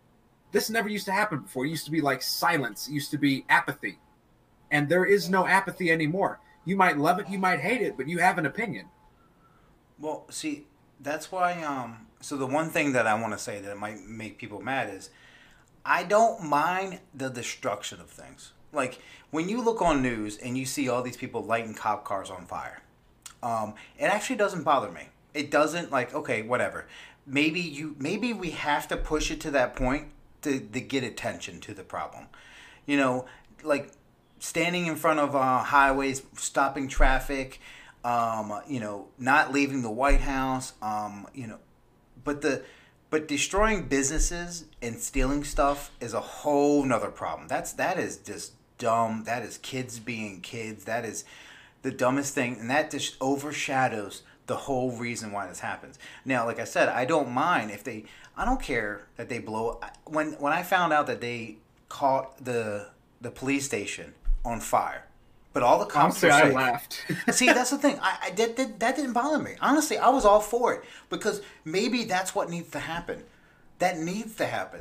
This 0.52 0.70
never 0.70 0.88
used 0.88 1.06
to 1.06 1.12
happen 1.12 1.40
before. 1.40 1.64
It 1.66 1.70
used 1.70 1.87
to 1.87 1.90
be 1.90 2.00
like 2.00 2.22
silence, 2.22 2.87
it 2.87 2.92
used 2.92 3.10
to 3.12 3.18
be 3.18 3.44
apathy. 3.48 3.98
And 4.70 4.88
there 4.88 5.04
is 5.04 5.28
no 5.28 5.46
apathy 5.46 5.90
anymore. 5.90 6.40
You 6.64 6.76
might 6.76 6.98
love 6.98 7.18
it, 7.18 7.28
you 7.28 7.38
might 7.38 7.60
hate 7.60 7.82
it, 7.82 7.96
but 7.96 8.08
you 8.08 8.18
have 8.18 8.38
an 8.38 8.46
opinion. 8.46 8.87
Well, 9.98 10.26
see, 10.30 10.66
that's 11.00 11.30
why. 11.30 11.62
Um, 11.62 12.06
so 12.20 12.37
the 12.37 12.46
one 12.46 12.70
thing 12.70 12.92
that 12.92 13.06
I 13.06 13.14
want 13.14 13.32
to 13.32 13.38
say 13.38 13.60
that 13.60 13.76
might 13.78 14.00
make 14.00 14.38
people 14.38 14.60
mad 14.60 14.92
is, 14.92 15.10
I 15.84 16.04
don't 16.04 16.44
mind 16.44 17.00
the 17.14 17.28
destruction 17.28 18.00
of 18.00 18.10
things. 18.10 18.52
Like 18.74 18.98
when 19.30 19.48
you 19.48 19.62
look 19.62 19.80
on 19.82 20.02
news 20.02 20.37
and 20.38 20.56
you 20.56 20.66
see 20.66 20.88
all 20.88 21.02
these 21.02 21.16
people 21.16 21.42
lighting 21.44 21.74
cop 21.74 22.04
cars 22.04 22.30
on 22.30 22.46
fire, 22.46 22.82
um, 23.42 23.74
it 23.98 24.04
actually 24.04 24.37
doesn't 24.37 24.64
bother 24.64 24.90
me. 24.90 25.08
It 25.32 25.50
doesn't 25.50 25.90
like 25.90 26.14
okay, 26.14 26.42
whatever. 26.42 26.87
Maybe 27.26 27.60
you, 27.60 27.96
maybe 27.98 28.32
we 28.32 28.50
have 28.50 28.87
to 28.88 28.96
push 28.96 29.30
it 29.30 29.40
to 29.42 29.50
that 29.52 29.74
point 29.74 30.08
to, 30.42 30.60
to 30.60 30.80
get 30.80 31.02
attention 31.02 31.60
to 31.60 31.74
the 31.74 31.82
problem. 31.82 32.26
You 32.87 32.98
know, 32.98 33.26
like 33.62 33.92
standing 34.38 34.87
in 34.87 34.96
front 34.96 35.20
of 35.20 35.34
uh, 35.34 35.62
highways, 35.62 36.22
stopping 36.37 36.87
traffic, 36.87 37.60
um, 38.04 38.60
you 38.68 38.78
know, 38.78 39.08
not 39.18 39.52
leaving 39.52 39.82
the 39.82 39.90
White 39.90 40.20
House, 40.20 40.74
um, 40.82 41.26
you 41.34 41.46
know, 41.46 41.58
but 42.22 42.42
the 42.42 42.62
but 43.10 43.28
destroying 43.28 43.87
businesses 43.87 44.64
and 44.82 44.98
stealing 44.98 45.44
stuff 45.44 45.92
is 46.00 46.14
a 46.14 46.20
whole 46.20 46.84
nother 46.84 47.10
problem. 47.10 47.48
That's 47.48 47.72
that 47.74 47.98
is 47.98 48.18
just 48.18 48.52
dumb. 48.78 49.24
That 49.24 49.42
is 49.42 49.58
kids 49.58 49.98
being 49.98 50.40
kids. 50.40 50.84
That 50.84 51.04
is 51.04 51.24
the 51.82 51.90
dumbest 51.90 52.34
thing, 52.34 52.58
and 52.58 52.70
that 52.70 52.90
just 52.90 53.16
overshadows 53.20 54.22
the 54.46 54.56
whole 54.56 54.92
reason 54.92 55.32
why 55.32 55.46
this 55.46 55.60
happens. 55.60 55.98
Now, 56.24 56.44
like 56.44 56.58
I 56.58 56.64
said, 56.64 56.88
I 56.88 57.04
don't 57.04 57.30
mind 57.30 57.70
if 57.70 57.84
they. 57.84 58.04
I 58.37 58.44
don't 58.44 58.60
care 58.60 59.06
that 59.16 59.28
they 59.28 59.38
blow. 59.38 59.80
When 60.06 60.32
when 60.32 60.52
I 60.52 60.62
found 60.62 60.92
out 60.92 61.06
that 61.06 61.20
they 61.20 61.58
caught 61.88 62.44
the 62.44 62.88
the 63.20 63.30
police 63.30 63.64
station 63.64 64.14
on 64.44 64.60
fire, 64.60 65.06
but 65.52 65.62
all 65.62 65.78
the 65.78 65.87
cops 65.87 66.22
Honestly, 66.22 66.30
I 66.30 66.50
laughed. 66.50 67.06
See, 67.30 67.46
that's 67.46 67.70
the 67.70 67.78
thing. 67.78 67.98
I, 68.02 68.18
I 68.22 68.30
that, 68.30 68.56
that 68.56 68.80
that 68.80 68.96
didn't 68.96 69.12
bother 69.12 69.38
me. 69.38 69.54
Honestly, 69.60 69.96
I 69.96 70.08
was 70.08 70.24
all 70.24 70.40
for 70.40 70.74
it 70.74 70.84
because 71.10 71.42
maybe 71.64 72.04
that's 72.04 72.34
what 72.34 72.50
needs 72.50 72.70
to 72.70 72.80
happen. 72.80 73.22
That 73.78 73.98
needs 73.98 74.34
to 74.37 74.46
happen. 74.46 74.80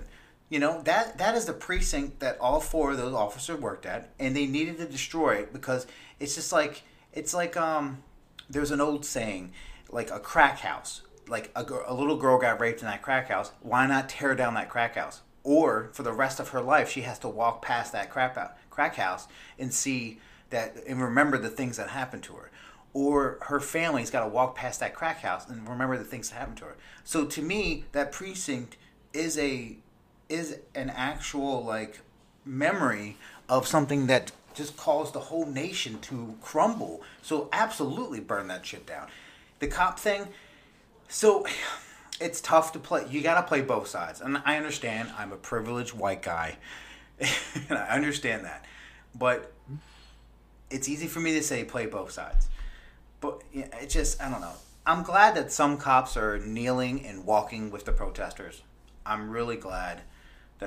You 0.53 0.59
know 0.59 0.83
that 0.83 1.17
that 1.17 1.33
is 1.33 1.45
the 1.45 1.53
precinct 1.53 2.19
that 2.19 2.37
all 2.39 2.59
four 2.59 2.91
of 2.91 2.97
those 2.97 3.15
officers 3.15 3.59
worked 3.59 3.87
at, 3.87 4.11
and 4.19 4.35
they 4.35 4.45
needed 4.45 4.77
to 4.77 4.85
destroy 4.85 5.37
it 5.37 5.51
because 5.51 5.87
it's 6.19 6.35
just 6.35 6.51
like 6.51 6.83
it's 7.11 7.33
like 7.33 7.57
um. 7.57 8.03
There's 8.47 8.69
an 8.69 8.79
old 8.79 9.03
saying, 9.03 9.51
like 9.89 10.11
a 10.11 10.19
crack 10.19 10.59
house. 10.59 11.01
like 11.27 11.49
a, 11.55 11.65
a 11.87 11.93
little 11.95 12.17
girl 12.17 12.37
got 12.37 12.59
raped 12.59 12.81
in 12.81 12.87
that 12.87 13.01
crack 13.01 13.29
house. 13.29 13.51
Why 13.61 13.87
not 13.87 14.09
tear 14.09 14.35
down 14.35 14.53
that 14.53 14.69
crack 14.69 14.93
house? 14.93 15.21
Or 15.41 15.89
for 15.93 16.03
the 16.03 16.13
rest 16.13 16.39
of 16.39 16.49
her 16.49 16.61
life, 16.61 16.87
she 16.87 17.01
has 17.01 17.17
to 17.19 17.29
walk 17.29 17.63
past 17.63 17.91
that 17.93 18.15
out, 18.15 18.55
crack 18.69 18.93
house 18.93 19.27
and 19.57 19.73
see 19.73 20.19
that 20.51 20.75
and 20.87 21.01
remember 21.01 21.39
the 21.39 21.49
things 21.49 21.77
that 21.77 21.89
happened 21.89 22.21
to 22.25 22.33
her. 22.33 22.51
Or 22.93 23.39
her 23.47 23.59
family's 23.59 24.11
got 24.11 24.21
to 24.23 24.29
walk 24.29 24.55
past 24.55 24.81
that 24.81 24.93
crack 24.93 25.21
house 25.21 25.49
and 25.49 25.67
remember 25.67 25.97
the 25.97 26.03
things 26.03 26.29
that 26.29 26.35
happened 26.35 26.57
to 26.57 26.65
her. 26.65 26.77
So 27.03 27.25
to 27.25 27.41
me, 27.41 27.85
that 27.93 28.11
precinct 28.11 28.77
is 29.13 29.35
a 29.39 29.77
is 30.33 30.57
an 30.73 30.89
actual 30.89 31.63
like 31.63 32.01
memory 32.43 33.17
of 33.47 33.67
something 33.67 34.07
that 34.07 34.31
just 34.55 34.75
caused 34.75 35.13
the 35.13 35.19
whole 35.19 35.45
nation 35.45 35.99
to 35.99 36.35
crumble. 36.41 37.01
So 37.21 37.49
absolutely 37.53 38.19
burn 38.19 38.47
that 38.47 38.65
shit 38.65 38.85
down. 38.85 39.07
The 39.59 39.67
cop 39.67 39.99
thing, 39.99 40.27
so 41.07 41.45
it's 42.19 42.41
tough 42.41 42.71
to 42.73 42.79
play. 42.79 43.05
You 43.09 43.21
got 43.21 43.35
to 43.35 43.47
play 43.47 43.61
both 43.61 43.87
sides. 43.87 44.21
And 44.21 44.41
I 44.43 44.57
understand 44.57 45.11
I'm 45.17 45.31
a 45.31 45.37
privileged 45.37 45.93
white 45.93 46.23
guy. 46.23 46.57
and 47.19 47.77
I 47.77 47.89
understand 47.89 48.43
that. 48.45 48.65
But 49.15 49.51
it's 50.71 50.89
easy 50.89 51.07
for 51.07 51.19
me 51.19 51.33
to 51.33 51.43
say 51.43 51.63
play 51.63 51.85
both 51.85 52.11
sides. 52.11 52.47
But 53.21 53.43
it 53.53 53.89
just, 53.89 54.21
I 54.21 54.29
don't 54.29 54.41
know. 54.41 54.53
I'm 54.85 55.03
glad 55.03 55.35
that 55.35 55.51
some 55.51 55.77
cops 55.77 56.17
are 56.17 56.39
kneeling 56.39 57.05
and 57.05 57.23
walking 57.23 57.71
with 57.71 57.85
the 57.85 57.93
protesters. 57.93 58.63
I'm 59.05 59.29
really 59.29 59.55
glad 59.55 60.01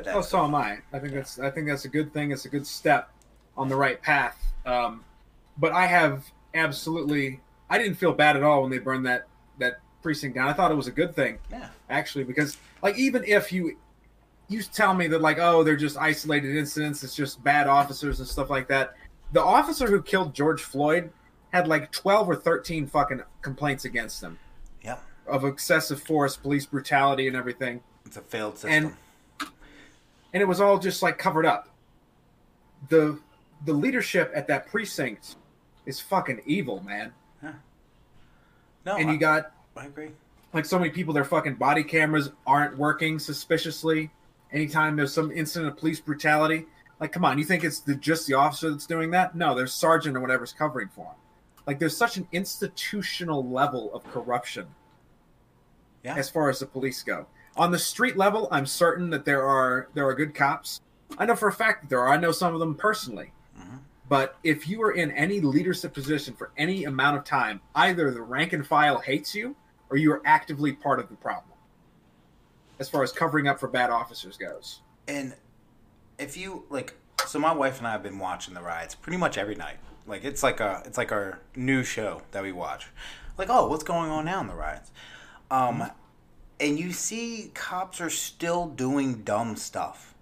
that's 0.05 0.17
Oh, 0.17 0.21
so 0.21 0.45
am 0.45 0.55
I. 0.55 0.79
I 0.93 0.99
think 0.99 1.13
that's 1.13 1.39
I 1.39 1.51
think 1.51 1.67
that's 1.67 1.85
a 1.85 1.89
good 1.89 2.13
thing. 2.13 2.31
It's 2.33 2.45
a 2.45 2.49
good 2.49 2.67
step 2.67 3.11
on 3.57 3.69
the 3.69 3.77
right 3.77 4.01
path. 4.01 4.37
Um, 4.65 5.05
but 5.59 5.73
I 5.73 5.87
have 5.87 6.25
absolutely. 6.55 7.41
I 7.71 7.79
didn't 7.79 7.97
feel 7.97 8.13
bad 8.13 8.37
at 8.37 8.43
all 8.43 8.63
when 8.63 8.71
they 8.71 8.79
burned 8.79 9.07
that 9.07 9.27
that 9.59 9.81
precinct 10.03 10.37
down. 10.37 10.49
I 10.49 10.53
thought 10.53 10.71
it 10.71 10.77
was 10.77 10.87
a 10.87 10.93
good 10.93 11.15
thing 11.17 11.39
yeah. 11.51 11.69
actually 11.91 12.25
because 12.25 12.59
like 12.83 12.97
even 12.99 13.25
if 13.25 13.53
you 13.53 13.77
you 14.49 14.63
tell 14.63 14.95
me 14.95 15.09
that 15.09 15.21
like 15.21 15.39
oh 15.39 15.65
they're 15.65 15.77
just 15.77 15.97
isolated 15.97 16.57
incidents, 16.57 17.03
it's 17.03 17.17
just 17.17 17.43
bad 17.43 17.67
officers 17.67 18.21
and 18.21 18.29
stuff 18.29 18.51
like 18.51 18.69
that. 18.69 18.95
The 19.33 19.43
officer 19.43 19.89
who 19.89 20.01
killed 20.03 20.35
George 20.35 20.63
Floyd 20.63 21.11
had 21.53 21.67
like 21.67 21.91
twelve 21.91 22.29
or 22.29 22.37
thirteen 22.37 22.87
fucking 22.87 23.23
complaints 23.43 23.85
against 23.85 24.23
him 24.23 24.39
Yep. 24.83 25.03
of 25.27 25.45
excessive 25.45 26.01
force, 26.01 26.37
police 26.37 26.67
brutality, 26.67 27.27
and 27.27 27.37
everything. 27.37 27.81
It's 28.05 28.17
a 28.17 28.21
failed 28.21 28.59
system. 28.59 28.71
And 28.71 28.95
and 30.37 30.43
it 30.43 30.45
was 30.47 30.61
all 30.61 30.79
just 30.79 31.01
like 31.03 31.17
covered 31.17 31.47
up. 31.47 31.71
The 32.91 33.19
the 33.65 33.73
leadership 33.73 34.31
at 34.35 34.47
that 34.49 34.67
precinct 34.67 35.37
is 35.87 35.99
fucking 35.99 36.43
evil, 36.45 36.83
man. 36.83 37.11
no, 37.43 38.97
And 38.97 39.09
I, 39.09 39.13
you 39.15 39.19
got 39.19 39.53
I 39.75 39.87
agree. 39.87 40.11
like 40.53 40.67
so 40.67 40.79
many 40.79 40.91
people, 40.91 41.15
their 41.15 41.25
fucking 41.25 41.55
body 41.55 41.83
cameras 41.83 42.33
aren't 42.47 42.77
working 42.77 43.19
suspiciously. 43.19 44.11
Anytime 44.53 44.95
there's 44.95 45.15
some 45.15 45.33
incident 45.33 45.73
of 45.73 45.79
police 45.79 46.01
brutality, 46.01 46.67
like 47.01 47.13
come 47.13 47.25
on, 47.25 47.39
you 47.39 47.47
think 47.47 47.65
it's 47.65 47.81
the, 47.81 47.95
just 47.95 48.27
the 48.27 48.35
officer 48.35 48.69
that's 48.71 48.85
doing 48.87 49.11
that? 49.13 49.35
No, 49.35 49.55
there's 49.55 49.73
sergeant 49.73 50.19
or 50.19 50.21
whatever's 50.21 50.53
covering 50.53 50.89
for 50.95 51.07
him. 51.07 51.17
Like 51.67 51.79
there's 51.79 51.97
such 51.97 52.19
an 52.19 52.29
institutional 52.33 53.43
level 53.49 53.91
of 53.95 54.05
corruption 54.13 54.67
Yeah. 56.05 56.15
as 56.17 56.29
far 56.29 56.51
as 56.51 56.59
the 56.59 56.67
police 56.67 57.03
go. 57.03 57.25
On 57.57 57.71
the 57.71 57.79
street 57.79 58.17
level, 58.17 58.49
I'm 58.51 58.67
certain 58.67 59.11
that 59.11 59.25
there 59.25 59.43
are 59.43 59.89
there 59.95 60.07
are 60.07 60.15
good 60.15 60.35
cops. 60.35 60.81
I 61.19 61.25
know 61.25 61.37
for 61.37 61.49
a 61.49 61.53
fact 61.53 61.83
that 61.83 61.89
there 61.89 62.01
are. 62.01 62.09
I 62.09 62.17
know 62.17 62.33
some 62.33 62.53
of 62.53 62.61
them 62.61 62.75
personally. 62.75 63.33
Mhm. 63.59 63.81
But 64.09 64.37
if 64.43 64.69
you 64.69 64.83
are 64.83 64.93
in 64.93 65.11
any 65.13 65.41
leadership 65.41 65.95
position 65.95 66.35
for 66.35 66.51
any 66.57 66.85
amount 66.85 67.17
of 67.17 67.25
time, 67.25 67.61
either 67.75 68.11
the 68.11 68.23
rank 68.23 68.53
and 68.53 68.67
file 68.67 68.99
hates 68.99 69.35
you 69.35 69.57
or 69.89 69.97
you 69.97 70.13
are 70.13 70.23
actively 70.25 70.73
part 70.73 70.99
of 71.01 71.09
the 71.09 71.17
problem. 71.17 71.57
As 72.79 72.89
far 72.89 73.03
as 73.03 73.13
covering 73.13 73.49
up 73.49 73.59
for 73.59 73.69
bad 73.69 73.89
officers 73.89 74.37
goes. 74.37 74.83
And 75.09 75.35
if 76.19 76.37
you 76.37 76.65
like, 76.69 76.95
so 77.27 77.39
my 77.39 77.53
wife 77.53 77.79
and 77.79 77.87
I 77.87 77.93
have 77.93 78.03
been 78.03 78.19
watching 78.19 78.53
the 78.53 78.61
riots 78.61 78.95
pretty 78.95 79.17
much 79.17 79.39
every 79.39 79.55
night. 79.55 79.77
Like 80.07 80.25
it's 80.25 80.43
like 80.43 80.61
a 80.61 80.83
it's 80.85 80.99
like 80.99 81.11
our 81.11 81.41
new 81.55 81.83
show 81.83 82.23
that 82.33 82.43
we 82.43 82.53
watch. 82.53 82.89
Like, 83.39 83.49
oh, 83.51 83.67
what's 83.69 83.85
going 83.85 84.11
on 84.11 84.25
now 84.25 84.41
in 84.41 84.47
the 84.47 84.55
riots? 84.55 84.91
Um, 85.51 85.91
and 86.59 86.79
you 86.79 86.93
see 86.93 87.51
cops 87.55 88.01
are 88.01 88.11
still 88.11 88.67
doing 88.67 89.23
dumb 89.23 89.57
stuff. 89.57 90.15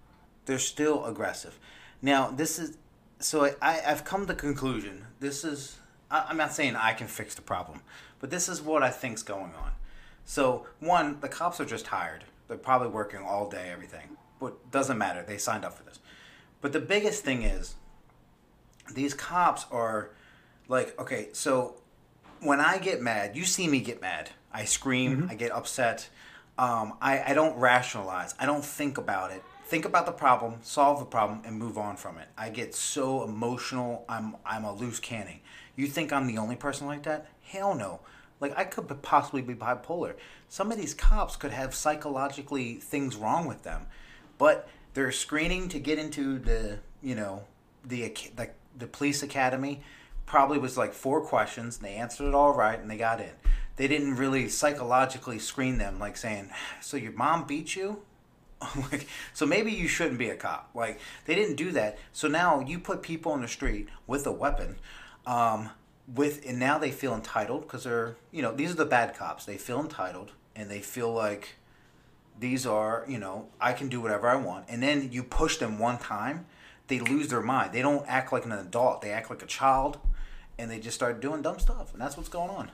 They're 0.46 0.58
still 0.58 1.04
aggressive. 1.06 1.58
Now, 2.02 2.30
this 2.30 2.58
is 2.58 2.76
so 3.20 3.44
I, 3.44 3.54
I 3.62 3.82
I've 3.86 4.04
come 4.04 4.22
to 4.22 4.26
the 4.26 4.34
conclusion. 4.34 5.06
This 5.20 5.44
is 5.44 5.78
I, 6.10 6.26
I'm 6.28 6.36
not 6.36 6.52
saying 6.52 6.76
I 6.76 6.92
can 6.92 7.06
fix 7.06 7.34
the 7.34 7.42
problem, 7.42 7.80
but 8.20 8.30
this 8.30 8.48
is 8.48 8.60
what 8.60 8.82
I 8.82 8.90
think's 8.90 9.22
going 9.22 9.54
on. 9.54 9.72
So 10.24 10.66
one, 10.80 11.20
the 11.20 11.28
cops 11.28 11.60
are 11.60 11.64
just 11.64 11.84
tired. 11.86 12.24
They're 12.48 12.56
probably 12.56 12.88
working 12.88 13.20
all 13.20 13.48
day, 13.48 13.70
everything. 13.70 14.16
But 14.40 14.70
doesn't 14.70 14.98
matter. 14.98 15.24
They 15.26 15.38
signed 15.38 15.64
up 15.64 15.74
for 15.74 15.84
this. 15.84 16.00
But 16.60 16.72
the 16.72 16.80
biggest 16.80 17.24
thing 17.24 17.42
is 17.42 17.74
these 18.92 19.14
cops 19.14 19.66
are 19.70 20.10
like, 20.68 20.98
okay, 20.98 21.28
so 21.32 21.76
when 22.40 22.60
I 22.60 22.78
get 22.78 23.00
mad, 23.00 23.36
you 23.36 23.44
see 23.44 23.68
me 23.68 23.80
get 23.80 24.00
mad. 24.00 24.30
I 24.52 24.64
scream, 24.64 25.16
mm-hmm. 25.16 25.30
I 25.30 25.34
get 25.34 25.52
upset. 25.52 26.08
Um, 26.56 26.94
I, 27.00 27.30
I 27.30 27.34
don't 27.34 27.56
rationalize. 27.56 28.34
I 28.38 28.46
don't 28.46 28.64
think 28.64 28.98
about 28.98 29.32
it. 29.32 29.42
Think 29.66 29.84
about 29.86 30.06
the 30.06 30.12
problem, 30.12 30.58
solve 30.62 30.98
the 30.98 31.06
problem, 31.06 31.42
and 31.44 31.58
move 31.58 31.78
on 31.78 31.96
from 31.96 32.18
it. 32.18 32.28
I 32.36 32.50
get 32.50 32.74
so 32.74 33.24
emotional. 33.24 34.04
I'm 34.08 34.36
I'm 34.44 34.64
a 34.64 34.74
loose 34.74 35.00
canning. 35.00 35.40
You 35.74 35.86
think 35.86 36.12
I'm 36.12 36.26
the 36.26 36.38
only 36.38 36.54
person 36.54 36.86
like 36.86 37.02
that? 37.04 37.26
Hell 37.42 37.74
no. 37.74 38.00
Like 38.40 38.56
I 38.58 38.64
could 38.64 38.86
possibly 39.02 39.42
be 39.42 39.54
bipolar. 39.54 40.14
Some 40.48 40.70
of 40.70 40.78
these 40.78 40.94
cops 40.94 41.36
could 41.36 41.50
have 41.50 41.74
psychologically 41.74 42.74
things 42.74 43.16
wrong 43.16 43.46
with 43.46 43.62
them, 43.62 43.86
but 44.38 44.68
they're 44.92 45.12
screening 45.12 45.68
to 45.70 45.78
get 45.78 45.98
into 45.98 46.38
the 46.38 46.78
you 47.02 47.14
know 47.14 47.44
the 47.84 48.14
the, 48.36 48.50
the 48.78 48.86
police 48.86 49.22
academy. 49.22 49.80
Probably 50.26 50.58
was 50.58 50.76
like 50.76 50.92
four 50.92 51.20
questions. 51.20 51.78
They 51.78 51.94
answered 51.94 52.28
it 52.28 52.34
all 52.34 52.54
right, 52.54 52.78
and 52.78 52.90
they 52.90 52.96
got 52.96 53.20
in. 53.20 53.32
They 53.76 53.88
didn't 53.88 54.16
really 54.16 54.48
psychologically 54.48 55.38
screen 55.38 55.78
them, 55.78 55.98
like 55.98 56.16
saying, 56.16 56.50
"So 56.80 56.96
your 56.96 57.12
mom 57.12 57.46
beat 57.46 57.74
you." 57.74 58.02
like 58.90 59.06
so 59.32 59.46
maybe 59.46 59.72
you 59.72 59.88
shouldn't 59.88 60.18
be 60.18 60.28
a 60.28 60.36
cop. 60.36 60.70
Like 60.74 61.00
they 61.26 61.34
didn't 61.34 61.56
do 61.56 61.70
that. 61.72 61.98
So 62.12 62.28
now 62.28 62.60
you 62.60 62.78
put 62.78 63.02
people 63.02 63.32
on 63.32 63.42
the 63.42 63.48
street 63.48 63.88
with 64.06 64.26
a 64.26 64.32
weapon 64.32 64.76
um, 65.26 65.70
with 66.12 66.44
and 66.46 66.58
now 66.58 66.78
they 66.78 66.90
feel 66.90 67.14
entitled 67.14 67.62
because 67.62 67.84
they're 67.84 68.16
you 68.30 68.42
know 68.42 68.54
these 68.54 68.70
are 68.70 68.76
the 68.76 68.86
bad 68.86 69.14
cops. 69.14 69.44
They 69.44 69.56
feel 69.56 69.80
entitled 69.80 70.32
and 70.54 70.70
they 70.70 70.80
feel 70.80 71.12
like 71.12 71.56
these 72.38 72.66
are 72.66 73.04
you 73.08 73.18
know 73.18 73.46
i 73.60 73.72
can 73.72 73.88
do 73.88 74.00
whatever 74.00 74.28
i 74.28 74.36
want. 74.36 74.66
And 74.68 74.82
then 74.82 75.10
you 75.12 75.22
push 75.22 75.56
them 75.56 75.78
one 75.78 75.98
time 75.98 76.46
they 76.86 77.00
lose 77.00 77.28
their 77.28 77.40
mind. 77.40 77.72
They 77.72 77.80
don't 77.80 78.04
act 78.06 78.30
like 78.30 78.44
an 78.44 78.52
adult. 78.52 79.00
They 79.00 79.10
act 79.10 79.30
like 79.30 79.42
a 79.42 79.46
child 79.46 79.98
and 80.58 80.70
they 80.70 80.78
just 80.78 80.94
start 80.94 81.20
doing 81.20 81.42
dumb 81.42 81.58
stuff 81.58 81.92
and 81.92 82.00
that's 82.00 82.16
what's 82.16 82.28
going 82.28 82.50
on 82.50 82.70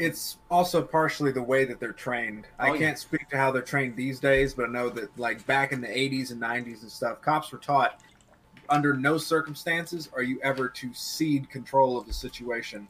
It's 0.00 0.38
also 0.50 0.80
partially 0.80 1.30
the 1.30 1.42
way 1.42 1.66
that 1.66 1.78
they're 1.78 1.92
trained. 1.92 2.46
I 2.58 2.70
Oh, 2.70 2.72
yeah. 2.72 2.78
can't 2.78 2.98
speak 2.98 3.28
to 3.28 3.36
how 3.36 3.50
they're 3.52 3.60
trained 3.60 3.96
these 3.96 4.18
days, 4.18 4.54
but 4.54 4.64
I 4.64 4.72
know 4.72 4.88
that 4.88 5.16
like 5.18 5.44
back 5.46 5.72
in 5.72 5.82
the 5.82 5.88
80s 5.88 6.30
and 6.30 6.40
90s 6.40 6.80
and 6.80 6.90
stuff, 6.90 7.20
cops 7.20 7.52
were 7.52 7.58
taught 7.58 8.00
under 8.70 8.94
no 8.94 9.18
circumstances 9.18 10.08
are 10.14 10.22
you 10.22 10.40
ever 10.42 10.70
to 10.70 10.94
cede 10.94 11.50
control 11.50 11.98
of 11.98 12.06
the 12.06 12.14
situation 12.14 12.88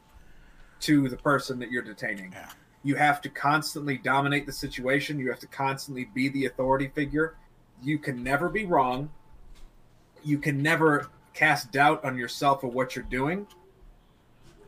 to 0.79 1.09
the 1.09 1.17
person 1.17 1.59
that 1.59 1.69
you're 1.69 1.81
detaining. 1.83 2.31
Yeah. 2.31 2.49
You 2.83 2.95
have 2.95 3.19
to 3.23 3.29
constantly 3.29 3.97
dominate 3.97 4.45
the 4.45 4.53
situation. 4.53 5.19
You 5.19 5.29
have 5.31 5.39
to 5.41 5.47
constantly 5.47 6.05
be 6.05 6.29
the 6.29 6.45
authority 6.45 6.87
figure. 6.95 7.35
You 7.83 7.99
can 7.99 8.23
never 8.23 8.47
be 8.47 8.65
wrong. 8.65 9.09
You 10.23 10.37
can 10.37 10.63
never 10.63 11.09
cast 11.33 11.73
doubt 11.73 12.05
on 12.05 12.17
yourself 12.17 12.63
of 12.63 12.73
what 12.73 12.95
you're 12.95 13.03
doing 13.05 13.47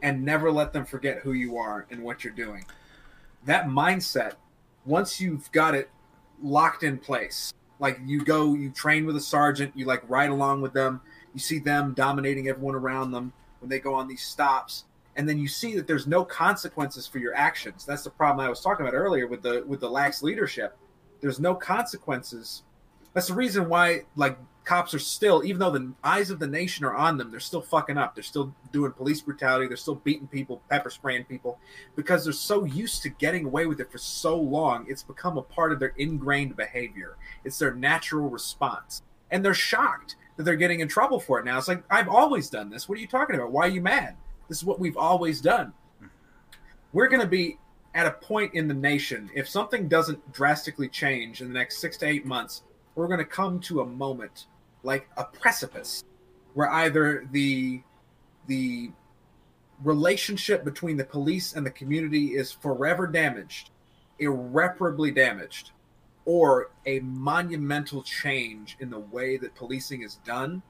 and 0.04 0.24
never 0.24 0.52
let 0.52 0.74
them 0.74 0.86
forget 0.86 1.20
who 1.20 1.32
you 1.32 1.58
are 1.58 1.88
and 1.90 2.04
what 2.04 2.24
you're 2.24 2.34
doing. 2.34 2.66
That 3.46 3.68
mindset, 3.68 4.34
once 4.86 5.20
you've 5.20 5.52
got 5.54 5.74
it 5.74 5.90
locked 6.42 6.84
in 6.84 6.98
place, 6.98 7.54
like 7.80 8.00
you 8.06 8.24
go, 8.24 8.54
you 8.54 8.70
train 8.70 9.06
with 9.06 9.16
a 9.16 9.22
sergeant, 9.22 9.72
you 9.76 9.86
like 9.86 10.08
ride 10.08 10.30
along 10.30 10.62
with 10.62 10.74
them, 10.74 11.02
you 11.34 11.40
see 11.40 11.58
them 11.58 11.94
dominating 11.94 12.50
everyone 12.50 12.76
around 12.76 13.12
them 13.12 13.34
when 13.60 13.70
they 13.70 13.80
go 13.80 13.96
on 13.96 14.08
these 14.08 14.22
stops, 14.22 14.84
and 15.16 15.28
then 15.28 15.40
you 15.40 15.48
see 15.48 15.76
that 15.76 15.88
there's 15.88 16.06
no 16.06 16.26
consequences 16.26 17.08
for 17.08 17.20
your 17.20 17.34
actions. 17.34 17.86
That's 17.86 18.04
the 18.04 18.10
problem 18.10 18.46
I 18.46 18.50
was 18.50 18.62
talking 18.62 18.86
about 18.86 18.96
earlier 18.96 19.26
with 19.26 19.42
the 19.42 19.64
with 19.66 19.80
the 19.80 19.90
lax 19.90 20.22
leadership. 20.22 20.78
There's 21.22 21.40
no 21.40 21.56
consequences. 21.56 22.64
That's 23.14 23.28
the 23.28 23.34
reason 23.34 23.70
why 23.70 24.04
like 24.18 24.38
cops 24.64 24.94
are 24.94 25.00
still, 25.00 25.44
even 25.44 25.60
though 25.60 25.72
the 25.72 25.94
eyes 26.04 26.30
of 26.30 26.40
the 26.40 26.48
nation 26.48 26.86
are 26.86 26.96
on 26.96 27.18
them, 27.18 27.32
they're 27.32 27.40
still 27.40 27.62
fucking 27.62 27.98
up. 27.98 28.16
They're 28.16 28.24
still 28.24 28.54
doing 28.72 28.92
police 28.92 29.22
brutality. 29.22 29.68
They're 29.68 29.78
still 29.78 29.96
beating 29.96 30.28
people, 30.28 30.62
pepper 30.70 30.90
spraying 30.90 31.26
people, 31.26 31.60
because 31.96 32.24
they're 32.24 32.34
so 32.34 32.64
used 32.64 33.04
to 33.04 33.10
getting 33.10 33.46
away 33.46 33.66
with 33.66 33.80
it 33.80 33.92
for 33.92 33.98
so 33.98 34.38
long. 34.38 34.86
It's 34.88 35.04
become 35.04 35.38
a 35.38 35.42
part 35.42 35.72
of 35.72 35.80
their 35.80 35.94
ingrained 35.98 36.56
behavior. 36.56 37.18
It's 37.44 37.60
their 37.60 37.74
natural 37.74 38.30
response, 38.30 39.02
and 39.32 39.44
they're 39.44 39.54
shocked 39.54 40.16
that 40.38 40.44
they're 40.44 40.56
getting 40.56 40.80
in 40.80 40.88
trouble 40.88 41.20
for 41.20 41.40
it 41.40 41.46
now. 41.46 41.58
It's 41.58 41.68
like 41.68 41.84
I've 41.90 42.10
always 42.10 42.50
done 42.50 42.70
this. 42.70 42.90
What 42.90 42.98
are 42.98 43.02
you 43.02 43.08
talking 43.08 43.36
about? 43.36 43.52
Why 43.52 43.66
are 43.66 43.70
you 43.70 43.82
mad? 43.82 44.16
This 44.50 44.58
is 44.58 44.66
what 44.66 44.80
we've 44.80 44.98
always 44.98 45.42
done. 45.42 45.74
We're 46.92 47.08
going 47.08 47.22
to 47.22 47.28
be 47.28 47.58
at 47.96 48.08
a 48.08 48.12
point 48.12 48.54
in 48.54 48.68
the 48.68 48.74
nation, 48.74 49.30
if 49.36 49.48
something 49.48 49.88
doesn't 49.88 50.32
drastically 50.32 50.88
change 50.88 51.42
in 51.42 51.48
the 51.48 51.54
next 51.54 51.78
six 51.78 51.98
to 51.98 52.08
eight 52.08 52.26
months, 52.26 52.64
we're 52.96 53.08
going 53.08 53.20
to 53.20 53.26
come 53.26 53.60
to 53.60 53.82
a 53.82 53.86
moment 53.86 54.48
like 54.84 55.08
a 55.18 55.24
precipice 55.24 56.04
where 56.54 56.70
either 56.70 57.28
the 57.32 57.82
the 58.48 58.92
relationship 59.82 60.64
between 60.64 60.98
the 60.98 61.04
police 61.04 61.54
and 61.54 61.66
the 61.66 61.72
community 61.72 62.36
is 62.36 62.52
forever 62.52 63.08
damaged, 63.08 63.72
irreparably 64.20 65.12
damaged, 65.12 65.72
or 66.26 66.72
a 66.86 67.00
monumental 67.00 68.04
change 68.04 68.78
in 68.80 68.90
the 68.90 69.00
way 69.00 69.38
that 69.38 69.56
policing 69.56 70.04
is 70.04 70.16
done 70.26 70.62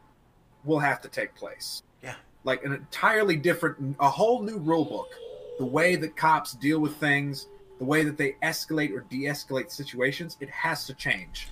will 0.64 0.80
have 0.80 1.01
to 1.01 1.07
take 1.07 1.36
place. 1.36 1.84
Yeah. 2.01 2.16
Like 2.43 2.64
an 2.64 2.74
entirely 2.74 3.36
different, 3.36 3.95
a 3.99 4.09
whole 4.09 4.41
new 4.41 4.57
rule 4.57 4.86
book. 4.86 5.11
The 5.59 5.66
way 5.66 5.95
that 5.97 6.16
cops 6.16 6.53
deal 6.53 6.80
with 6.80 6.95
things, 6.97 7.47
the 7.78 7.86
way 7.86 8.03
that 8.03 8.18
they 8.18 8.36
escalate 8.41 8.91
or 8.91 9.01
de 9.01 9.26
escalate 9.26 9.72
situations, 9.72 10.38
it 10.39 10.49
has 10.49 10.86
to 10.88 10.93
change. 10.93 11.49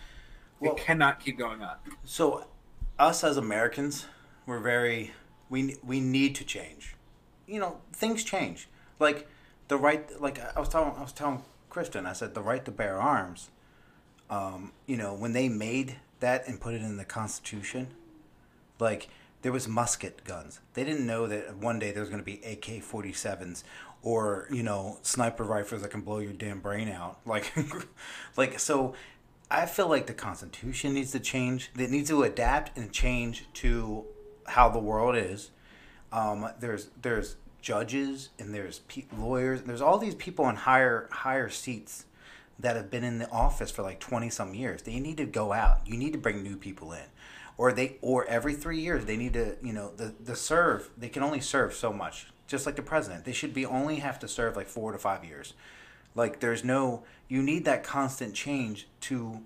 Well- 0.60 0.74
it 0.74 0.78
cannot 0.78 1.20
keep 1.20 1.38
going 1.38 1.62
on. 1.62 1.76
So, 2.04 2.48
us 3.02 3.24
as 3.24 3.36
Americans, 3.36 4.06
we're 4.46 4.60
very 4.60 5.12
we 5.50 5.78
we 5.84 6.00
need 6.00 6.36
to 6.36 6.46
change. 6.46 6.96
You 7.48 7.60
know, 7.60 7.82
things 7.92 8.24
change. 8.24 8.70
Like 9.00 9.28
the 9.68 9.78
right, 9.78 10.22
like 10.22 10.40
I 10.56 10.60
was 10.60 10.70
telling 10.70 10.96
I 10.96 11.02
was 11.02 11.12
telling 11.12 11.44
Kristen, 11.70 12.06
I 12.06 12.14
said 12.14 12.36
the 12.36 12.42
right 12.42 12.64
to 12.64 12.72
bear 12.72 13.02
arms. 13.02 13.50
Um, 14.30 14.72
you 14.86 14.96
know, 14.96 15.14
when 15.14 15.34
they 15.34 15.50
made 15.50 15.98
that 16.22 16.48
and 16.48 16.62
put 16.62 16.74
it 16.74 16.82
in 16.82 16.98
the 16.98 17.04
Constitution, 17.04 17.88
like 18.80 19.10
there 19.42 19.52
was 19.52 19.68
musket 19.68 20.24
guns. 20.24 20.60
They 20.76 20.84
didn't 20.84 21.06
know 21.06 21.26
that 21.28 21.58
one 21.58 21.80
day 21.80 21.92
there 21.92 22.02
was 22.02 22.10
going 22.10 22.22
to 22.22 22.26
be 22.26 22.40
AK 22.46 22.84
forty 22.84 23.12
sevens 23.12 23.64
or 24.04 24.48
you 24.52 24.64
know 24.64 25.00
sniper 25.02 25.44
rifles 25.44 25.82
that 25.82 25.90
can 25.90 26.02
blow 26.02 26.20
your 26.20 26.34
damn 26.34 26.60
brain 26.60 26.88
out. 26.88 27.20
Like, 27.26 27.52
like 28.38 28.60
so. 28.60 28.94
I 29.52 29.66
feel 29.66 29.88
like 29.88 30.08
the 30.08 30.14
Constitution 30.14 30.94
needs 30.94 31.12
to 31.12 31.20
change. 31.20 31.72
It 31.78 31.92
needs 31.92 32.10
to 32.10 32.24
adapt 32.24 32.78
and 32.78 32.92
change 32.92 33.46
to 33.56 34.06
how 34.48 34.70
the 34.70 34.80
world 34.80 35.16
is. 35.16 35.52
Um, 36.12 36.50
there's 36.60 36.90
there's 37.02 37.36
judges 37.62 38.30
and 38.40 38.56
there's 38.56 38.80
pe- 38.80 39.06
lawyers. 39.16 39.60
And 39.60 39.70
there's 39.70 39.82
all 39.82 39.98
these 39.98 40.16
people 40.16 40.48
in 40.50 40.56
higher 40.56 41.10
higher 41.12 41.50
seats 41.50 42.06
that 42.62 42.76
have 42.76 42.90
been 42.90 43.04
in 43.04 43.18
the 43.18 43.30
office 43.30 43.72
for 43.72 43.82
like 43.82 44.00
20 44.00 44.30
some 44.30 44.54
years 44.54 44.84
they 44.84 45.00
need 45.00 45.18
to 45.18 45.26
go 45.26 45.52
out 45.52 45.80
you 45.86 45.98
need 45.98 46.14
to 46.14 46.20
bring 46.20 46.44
new 46.44 46.56
people 46.56 46.94
in 46.94 47.04
or 47.58 47.72
they 47.72 47.98
or 48.02 48.26
every 48.26 48.54
three 48.54 48.80
years 48.80 49.06
they 49.06 49.18
need 49.18 49.34
to 49.34 49.56
you 49.64 49.74
know 49.74 49.92
the 49.98 50.14
the 50.24 50.36
serve 50.36 50.90
they 50.98 51.10
can 51.10 51.24
only 51.24 51.42
serve 51.42 51.74
so 51.74 51.92
much 51.92 52.32
just 52.48 52.66
like 52.66 52.76
the 52.76 52.82
president 52.82 53.26
they 53.26 53.32
should 53.32 53.54
be 53.54 53.66
only 53.66 53.98
have 53.98 54.20
to 54.20 54.28
serve 54.28 54.56
like 54.56 54.68
four 54.68 54.92
to 54.92 54.98
five 54.98 55.26
years 55.26 55.54
like 56.16 56.40
there's 56.40 56.64
no 56.64 57.04
you 57.28 57.42
need 57.42 57.66
that 57.66 57.84
constant 57.84 58.34
change 58.34 58.88
to 59.02 59.42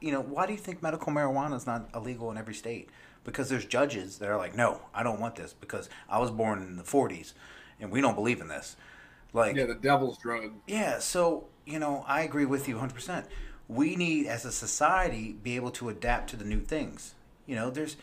you 0.00 0.12
know 0.12 0.20
why 0.20 0.46
do 0.46 0.52
you 0.52 0.58
think 0.58 0.82
medical 0.82 1.12
marijuana 1.12 1.56
is 1.56 1.66
not 1.66 1.88
illegal 1.94 2.30
in 2.30 2.38
every 2.38 2.54
state 2.54 2.88
because 3.24 3.48
there's 3.48 3.64
judges 3.64 4.18
that 4.18 4.28
are 4.28 4.36
like 4.36 4.54
no 4.54 4.80
i 4.94 5.02
don't 5.02 5.20
want 5.20 5.36
this 5.36 5.52
because 5.52 5.88
i 6.08 6.18
was 6.18 6.30
born 6.30 6.60
in 6.62 6.76
the 6.76 6.84
40s 6.84 7.34
and 7.80 7.90
we 7.90 8.00
don't 8.00 8.14
believe 8.14 8.40
in 8.40 8.48
this 8.48 8.76
like 9.32 9.56
Yeah, 9.56 9.66
the 9.66 9.74
devil's 9.74 10.18
drug. 10.18 10.52
yeah, 10.66 10.98
so 10.98 11.46
you 11.66 11.78
know, 11.78 12.04
I 12.06 12.22
agree 12.22 12.46
with 12.46 12.66
you 12.68 12.76
100%. 12.78 13.26
We 13.68 13.94
need, 13.96 14.26
as 14.26 14.44
a 14.46 14.52
society, 14.52 15.32
be 15.42 15.56
able 15.56 15.70
to 15.72 15.90
adapt 15.90 16.30
to 16.30 16.36
the 16.36 16.44
new 16.44 16.60
things. 16.60 17.14
You 17.46 17.56
know, 17.56 17.70
there's 17.70 17.96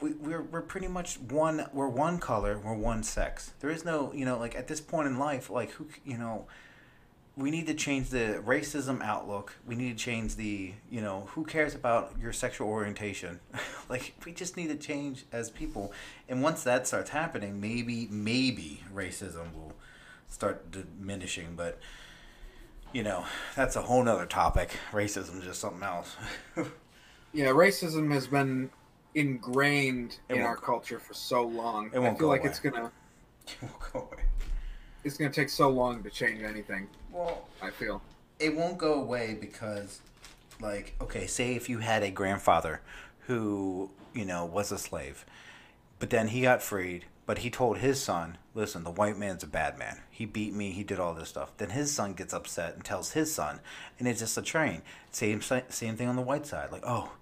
we, 0.00 0.12
we're 0.14 0.42
we're 0.42 0.62
pretty 0.62 0.88
much 0.88 1.18
one. 1.18 1.66
We're 1.72 1.88
one 1.88 2.18
color. 2.18 2.58
We're 2.58 2.74
one 2.74 3.02
sex. 3.02 3.52
There 3.60 3.70
is 3.70 3.84
no, 3.84 4.12
you 4.14 4.24
know, 4.24 4.38
like 4.38 4.54
at 4.56 4.68
this 4.68 4.80
point 4.80 5.08
in 5.08 5.18
life, 5.18 5.50
like 5.50 5.72
who, 5.72 5.88
you 6.04 6.16
know, 6.18 6.46
we 7.36 7.50
need 7.50 7.66
to 7.66 7.74
change 7.74 8.10
the 8.10 8.42
racism 8.44 9.02
outlook. 9.02 9.54
We 9.66 9.74
need 9.74 9.96
to 9.96 10.04
change 10.04 10.36
the, 10.36 10.72
you 10.90 11.00
know, 11.00 11.28
who 11.32 11.44
cares 11.44 11.74
about 11.74 12.12
your 12.20 12.32
sexual 12.32 12.68
orientation? 12.68 13.40
like 13.88 14.12
we 14.24 14.32
just 14.32 14.56
need 14.56 14.68
to 14.68 14.76
change 14.76 15.24
as 15.32 15.50
people. 15.50 15.92
And 16.28 16.42
once 16.42 16.62
that 16.64 16.86
starts 16.86 17.10
happening, 17.10 17.60
maybe 17.60 18.06
maybe 18.10 18.82
racism 18.94 19.54
will 19.54 19.72
start 20.28 20.70
diminishing. 20.70 21.54
But 21.56 21.78
you 22.92 23.02
know, 23.02 23.24
that's 23.56 23.76
a 23.76 23.82
whole 23.82 24.02
nother 24.04 24.26
topic. 24.26 24.76
Racism 24.92 25.38
is 25.38 25.44
just 25.44 25.60
something 25.60 25.82
else. 25.82 26.16
Yeah, 27.34 27.46
racism 27.46 28.12
has 28.12 28.26
been 28.26 28.68
ingrained 29.14 30.18
It 30.28 30.36
in 30.36 30.42
our 30.42 30.54
culture 30.56 30.98
for 30.98 31.14
so 31.14 31.42
long. 31.46 31.90
it 31.94 31.98
won't 31.98 32.16
I 32.16 32.18
feel 32.18 32.18
go 32.18 32.28
like 32.28 32.40
away. 32.42 32.50
it's 32.50 32.60
gonna 32.60 32.92
It 33.46 33.56
won't 33.62 33.92
go 33.92 34.00
away. 34.00 34.22
It's 35.04 35.16
gonna 35.16 35.30
take 35.32 35.48
so 35.48 35.68
long 35.68 36.02
to 36.02 36.10
change 36.10 36.42
anything. 36.42 36.88
Well, 37.12 37.48
I 37.60 37.70
feel. 37.70 38.02
it 38.38 38.54
won't 38.56 38.78
go 38.78 38.94
away 38.94 39.36
because 39.40 40.00
like 40.60 40.94
okay 41.00 41.26
say 41.26 41.54
if 41.54 41.68
you 41.68 41.78
had 41.78 42.02
a 42.02 42.10
grandfather 42.10 42.80
who 43.26 43.90
you 44.14 44.24
know 44.24 44.44
was 44.44 44.72
a 44.72 44.78
slave 44.78 45.24
but 45.98 46.10
then 46.10 46.28
he 46.28 46.42
got 46.42 46.62
freed 46.62 47.04
but 47.26 47.38
he 47.38 47.50
told 47.50 47.78
his 47.78 48.02
son 48.02 48.36
listen 48.54 48.84
the 48.84 48.90
white 48.90 49.16
man's 49.18 49.42
a 49.42 49.46
bad 49.46 49.78
man 49.78 50.00
he 50.10 50.24
beat 50.26 50.52
me 50.54 50.70
he 50.70 50.82
did 50.84 50.98
all 51.00 51.14
this 51.14 51.28
stuff 51.28 51.52
then 51.58 51.70
his 51.70 51.92
son 51.92 52.12
gets 52.14 52.32
upset 52.34 52.74
and 52.74 52.84
tells 52.84 53.12
his 53.12 53.32
son 53.34 53.60
and 53.98 54.06
it's 54.08 54.20
just 54.20 54.38
a 54.38 54.42
train 54.42 54.82
same 55.10 55.40
same 55.68 55.96
thing 55.96 56.08
on 56.08 56.16
the 56.16 56.22
white 56.22 56.46
side 56.46 56.70
like 56.72 56.84
oh 56.86 57.12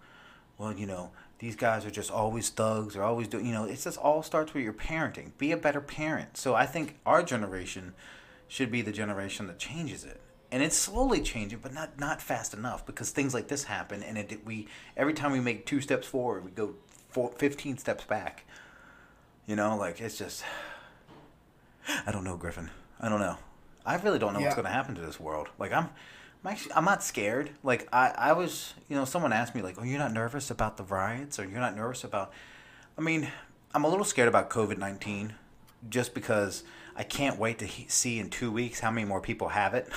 well 0.59 0.73
you 0.73 0.87
know 0.87 1.11
these 1.41 1.57
guys 1.57 1.87
are 1.87 1.91
just 1.91 2.11
always 2.11 2.51
thugs 2.51 2.95
or 2.95 3.03
always 3.03 3.27
doing 3.27 3.47
you 3.47 3.53
know 3.53 3.65
it's 3.65 3.85
just 3.85 3.99
all 3.99 4.23
starts 4.23 4.55
with 4.55 4.63
your 4.63 4.75
parenting. 4.75 5.33
Be 5.39 5.53
a 5.53 5.57
better 5.57 5.81
parent. 5.81 6.37
So 6.37 6.55
i 6.55 6.67
think 6.67 6.99
our 7.05 7.23
generation 7.23 7.95
should 8.47 8.71
be 8.71 8.83
the 8.83 8.93
generation 8.93 9.47
that 9.49 9.59
changes 9.59 10.05
it. 10.05 10.21
And 10.53 10.63
it's 10.63 10.77
slowly 10.77 11.23
changing 11.23 11.61
but 11.61 11.73
not 11.73 11.99
not 11.99 12.21
fast 12.23 12.55
enough 12.55 12.85
because 12.87 13.11
things 13.11 13.35
like 13.35 13.49
this 13.49 13.65
happen 13.65 14.03
and 14.03 14.19
it 14.19 14.45
we 14.45 14.69
every 14.97 15.15
time 15.15 15.33
we 15.33 15.41
make 15.41 15.67
two 15.67 15.81
steps 15.81 16.07
forward 16.07 16.45
we 16.45 16.51
go 16.51 16.75
four, 17.09 17.33
15 17.33 17.79
steps 17.79 18.05
back. 18.05 18.45
You 19.47 19.57
know 19.57 19.77
like 19.77 20.01
it's 20.01 20.19
just 20.19 20.45
i 22.07 22.13
don't 22.13 22.25
know 22.25 22.37
griffin. 22.37 22.71
I 23.01 23.09
don't 23.09 23.21
know. 23.21 23.39
I 23.87 23.97
really 23.97 24.19
don't 24.19 24.35
know 24.35 24.41
what's 24.41 24.55
going 24.55 24.67
to 24.67 24.73
happen 24.73 24.95
to 24.95 25.01
this 25.01 25.19
world. 25.19 25.49
Like 25.59 25.73
i'm 25.73 25.89
I'm 26.45 26.51
actually 26.53 26.73
I'm 26.75 26.85
not 26.85 27.03
scared. 27.03 27.51
Like 27.63 27.89
I, 27.93 28.13
I 28.17 28.33
was, 28.33 28.75
you 28.89 28.97
know, 28.97 29.05
someone 29.05 29.33
asked 29.33 29.55
me 29.55 29.63
like, 29.63 29.77
"Oh, 29.79 29.85
you're 29.85 29.99
not 29.99 30.13
nervous 30.13 30.51
about 30.51 30.77
the 30.77 30.85
riots, 30.85 31.39
or 31.39 31.45
you're 31.45 31.61
not 31.61 31.77
nervous 31.77 32.05
about?" 32.05 32.33
I 32.97 33.03
mean, 33.03 33.29
I'm 33.75 33.85
a 33.85 33.89
little 33.89 34.05
scared 34.05 34.29
about 34.29 34.51
COVID 34.51 34.79
nineteen, 34.79 35.35
just 35.89 36.15
because 36.15 36.63
I 36.97 37.03
can't 37.03 37.39
wait 37.39 37.59
to 37.59 37.67
he- 37.67 37.89
see 37.89 38.19
in 38.19 38.31
two 38.31 38.51
weeks 38.51 38.81
how 38.81 38.91
many 38.91 39.07
more 39.07 39.21
people 39.21 39.49
have 39.51 39.75
it. 39.75 39.89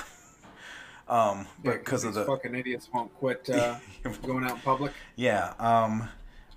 um, 1.08 1.46
Yeah, 1.62 1.72
because 1.72 2.04
of 2.04 2.14
the 2.14 2.24
fucking 2.24 2.54
idiots 2.54 2.88
won't 2.92 3.12
quit 3.14 3.48
uh, 3.50 3.76
going 4.22 4.44
out 4.44 4.52
in 4.56 4.60
public. 4.60 4.92
yeah. 5.16 5.54
Um, 5.58 6.08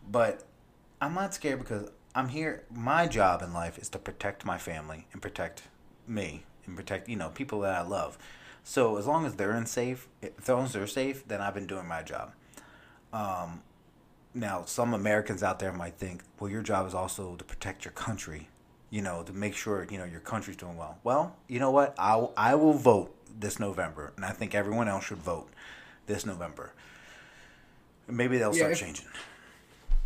but 0.10 0.44
I'm 1.02 1.14
not 1.14 1.34
scared 1.34 1.60
because 1.60 1.90
I'm 2.16 2.30
here. 2.30 2.64
My 2.70 3.08
job 3.08 3.42
in 3.42 3.54
life 3.54 3.78
is 3.78 3.90
to 3.90 4.00
protect 4.00 4.46
my 4.46 4.58
family 4.58 5.08
and 5.14 5.22
protect 5.22 5.64
me 6.08 6.44
and 6.66 6.76
protect 6.76 7.08
you 7.10 7.16
know 7.16 7.30
people 7.30 7.62
that 7.62 7.74
I 7.76 7.82
love. 7.82 8.18
So 8.70 8.98
as 8.98 9.08
long 9.08 9.26
as 9.26 9.36
they're 9.36 9.56
in 9.56 9.66
safe, 9.66 10.10
as 10.22 10.50
long 10.50 10.66
as 10.66 10.74
they're 10.74 10.88
safe, 10.88 11.26
then 11.26 11.40
I've 11.40 11.54
been 11.54 11.68
doing 11.68 11.88
my 11.88 12.04
job. 12.04 12.34
Um, 13.14 13.62
now 14.34 14.66
some 14.66 14.94
Americans 14.94 15.42
out 15.42 15.60
there 15.60 15.72
might 15.72 15.94
think, 15.94 16.22
well, 16.38 16.52
your 16.52 16.62
job 16.62 16.86
is 16.86 16.94
also 16.94 17.38
to 17.38 17.46
protect 17.46 17.86
your 17.86 17.94
country. 17.94 18.50
You 18.90 19.02
know, 19.02 19.24
to 19.24 19.32
make 19.32 19.56
sure 19.56 19.88
you 19.90 19.98
know 19.98 20.04
your 20.04 20.20
country's 20.20 20.58
doing 20.58 20.76
well. 20.76 20.98
Well, 21.06 21.38
you 21.48 21.60
know 21.60 21.72
what? 21.72 21.96
I 21.98 22.28
I 22.36 22.56
will 22.56 22.74
vote 22.74 23.16
this 23.40 23.58
November, 23.58 24.12
and 24.18 24.26
I 24.26 24.32
think 24.32 24.54
everyone 24.54 24.90
else 24.90 25.06
should 25.06 25.18
vote 25.20 25.50
this 26.06 26.26
November. 26.26 26.74
Maybe 28.06 28.38
they'll 28.38 28.52
Yeah, 28.54 28.58
start 28.60 28.72
if- 28.74 28.80
changing. 28.80 29.06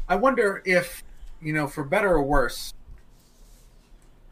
I 0.08 0.16
wonder 0.18 0.62
if, 0.66 1.04
you 1.42 1.52
know, 1.54 1.68
for 1.68 1.84
better 1.84 2.10
or 2.12 2.22
worse, 2.24 2.74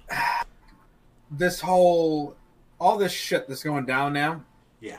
this 1.31 1.61
whole, 1.61 2.35
all 2.79 2.97
this 2.97 3.11
shit 3.11 3.47
that's 3.47 3.63
going 3.63 3.85
down 3.85 4.13
now. 4.13 4.43
Yeah. 4.79 4.97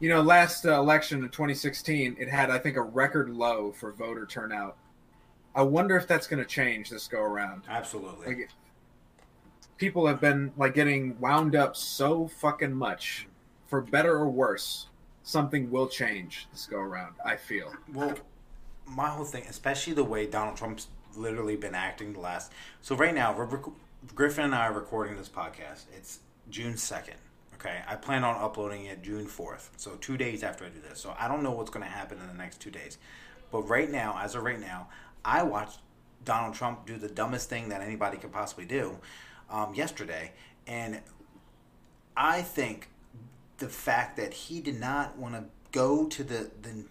You 0.00 0.08
know, 0.08 0.20
last 0.20 0.66
uh, 0.66 0.80
election 0.80 1.22
in 1.22 1.28
2016, 1.28 2.16
it 2.18 2.28
had, 2.28 2.50
I 2.50 2.58
think, 2.58 2.76
a 2.76 2.82
record 2.82 3.30
low 3.30 3.72
for 3.72 3.92
voter 3.92 4.26
turnout. 4.26 4.76
I 5.54 5.62
wonder 5.62 5.96
if 5.96 6.08
that's 6.08 6.26
going 6.26 6.42
to 6.42 6.48
change 6.48 6.90
this 6.90 7.06
go 7.06 7.20
around. 7.20 7.62
Absolutely. 7.68 8.26
Like, 8.26 8.48
people 9.76 10.06
have 10.06 10.20
been 10.20 10.52
like 10.56 10.74
getting 10.74 11.18
wound 11.20 11.54
up 11.54 11.76
so 11.76 12.26
fucking 12.26 12.72
much, 12.72 13.28
for 13.66 13.80
better 13.80 14.16
or 14.16 14.28
worse. 14.28 14.86
Something 15.24 15.70
will 15.70 15.86
change 15.86 16.48
this 16.50 16.66
go 16.66 16.78
around. 16.78 17.14
I 17.24 17.36
feel. 17.36 17.72
Well, 17.92 18.14
my 18.86 19.08
whole 19.08 19.24
thing, 19.24 19.44
especially 19.48 19.92
the 19.92 20.04
way 20.04 20.26
Donald 20.26 20.56
Trump's 20.56 20.88
literally 21.16 21.56
been 21.56 21.74
acting 21.74 22.12
the 22.12 22.20
last. 22.20 22.52
So 22.80 22.96
right 22.96 23.14
now, 23.14 23.36
we're, 23.36 23.44
rec- 23.44 23.74
Griffin 24.14 24.46
and 24.46 24.54
I 24.54 24.66
are 24.66 24.72
recording 24.72 25.16
this 25.16 25.28
podcast. 25.28 25.84
It's 25.96 26.20
June 26.52 26.76
second. 26.76 27.16
Okay, 27.54 27.80
I 27.88 27.96
plan 27.96 28.22
on 28.22 28.36
uploading 28.36 28.84
it 28.84 29.02
June 29.02 29.26
fourth. 29.26 29.70
So 29.76 29.92
two 30.00 30.16
days 30.16 30.42
after 30.42 30.64
I 30.64 30.68
do 30.68 30.80
this. 30.88 31.00
So 31.00 31.14
I 31.18 31.26
don't 31.26 31.42
know 31.42 31.52
what's 31.52 31.70
going 31.70 31.84
to 31.84 31.90
happen 31.90 32.18
in 32.20 32.26
the 32.28 32.34
next 32.34 32.60
two 32.60 32.70
days. 32.70 32.98
But 33.50 33.62
right 33.62 33.90
now, 33.90 34.18
as 34.20 34.34
of 34.34 34.44
right 34.44 34.60
now, 34.60 34.88
I 35.24 35.42
watched 35.42 35.78
Donald 36.24 36.54
Trump 36.54 36.86
do 36.86 36.96
the 36.96 37.08
dumbest 37.08 37.48
thing 37.48 37.68
that 37.70 37.80
anybody 37.80 38.18
could 38.18 38.32
possibly 38.32 38.64
do 38.64 38.98
um, 39.50 39.74
yesterday, 39.74 40.32
and 40.66 41.00
I 42.16 42.42
think 42.42 42.88
the 43.58 43.68
fact 43.68 44.16
that 44.16 44.32
he 44.32 44.60
did 44.60 44.78
not 44.78 45.16
want 45.16 45.34
to 45.34 45.44
go 45.72 46.06
to 46.06 46.24
the 46.24 46.50
the 46.62 46.84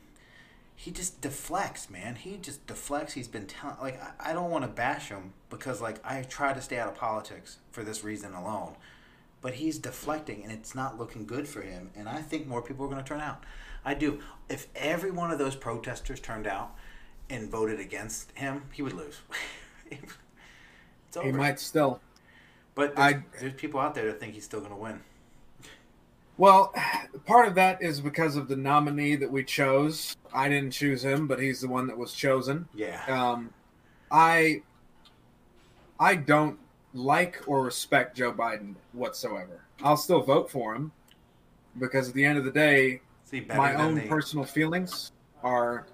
he 0.75 0.89
just 0.89 1.21
deflects, 1.21 1.91
man. 1.91 2.15
He 2.15 2.37
just 2.37 2.65
deflects. 2.65 3.13
He's 3.13 3.27
been 3.27 3.45
telling 3.45 3.77
like 3.79 4.01
I, 4.01 4.31
I 4.31 4.33
don't 4.33 4.49
want 4.49 4.63
to 4.63 4.69
bash 4.69 5.09
him 5.09 5.33
because 5.49 5.81
like 5.81 5.99
I 6.03 6.23
try 6.23 6.53
to 6.53 6.61
stay 6.61 6.79
out 6.79 6.87
of 6.87 6.95
politics 6.95 7.57
for 7.71 7.83
this 7.83 8.03
reason 8.03 8.33
alone. 8.33 8.75
But 9.41 9.55
he's 9.55 9.79
deflecting 9.79 10.43
and 10.43 10.51
it's 10.51 10.75
not 10.75 10.99
looking 10.99 11.25
good 11.25 11.47
for 11.47 11.61
him. 11.61 11.89
And 11.95 12.07
I 12.07 12.21
think 12.21 12.47
more 12.47 12.61
people 12.61 12.85
are 12.85 12.89
going 12.89 13.03
to 13.03 13.07
turn 13.07 13.21
out. 13.21 13.43
I 13.83 13.95
do. 13.95 14.19
If 14.49 14.67
every 14.75 15.11
one 15.11 15.31
of 15.31 15.39
those 15.39 15.55
protesters 15.55 16.19
turned 16.19 16.45
out 16.45 16.75
and 17.29 17.49
voted 17.49 17.79
against 17.79 18.31
him, 18.37 18.63
he 18.71 18.81
would 18.81 18.93
lose. 18.93 19.21
it's 19.91 21.17
over. 21.17 21.25
He 21.25 21.31
might 21.31 21.59
still. 21.59 21.99
But 22.75 22.95
there's, 22.95 23.15
I, 23.15 23.23
there's 23.39 23.53
people 23.53 23.79
out 23.79 23.95
there 23.95 24.05
that 24.07 24.19
think 24.19 24.33
he's 24.33 24.45
still 24.45 24.59
going 24.59 24.71
to 24.71 24.77
win. 24.77 25.01
Well, 26.37 26.73
part 27.25 27.47
of 27.47 27.55
that 27.55 27.81
is 27.81 28.01
because 28.01 28.35
of 28.35 28.47
the 28.47 28.55
nominee 28.55 29.15
that 29.15 29.31
we 29.31 29.43
chose. 29.43 30.15
I 30.33 30.49
didn't 30.49 30.71
choose 30.71 31.03
him, 31.03 31.27
but 31.27 31.39
he's 31.39 31.61
the 31.61 31.67
one 31.67 31.87
that 31.87 31.97
was 31.97 32.13
chosen. 32.13 32.67
Yeah. 32.73 33.03
Um, 33.07 33.53
I 34.09 34.61
I 35.99 36.15
don't 36.15 36.57
like 36.93 37.41
or 37.47 37.63
respect 37.63 38.17
Joe 38.17 38.33
Biden 38.33 38.75
whatsoever. 38.93 39.61
I'll 39.83 39.97
still 39.97 40.21
vote 40.21 40.51
for 40.51 40.75
him 40.75 40.91
because 41.79 42.09
at 42.09 42.15
the 42.15 42.25
end 42.25 42.37
of 42.37 42.45
the 42.45 42.51
day, 42.51 43.01
my 43.47 43.75
own 43.75 43.95
the... 43.95 44.01
personal 44.07 44.45
feelings 44.45 45.11
are 45.43 45.87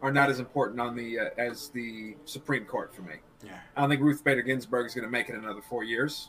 are 0.00 0.12
not 0.12 0.30
as 0.30 0.38
important 0.38 0.80
on 0.80 0.96
the 0.96 1.18
uh, 1.18 1.24
as 1.36 1.68
the 1.68 2.16
Supreme 2.24 2.64
Court 2.64 2.94
for 2.94 3.02
me. 3.02 3.14
Yeah. 3.44 3.52
I 3.76 3.80
don't 3.80 3.90
think 3.90 4.02
Ruth 4.02 4.24
Bader 4.24 4.42
Ginsburg 4.42 4.86
is 4.86 4.94
going 4.94 5.04
to 5.04 5.10
make 5.10 5.28
it 5.28 5.34
another 5.34 5.60
four 5.60 5.84
years. 5.84 6.28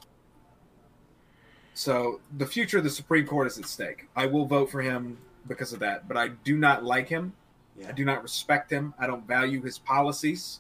So 1.74 2.20
the 2.38 2.46
future 2.46 2.80
of 2.80 2.84
the 2.84 2.90
Supreme 2.90 3.26
Court 3.26 3.48
is 3.48 3.58
at 3.58 3.66
stake. 3.66 4.08
I 4.16 4.26
will 4.26 4.46
vote 4.46 4.70
for 4.70 4.82
him 4.82 5.18
because 5.48 5.72
of 5.72 5.80
that, 5.80 6.08
but 6.08 6.18
I 6.18 6.30
do 6.44 6.58
not 6.58 6.84
like 6.84 7.08
him. 7.08 7.34
Yeah. 7.78 7.88
I 7.90 7.92
do 7.94 8.04
not 8.04 8.22
respect 8.22 8.70
him. 8.70 8.94
I 9.00 9.08
don't 9.08 9.26
value 9.26 9.62
his 9.62 9.80
policies. 9.80 10.60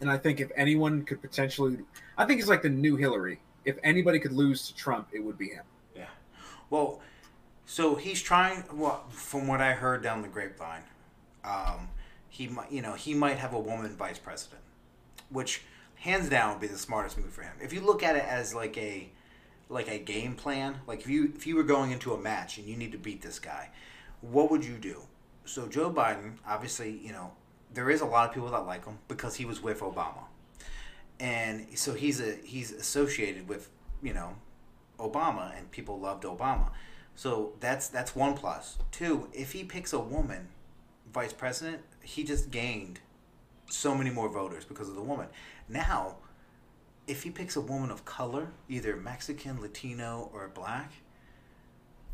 And 0.00 0.10
I 0.10 0.18
think 0.18 0.40
if 0.40 0.50
anyone 0.56 1.04
could 1.04 1.20
potentially, 1.20 1.78
I 2.16 2.24
think 2.24 2.40
he's 2.40 2.48
like 2.48 2.62
the 2.62 2.68
new 2.68 2.96
Hillary. 2.96 3.40
If 3.64 3.76
anybody 3.82 4.18
could 4.18 4.32
lose 4.32 4.66
to 4.68 4.74
Trump, 4.74 5.08
it 5.12 5.20
would 5.20 5.36
be 5.36 5.48
him. 5.48 5.64
Yeah. 5.94 6.06
Well, 6.70 7.00
so 7.66 7.96
he's 7.96 8.22
trying. 8.22 8.64
Well, 8.72 9.04
from 9.10 9.46
what 9.46 9.60
I 9.60 9.72
heard 9.72 10.02
down 10.02 10.22
the 10.22 10.28
grapevine, 10.28 10.82
um, 11.44 11.88
he 12.28 12.48
might, 12.48 12.70
you 12.70 12.82
know, 12.82 12.94
he 12.94 13.14
might 13.14 13.38
have 13.38 13.52
a 13.52 13.58
woman 13.58 13.90
vice 13.96 14.18
president, 14.18 14.62
which 15.30 15.62
hands 15.96 16.28
down 16.28 16.52
would 16.52 16.60
be 16.60 16.66
the 16.68 16.78
smartest 16.78 17.18
move 17.18 17.32
for 17.32 17.42
him. 17.42 17.52
If 17.60 17.72
you 17.72 17.80
look 17.80 18.02
at 18.02 18.16
it 18.16 18.24
as 18.24 18.54
like 18.54 18.76
a 18.78 19.10
like 19.68 19.88
a 19.88 19.98
game 19.98 20.34
plan, 20.34 20.76
like 20.86 21.00
if 21.00 21.08
you 21.08 21.32
if 21.34 21.46
you 21.46 21.56
were 21.56 21.62
going 21.62 21.90
into 21.90 22.14
a 22.14 22.18
match 22.18 22.58
and 22.58 22.66
you 22.66 22.76
need 22.76 22.92
to 22.92 22.98
beat 22.98 23.22
this 23.22 23.38
guy, 23.38 23.70
what 24.20 24.50
would 24.50 24.64
you 24.64 24.76
do? 24.76 25.02
So 25.44 25.66
Joe 25.66 25.90
Biden, 25.90 26.34
obviously, 26.46 26.90
you 26.90 27.12
know, 27.12 27.32
there 27.74 27.90
is 27.90 28.00
a 28.00 28.06
lot 28.06 28.28
of 28.28 28.34
people 28.34 28.50
that 28.50 28.66
like 28.66 28.84
him 28.84 28.98
because 29.08 29.36
he 29.36 29.44
was 29.44 29.62
with 29.62 29.80
Obama, 29.80 30.24
and 31.20 31.66
so 31.78 31.94
he's 31.94 32.20
a 32.20 32.36
he's 32.44 32.72
associated 32.72 33.48
with 33.48 33.70
you 34.02 34.14
know 34.14 34.34
Obama, 34.98 35.56
and 35.56 35.70
people 35.70 35.98
loved 35.98 36.24
Obama. 36.24 36.70
So 37.14 37.52
that's 37.60 37.88
that's 37.88 38.14
one 38.14 38.34
plus. 38.34 38.78
Two, 38.90 39.28
if 39.32 39.52
he 39.52 39.64
picks 39.64 39.92
a 39.92 39.98
woman 39.98 40.48
vice 41.12 41.32
president, 41.32 41.82
he 42.02 42.24
just 42.24 42.50
gained 42.50 43.00
so 43.70 43.94
many 43.94 44.10
more 44.10 44.28
voters 44.28 44.64
because 44.64 44.88
of 44.88 44.94
the 44.94 45.02
woman. 45.02 45.28
Now 45.68 46.16
if 47.08 47.22
he 47.22 47.30
picks 47.30 47.56
a 47.56 47.60
woman 47.60 47.90
of 47.90 48.04
color, 48.04 48.52
either 48.68 48.94
Mexican, 48.94 49.60
Latino, 49.60 50.30
or 50.32 50.48
black, 50.48 50.92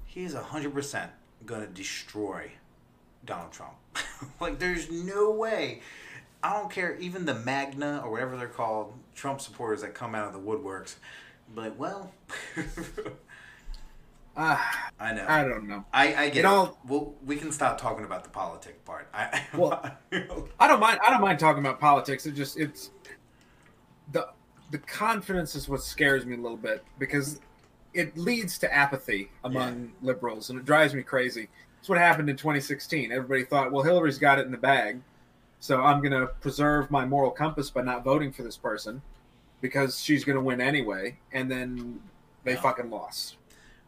he 0.06 0.22
is 0.22 0.34
100% 0.34 1.08
going 1.44 1.60
to 1.60 1.66
destroy 1.66 2.52
Donald 3.24 3.52
Trump. 3.52 3.74
like, 4.40 4.58
there's 4.58 4.90
no 4.90 5.30
way. 5.30 5.80
I 6.42 6.52
don't 6.58 6.70
care, 6.70 6.96
even 6.98 7.24
the 7.24 7.34
Magna 7.34 8.02
or 8.04 8.10
whatever 8.10 8.36
they're 8.36 8.48
called, 8.48 8.92
Trump 9.14 9.40
supporters 9.40 9.80
that 9.82 9.94
come 9.94 10.14
out 10.14 10.26
of 10.26 10.32
the 10.32 10.38
woodworks. 10.38 10.96
But, 11.54 11.76
well. 11.76 12.12
Uh, 14.36 14.58
I 15.00 15.12
know. 15.12 15.24
I 15.28 15.42
don't 15.44 15.68
know. 15.68 15.84
I, 15.92 16.14
I 16.14 16.28
get 16.28 16.38
it. 16.38 16.44
All, 16.44 16.78
well, 16.86 17.14
we 17.24 17.36
can 17.36 17.52
stop 17.52 17.80
talking 17.80 18.04
about 18.04 18.24
the 18.24 18.30
politic 18.30 18.84
part. 18.84 19.08
I, 19.14 19.42
well, 19.54 19.82
I 20.60 20.68
don't 20.68 20.80
mind. 20.80 20.98
I 21.06 21.10
don't 21.10 21.20
mind 21.20 21.38
talking 21.38 21.64
about 21.64 21.80
politics. 21.80 22.26
It 22.26 22.32
just 22.32 22.58
it's 22.58 22.90
the 24.12 24.28
the 24.70 24.78
confidence 24.78 25.54
is 25.54 25.68
what 25.68 25.82
scares 25.82 26.26
me 26.26 26.34
a 26.34 26.40
little 26.40 26.56
bit 26.56 26.84
because 26.98 27.40
it 27.92 28.16
leads 28.18 28.58
to 28.58 28.74
apathy 28.74 29.30
among 29.44 29.82
yeah. 29.82 30.06
liberals, 30.06 30.50
and 30.50 30.58
it 30.58 30.64
drives 30.64 30.94
me 30.94 31.02
crazy. 31.02 31.48
It's 31.84 31.88
what 31.90 31.98
happened 31.98 32.30
in 32.30 32.36
2016. 32.38 33.12
Everybody 33.12 33.44
thought, 33.44 33.70
well, 33.70 33.82
Hillary's 33.82 34.16
got 34.16 34.38
it 34.38 34.46
in 34.46 34.52
the 34.52 34.56
bag, 34.56 35.02
so 35.60 35.82
I'm 35.82 36.00
going 36.00 36.18
to 36.18 36.28
preserve 36.40 36.90
my 36.90 37.04
moral 37.04 37.30
compass 37.30 37.68
by 37.68 37.82
not 37.82 38.02
voting 38.02 38.32
for 38.32 38.42
this 38.42 38.56
person 38.56 39.02
because 39.60 40.00
she's 40.00 40.24
going 40.24 40.36
to 40.36 40.40
win 40.40 40.62
anyway, 40.62 41.18
and 41.30 41.50
then 41.50 42.00
they 42.42 42.56
fucking 42.56 42.88
lost. 42.88 43.36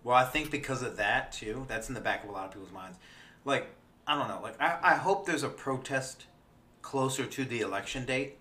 Well, 0.04 0.14
I 0.14 0.24
think 0.24 0.50
because 0.50 0.82
of 0.82 0.98
that 0.98 1.32
too, 1.32 1.64
that's 1.68 1.88
in 1.88 1.94
the 1.94 2.02
back 2.02 2.22
of 2.22 2.28
a 2.28 2.32
lot 2.34 2.44
of 2.44 2.52
people's 2.52 2.70
minds. 2.70 2.98
Like, 3.46 3.68
I 4.06 4.14
don't 4.14 4.28
know. 4.28 4.40
Like, 4.42 4.60
I, 4.60 4.78
I 4.82 4.94
hope 4.96 5.24
there's 5.24 5.42
a 5.42 5.48
protest 5.48 6.26
closer 6.82 7.24
to 7.24 7.44
the 7.46 7.62
election 7.62 8.04
date 8.04 8.36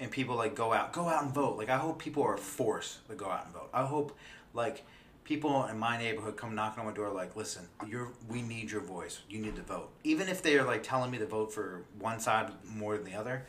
and 0.00 0.10
people 0.10 0.34
like 0.34 0.56
go 0.56 0.72
out, 0.72 0.92
go 0.92 1.08
out 1.08 1.22
and 1.22 1.32
vote. 1.32 1.56
Like 1.56 1.68
I 1.68 1.76
hope 1.78 2.00
people 2.00 2.24
are 2.24 2.36
forced 2.36 3.08
to 3.08 3.14
go 3.14 3.30
out 3.30 3.44
and 3.44 3.54
vote. 3.54 3.70
I 3.72 3.86
hope 3.86 4.18
like 4.54 4.84
people 5.28 5.66
in 5.66 5.78
my 5.78 5.98
neighborhood 5.98 6.38
come 6.38 6.54
knocking 6.54 6.80
on 6.80 6.86
my 6.86 6.92
door 6.92 7.10
like, 7.10 7.36
listen, 7.36 7.68
you're 7.86 8.08
we 8.30 8.40
need 8.40 8.70
your 8.70 8.80
voice. 8.80 9.20
You 9.28 9.38
need 9.38 9.56
to 9.56 9.62
vote. 9.62 9.90
Even 10.02 10.26
if 10.26 10.40
they 10.42 10.58
are 10.58 10.64
like 10.64 10.82
telling 10.82 11.10
me 11.10 11.18
to 11.18 11.26
vote 11.26 11.52
for 11.52 11.84
one 11.98 12.18
side 12.18 12.50
more 12.64 12.96
than 12.96 13.04
the 13.04 13.14
other. 13.14 13.46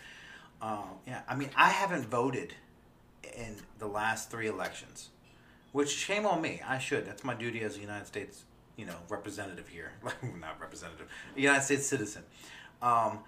Um, 0.62 0.90
yeah, 1.08 1.22
I 1.26 1.36
mean, 1.36 1.50
I 1.56 1.70
haven't 1.70 2.06
voted 2.08 2.54
in 3.24 3.56
the 3.78 3.88
last 3.88 4.30
three 4.30 4.48
elections, 4.48 5.08
which 5.72 5.90
shame 5.90 6.26
on 6.26 6.42
me. 6.42 6.62
I 6.68 6.80
should. 6.80 7.06
That's 7.06 7.24
my 7.24 7.34
duty 7.34 7.62
as 7.62 7.78
a 7.78 7.80
United 7.80 8.08
States, 8.08 8.44
you 8.76 8.86
know, 8.86 8.98
representative 9.08 9.70
here. 9.70 9.94
Not 10.22 10.60
representative, 10.60 11.08
United 11.38 11.64
States 11.64 11.88
citizen. 11.88 12.24
Um, 12.82 13.20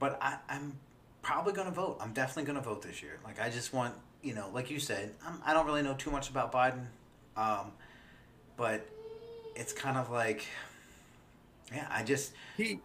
but 0.00 0.18
I, 0.20 0.38
I'm 0.48 0.80
probably 1.22 1.52
going 1.52 1.68
to 1.68 1.74
vote. 1.74 1.98
I'm 2.00 2.12
definitely 2.12 2.50
going 2.50 2.60
to 2.60 2.68
vote 2.68 2.82
this 2.82 3.04
year. 3.04 3.20
Like 3.22 3.40
I 3.40 3.50
just 3.50 3.72
want, 3.72 3.94
you 4.20 4.34
know, 4.34 4.50
like 4.52 4.68
you 4.68 4.80
said, 4.80 5.14
I'm, 5.24 5.40
I 5.46 5.50
do 5.50 5.58
not 5.58 5.66
really 5.66 5.82
know 5.82 5.94
too 5.94 6.10
much 6.10 6.28
about 6.28 6.50
Biden, 6.50 6.86
um, 7.36 7.70
but 8.56 8.86
it's 9.54 9.72
kind 9.72 9.96
of 9.96 10.10
like, 10.10 10.46
yeah, 11.72 11.86
I 11.90 12.02
just 12.02 12.32
he 12.56 12.80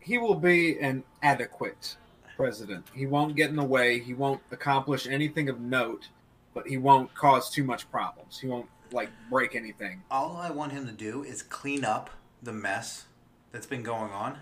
he 0.00 0.18
will 0.18 0.34
be 0.34 0.78
an 0.80 1.04
adequate 1.22 1.96
president. 2.36 2.86
He 2.94 3.06
won't 3.06 3.36
get 3.36 3.50
in 3.50 3.56
the 3.56 3.64
way. 3.64 3.98
He 3.98 4.14
won't 4.14 4.40
accomplish 4.50 5.06
anything 5.06 5.48
of 5.48 5.60
note, 5.60 6.08
but 6.54 6.66
he 6.66 6.76
won't 6.76 7.14
cause 7.14 7.50
too 7.50 7.64
much 7.64 7.90
problems. 7.90 8.38
He 8.38 8.46
won't 8.46 8.68
like 8.92 9.10
break 9.30 9.54
anything. 9.54 10.02
All 10.10 10.36
I 10.36 10.50
want 10.50 10.72
him 10.72 10.86
to 10.86 10.92
do 10.92 11.22
is 11.22 11.42
clean 11.42 11.84
up 11.84 12.10
the 12.42 12.52
mess 12.52 13.04
that's 13.52 13.66
been 13.66 13.82
going 13.82 14.12
on. 14.12 14.38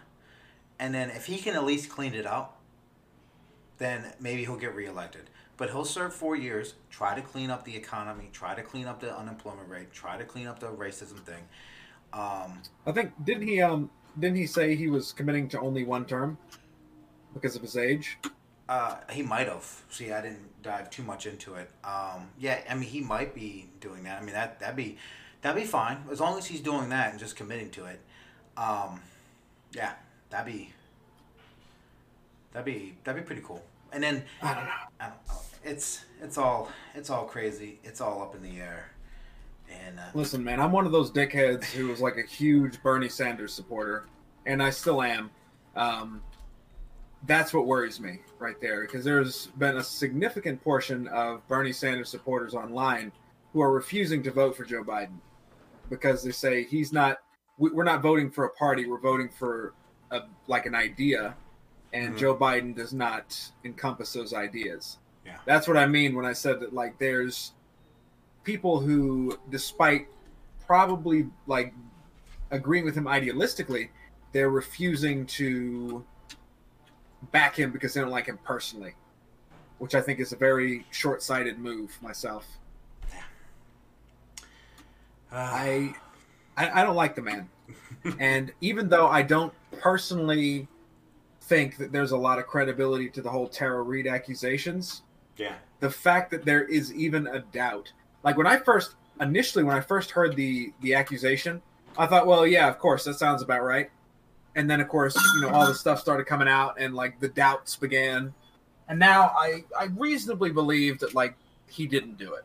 And 0.78 0.94
then 0.94 1.10
if 1.10 1.26
he 1.26 1.38
can 1.38 1.54
at 1.54 1.64
least 1.64 1.88
clean 1.88 2.14
it 2.14 2.26
up, 2.26 2.60
then 3.78 4.12
maybe 4.20 4.44
he'll 4.44 4.56
get 4.56 4.74
reelected. 4.74 5.30
But 5.57 5.70
he'll 5.70 5.84
serve 5.84 6.12
four 6.12 6.36
years, 6.36 6.74
try 6.90 7.14
to 7.14 7.22
clean 7.22 7.50
up 7.50 7.64
the 7.64 7.74
economy, 7.74 8.28
try 8.32 8.54
to 8.54 8.62
clean 8.62 8.86
up 8.86 9.00
the 9.00 9.16
unemployment 9.16 9.68
rate, 9.68 9.92
try 9.92 10.18
to 10.18 10.24
clean 10.24 10.46
up 10.46 10.59
the 10.61 10.66
racism 10.68 11.18
thing. 11.20 11.44
Um, 12.12 12.62
I 12.86 12.92
think 12.92 13.12
didn't 13.24 13.46
he 13.46 13.61
um 13.62 13.90
didn't 14.18 14.36
he 14.36 14.46
say 14.46 14.74
he 14.74 14.88
was 14.88 15.12
committing 15.12 15.48
to 15.50 15.61
only 15.61 15.84
one 15.84 16.04
term 16.04 16.38
because 17.34 17.57
of 17.57 17.62
his 17.62 17.76
age? 17.76 18.18
Uh, 18.68 18.96
he 19.11 19.22
might 19.22 19.46
have. 19.48 19.82
See, 19.90 20.12
I 20.12 20.20
didn't 20.20 20.62
dive 20.62 20.90
too 20.90 21.02
much 21.02 21.26
into 21.26 21.54
it. 21.54 21.70
Um, 21.84 22.28
yeah, 22.38 22.61
I 22.68 22.74
mean, 22.74 22.88
he 22.88 23.00
might 23.00 23.34
be 23.34 23.68
doing 23.80 24.02
that. 24.04 24.20
I 24.20 24.24
mean, 24.24 24.34
that 24.34 24.61
that'd 24.61 24.76
be 24.76 24.98
that'd 25.42 25.61
be 25.61 25.66
fine 25.66 26.04
as 26.11 26.20
long 26.20 26.36
as 26.38 26.46
he's 26.46 26.61
doing 26.61 26.88
that 26.90 27.11
and 27.11 27.18
just 27.18 27.36
committing 27.36 27.70
to 27.70 27.86
it. 27.86 28.00
Um, 28.57 29.00
yeah, 29.72 29.92
that'd 30.30 30.52
be 30.52 30.72
That'd 32.57 32.64
be 32.64 32.94
that'd 33.04 33.22
be 33.22 33.26
pretty 33.26 33.42
cool. 33.42 33.62
And 33.92 34.02
then 34.02 34.24
I 34.40 34.54
don't 34.54 34.64
know. 34.64 34.70
I 34.98 35.04
don't 35.09 35.28
know. 35.28 35.34
It's 35.66 36.04
it's 36.22 36.38
all 36.38 36.70
it's 36.94 37.10
all 37.10 37.24
crazy. 37.24 37.80
It's 37.84 38.00
all 38.00 38.22
up 38.22 38.34
in 38.34 38.42
the 38.42 38.60
air. 38.60 38.92
And 39.68 39.98
uh, 39.98 40.02
listen, 40.14 40.42
man, 40.44 40.60
I'm 40.60 40.70
one 40.70 40.86
of 40.86 40.92
those 40.92 41.10
dickheads 41.10 41.64
who 41.64 41.88
was 41.88 42.00
like 42.00 42.16
a 42.16 42.22
huge 42.22 42.80
Bernie 42.82 43.08
Sanders 43.08 43.52
supporter, 43.52 44.06
and 44.46 44.62
I 44.62 44.70
still 44.70 45.02
am. 45.02 45.30
Um, 45.74 46.22
that's 47.26 47.52
what 47.52 47.66
worries 47.66 47.98
me 47.98 48.20
right 48.38 48.60
there, 48.60 48.82
because 48.82 49.04
there's 49.04 49.48
been 49.58 49.78
a 49.78 49.82
significant 49.82 50.62
portion 50.62 51.08
of 51.08 51.46
Bernie 51.48 51.72
Sanders 51.72 52.08
supporters 52.08 52.54
online 52.54 53.10
who 53.52 53.60
are 53.60 53.72
refusing 53.72 54.22
to 54.22 54.30
vote 54.30 54.56
for 54.56 54.64
Joe 54.64 54.84
Biden 54.84 55.18
because 55.90 56.22
they 56.22 56.30
say 56.30 56.62
he's 56.62 56.92
not. 56.92 57.18
We're 57.58 57.84
not 57.84 58.02
voting 58.02 58.30
for 58.30 58.44
a 58.44 58.50
party. 58.50 58.86
We're 58.86 59.00
voting 59.00 59.30
for 59.30 59.74
a 60.12 60.20
like 60.46 60.66
an 60.66 60.74
idea 60.74 61.34
and 61.92 62.10
mm-hmm. 62.10 62.18
Joe 62.18 62.36
Biden 62.36 62.74
does 62.74 62.92
not 62.92 63.50
encompass 63.64 64.12
those 64.12 64.34
ideas. 64.34 64.98
Yeah. 65.26 65.38
That's 65.44 65.66
what 65.66 65.76
I 65.76 65.86
mean 65.86 66.14
when 66.14 66.24
I 66.24 66.32
said 66.32 66.60
that 66.60 66.72
like 66.72 66.98
there's 66.98 67.52
people 68.44 68.78
who 68.80 69.38
despite 69.50 70.06
probably 70.66 71.26
like 71.46 71.74
agreeing 72.50 72.84
with 72.84 72.96
him 72.96 73.04
idealistically, 73.04 73.88
they're 74.32 74.50
refusing 74.50 75.26
to 75.26 76.04
back 77.32 77.56
him 77.56 77.72
because 77.72 77.94
they 77.94 78.00
don't 78.00 78.10
like 78.10 78.26
him 78.26 78.38
personally, 78.44 78.94
which 79.78 79.94
I 79.94 80.00
think 80.00 80.20
is 80.20 80.32
a 80.32 80.36
very 80.36 80.86
short-sighted 80.90 81.58
move 81.58 81.96
myself. 82.00 82.46
Uh, 85.32 85.34
I, 85.34 85.94
I 86.56 86.80
I 86.80 86.84
don't 86.84 86.94
like 86.94 87.16
the 87.16 87.22
man, 87.22 87.48
and 88.20 88.52
even 88.60 88.88
though 88.88 89.08
I 89.08 89.22
don't 89.22 89.52
personally 89.72 90.68
think 91.42 91.76
that 91.78 91.90
there's 91.92 92.12
a 92.12 92.16
lot 92.16 92.38
of 92.38 92.46
credibility 92.46 93.08
to 93.10 93.22
the 93.22 93.30
whole 93.30 93.48
Tara 93.48 93.82
Reade 93.82 94.06
accusations, 94.06 95.02
yeah. 95.37 95.55
the 95.80 95.91
fact 95.91 96.30
that 96.30 96.45
there 96.45 96.64
is 96.64 96.93
even 96.95 97.26
a 97.26 97.41
doubt, 97.41 97.93
like 98.22 98.37
when 98.37 98.47
I 98.47 98.59
first 98.59 98.95
initially 99.20 99.64
when 99.64 99.76
I 99.76 99.80
first 99.80 100.11
heard 100.11 100.37
the 100.37 100.72
the 100.80 100.95
accusation, 100.95 101.62
I 101.97 102.07
thought, 102.07 102.26
well, 102.26 102.47
yeah, 102.47 102.68
of 102.68 102.78
course 102.78 103.05
that 103.05 103.14
sounds 103.14 103.43
about 103.43 103.62
right, 103.62 103.91
and 104.55 104.68
then 104.68 104.80
of 104.80 104.89
course 104.89 105.16
you 105.34 105.43
know 105.43 105.51
all 105.51 105.66
the 105.66 105.74
stuff 105.74 106.01
started 106.01 106.26
coming 106.26 106.49
out 106.49 106.80
and 106.80 106.95
like 106.95 107.20
the 107.20 107.28
doubts 107.28 107.76
began, 107.76 108.34
and 108.89 108.99
now 108.99 109.32
I 109.37 109.64
I 109.78 109.84
reasonably 109.97 110.51
believe 110.51 110.99
that 111.01 111.14
like 111.14 111.37
he 111.68 111.87
didn't 111.87 112.16
do 112.16 112.34
it 112.34 112.45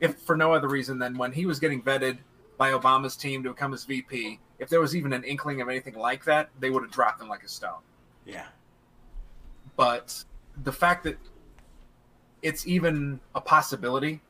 if 0.00 0.18
for 0.18 0.36
no 0.36 0.52
other 0.52 0.68
reason 0.68 0.98
than 0.98 1.16
when 1.16 1.32
he 1.32 1.46
was 1.46 1.58
getting 1.58 1.82
vetted 1.82 2.18
by 2.58 2.70
Obama's 2.72 3.16
team 3.16 3.42
to 3.42 3.50
become 3.50 3.72
his 3.72 3.84
VP, 3.84 4.38
if 4.58 4.68
there 4.68 4.80
was 4.80 4.96
even 4.96 5.12
an 5.12 5.24
inkling 5.24 5.60
of 5.60 5.68
anything 5.68 5.94
like 5.94 6.24
that, 6.24 6.50
they 6.58 6.70
would 6.70 6.82
have 6.82 6.90
dropped 6.90 7.20
him 7.20 7.28
like 7.28 7.42
a 7.42 7.48
stone. 7.48 7.80
Yeah. 8.24 8.46
But 9.76 10.24
the 10.62 10.72
fact 10.72 11.04
that 11.04 11.18
it's 12.46 12.64
even 12.64 13.18
a 13.34 13.40
possibility 13.40 14.20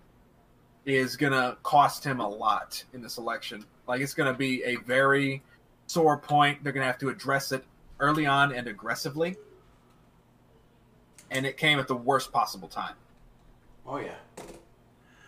is 0.87 1.17
going 1.17 1.35
to 1.35 1.55
cost 1.63 2.03
him 2.03 2.19
a 2.19 2.27
lot 2.27 2.83
in 2.95 3.03
this 3.03 3.19
election. 3.19 3.63
Like 3.87 4.01
it's 4.01 4.15
going 4.15 4.33
to 4.33 4.39
be 4.39 4.65
a 4.65 4.77
very 4.77 5.43
sore 5.87 6.17
point. 6.17 6.65
They're 6.65 6.73
going 6.73 6.83
to 6.83 6.87
have 6.87 6.99
to 7.01 7.11
address 7.11 7.53
it 7.53 7.63
early 8.01 8.25
on 8.25 8.55
and 8.55 8.69
aggressively. 8.69 9.37
And 11.31 11.45
it 11.45 11.59
came 11.59 11.79
at 11.79 11.89
the 11.89 11.97
worst 11.97 12.33
possible 12.33 12.69
time. 12.69 12.95
Oh 13.87 13.99
yeah. 13.99 14.15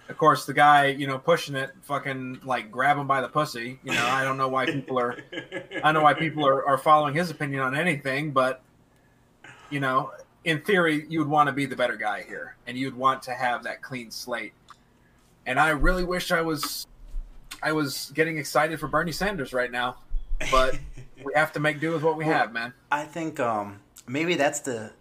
of 0.09 0.17
course, 0.17 0.47
the 0.47 0.55
guy, 0.55 0.87
you 0.87 1.07
know, 1.07 1.19
pushing 1.19 1.57
it, 1.57 1.73
fucking 1.83 2.41
like 2.43 2.73
grab 2.73 2.97
him 2.97 3.07
by 3.07 3.21
the 3.21 3.29
pussy. 3.29 3.79
You 3.85 3.93
know, 3.93 4.07
I 4.07 4.25
don't 4.25 4.39
know 4.39 4.49
why 4.49 4.65
people 4.65 4.99
are, 4.99 5.19
I 5.33 5.81
don't 5.81 5.95
know 5.95 6.03
why 6.03 6.15
people 6.15 6.47
are, 6.47 6.67
are 6.67 6.79
following 6.79 7.15
his 7.15 7.31
opinion 7.31 7.61
on 7.61 7.77
anything, 7.77 8.31
but 8.31 8.63
you 9.69 9.81
know, 9.81 10.13
in 10.49 10.63
theory, 10.63 11.05
you 11.09 11.19
would 11.19 11.29
want 11.29 11.47
to 11.49 11.53
be 11.53 11.67
the 11.67 11.77
better 11.77 11.97
guy 11.97 12.23
here, 12.27 12.57
and 12.67 12.77
you'd 12.77 12.97
want 12.97 13.23
to 13.25 13.33
have 13.35 13.63
that 13.65 13.83
clean 13.83 14.11
slate. 14.11 14.55
And 15.45 15.61
I 15.61 15.71
really 15.71 16.05
wish 16.05 16.33
I 16.33 16.41
was, 16.41 16.87
I 17.63 17.73
was 17.73 18.11
getting 18.15 18.39
excited 18.39 18.81
for 18.81 18.89
Bernie 18.89 19.13
Sanders 19.13 19.53
right 19.53 19.71
now, 19.71 19.99
but 20.51 20.79
we 21.25 21.33
have 21.35 21.53
to 21.53 21.61
make 21.61 21.81
do 21.81 21.93
with 21.93 22.03
what 22.03 22.17
we 22.17 22.25
Well, 22.25 22.33
have, 22.39 22.53
man. 22.53 22.73
I 22.91 23.05
think 23.05 23.39
um, 23.39 23.81
maybe 24.07 24.37
that's 24.37 24.61
the 24.61 24.93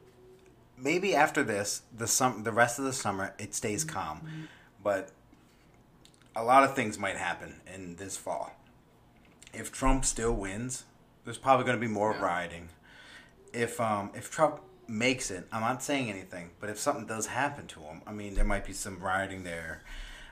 maybe 0.78 1.16
after 1.16 1.44
this 1.44 1.82
the 1.96 2.08
sum 2.08 2.44
the 2.44 2.52
rest 2.52 2.78
of 2.78 2.86
the 2.86 2.94
summer 2.94 3.34
it 3.40 3.56
stays 3.56 3.84
calm, 3.86 4.48
but 4.84 5.12
a 6.36 6.44
lot 6.44 6.64
of 6.64 6.76
things 6.76 7.00
might 7.00 7.16
happen 7.18 7.62
in 7.74 7.96
this 7.96 8.18
fall. 8.18 8.52
If 9.54 9.72
Trump 9.72 10.04
still 10.06 10.34
wins, 10.34 10.84
there's 11.24 11.38
probably 11.38 11.66
going 11.66 11.78
to 11.80 11.82
be 11.88 11.92
more 11.92 12.12
Yeah. 12.12 12.22
rioting. 12.22 12.70
If 13.54 13.80
um 13.82 14.12
if 14.14 14.30
Trump 14.30 14.60
makes 14.88 15.32
it, 15.32 15.48
I'm 15.52 15.62
not 15.62 15.84
saying 15.84 16.10
anything, 16.10 16.52
but 16.60 16.70
if 16.70 16.80
something 16.80 17.06
does 17.06 17.28
happen 17.28 17.68
to 17.68 17.80
him, 17.82 18.02
I 18.08 18.12
mean 18.12 18.36
there 18.36 18.46
might 18.46 18.66
be 18.66 18.74
some 18.74 19.00
rioting 19.00 19.44
there. 19.44 19.84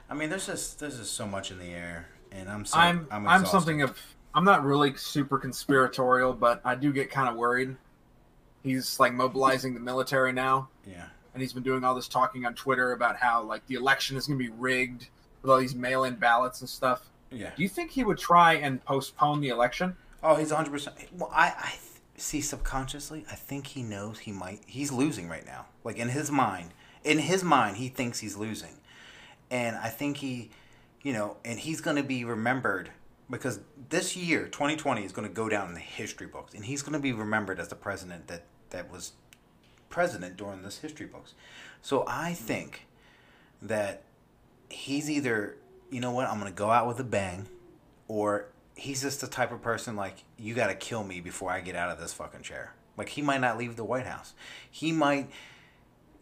I 0.08 0.14
mean 0.14 0.30
there's 0.30 0.46
just 0.46 0.78
there's 0.78 0.98
just 0.98 1.14
so 1.14 1.26
much 1.26 1.50
in 1.50 1.58
the 1.58 1.70
air, 1.72 2.08
and 2.32 2.48
I'm 2.48 2.64
so 2.64 2.78
I'm 2.78 3.06
I'm, 3.10 3.26
I'm, 3.26 3.46
something 3.46 3.82
of 3.82 3.98
I'm 4.34 4.44
not 4.44 4.64
really 4.64 4.94
super 4.96 5.38
conspiratorial, 5.38 6.32
but 6.32 6.60
I 6.64 6.74
do 6.74 6.92
get 6.92 7.10
kind 7.10 7.28
of 7.28 7.36
worried. 7.36 7.76
He's 8.62 8.98
like 8.98 9.12
mobilizing 9.12 9.74
the 9.74 9.80
military 9.80 10.32
now, 10.32 10.68
yeah 10.86 11.06
and 11.36 11.42
he's 11.42 11.52
been 11.52 11.62
doing 11.62 11.84
all 11.84 11.94
this 11.94 12.08
talking 12.08 12.46
on 12.46 12.54
Twitter 12.54 12.92
about 12.92 13.14
how 13.14 13.42
like 13.42 13.66
the 13.66 13.74
election 13.74 14.16
is 14.16 14.26
going 14.26 14.38
to 14.38 14.42
be 14.42 14.50
rigged 14.56 15.08
with 15.42 15.50
all 15.50 15.58
these 15.58 15.74
mail-in 15.74 16.14
ballots 16.14 16.62
and 16.62 16.68
stuff. 16.68 17.10
yeah. 17.30 17.50
Do 17.54 17.62
you 17.62 17.68
think 17.68 17.90
he 17.90 18.04
would 18.04 18.16
try 18.16 18.54
and 18.54 18.82
postpone 18.86 19.42
the 19.42 19.50
election? 19.50 19.94
Oh, 20.22 20.34
he's 20.36 20.50
100. 20.50 20.70
percent 20.70 20.96
Well, 21.12 21.30
I, 21.30 21.48
I 21.48 21.74
see 22.16 22.40
subconsciously. 22.40 23.24
I 23.30 23.34
think 23.34 23.68
he 23.68 23.82
knows 23.82 24.20
he 24.20 24.32
might. 24.32 24.62
He's 24.66 24.92
losing 24.92 25.28
right 25.28 25.44
now. 25.46 25.66
Like 25.84 25.96
in 25.96 26.08
his 26.08 26.30
mind, 26.30 26.70
in 27.04 27.18
his 27.18 27.44
mind, 27.44 27.76
he 27.76 27.88
thinks 27.88 28.20
he's 28.20 28.36
losing, 28.36 28.78
and 29.50 29.76
I 29.76 29.88
think 29.88 30.18
he, 30.18 30.50
you 31.02 31.12
know, 31.12 31.36
and 31.44 31.58
he's 31.58 31.80
going 31.80 31.96
to 31.96 32.02
be 32.02 32.24
remembered 32.24 32.90
because 33.30 33.60
this 33.88 34.16
year, 34.16 34.46
2020, 34.46 35.04
is 35.04 35.12
going 35.12 35.26
to 35.26 35.34
go 35.34 35.48
down 35.48 35.68
in 35.68 35.74
the 35.74 35.80
history 35.80 36.26
books, 36.26 36.54
and 36.54 36.64
he's 36.64 36.82
going 36.82 36.92
to 36.94 36.98
be 36.98 37.12
remembered 37.12 37.60
as 37.60 37.68
the 37.68 37.74
president 37.74 38.28
that 38.28 38.44
that 38.70 38.90
was 38.90 39.12
president 39.88 40.36
during 40.36 40.62
this 40.62 40.78
history 40.78 41.06
books. 41.06 41.34
So 41.82 42.04
I 42.06 42.32
think 42.32 42.86
that 43.62 44.02
he's 44.68 45.10
either, 45.10 45.56
you 45.90 46.00
know 46.00 46.10
what, 46.10 46.28
I'm 46.28 46.40
going 46.40 46.52
to 46.52 46.56
go 46.56 46.70
out 46.70 46.86
with 46.86 46.98
a 46.98 47.04
bang, 47.04 47.46
or 48.08 48.48
he's 48.76 49.02
just 49.02 49.20
the 49.20 49.26
type 49.26 49.50
of 49.50 49.60
person 49.62 49.96
like 49.96 50.22
you 50.38 50.54
got 50.54 50.68
to 50.68 50.74
kill 50.74 51.02
me 51.02 51.20
before 51.20 51.50
I 51.50 51.60
get 51.60 51.74
out 51.74 51.90
of 51.90 51.98
this 51.98 52.12
fucking 52.12 52.42
chair. 52.42 52.74
Like 52.96 53.08
he 53.08 53.22
might 53.22 53.40
not 53.40 53.58
leave 53.58 53.76
the 53.76 53.84
White 53.84 54.06
House. 54.06 54.34
He 54.70 54.92
might 54.92 55.28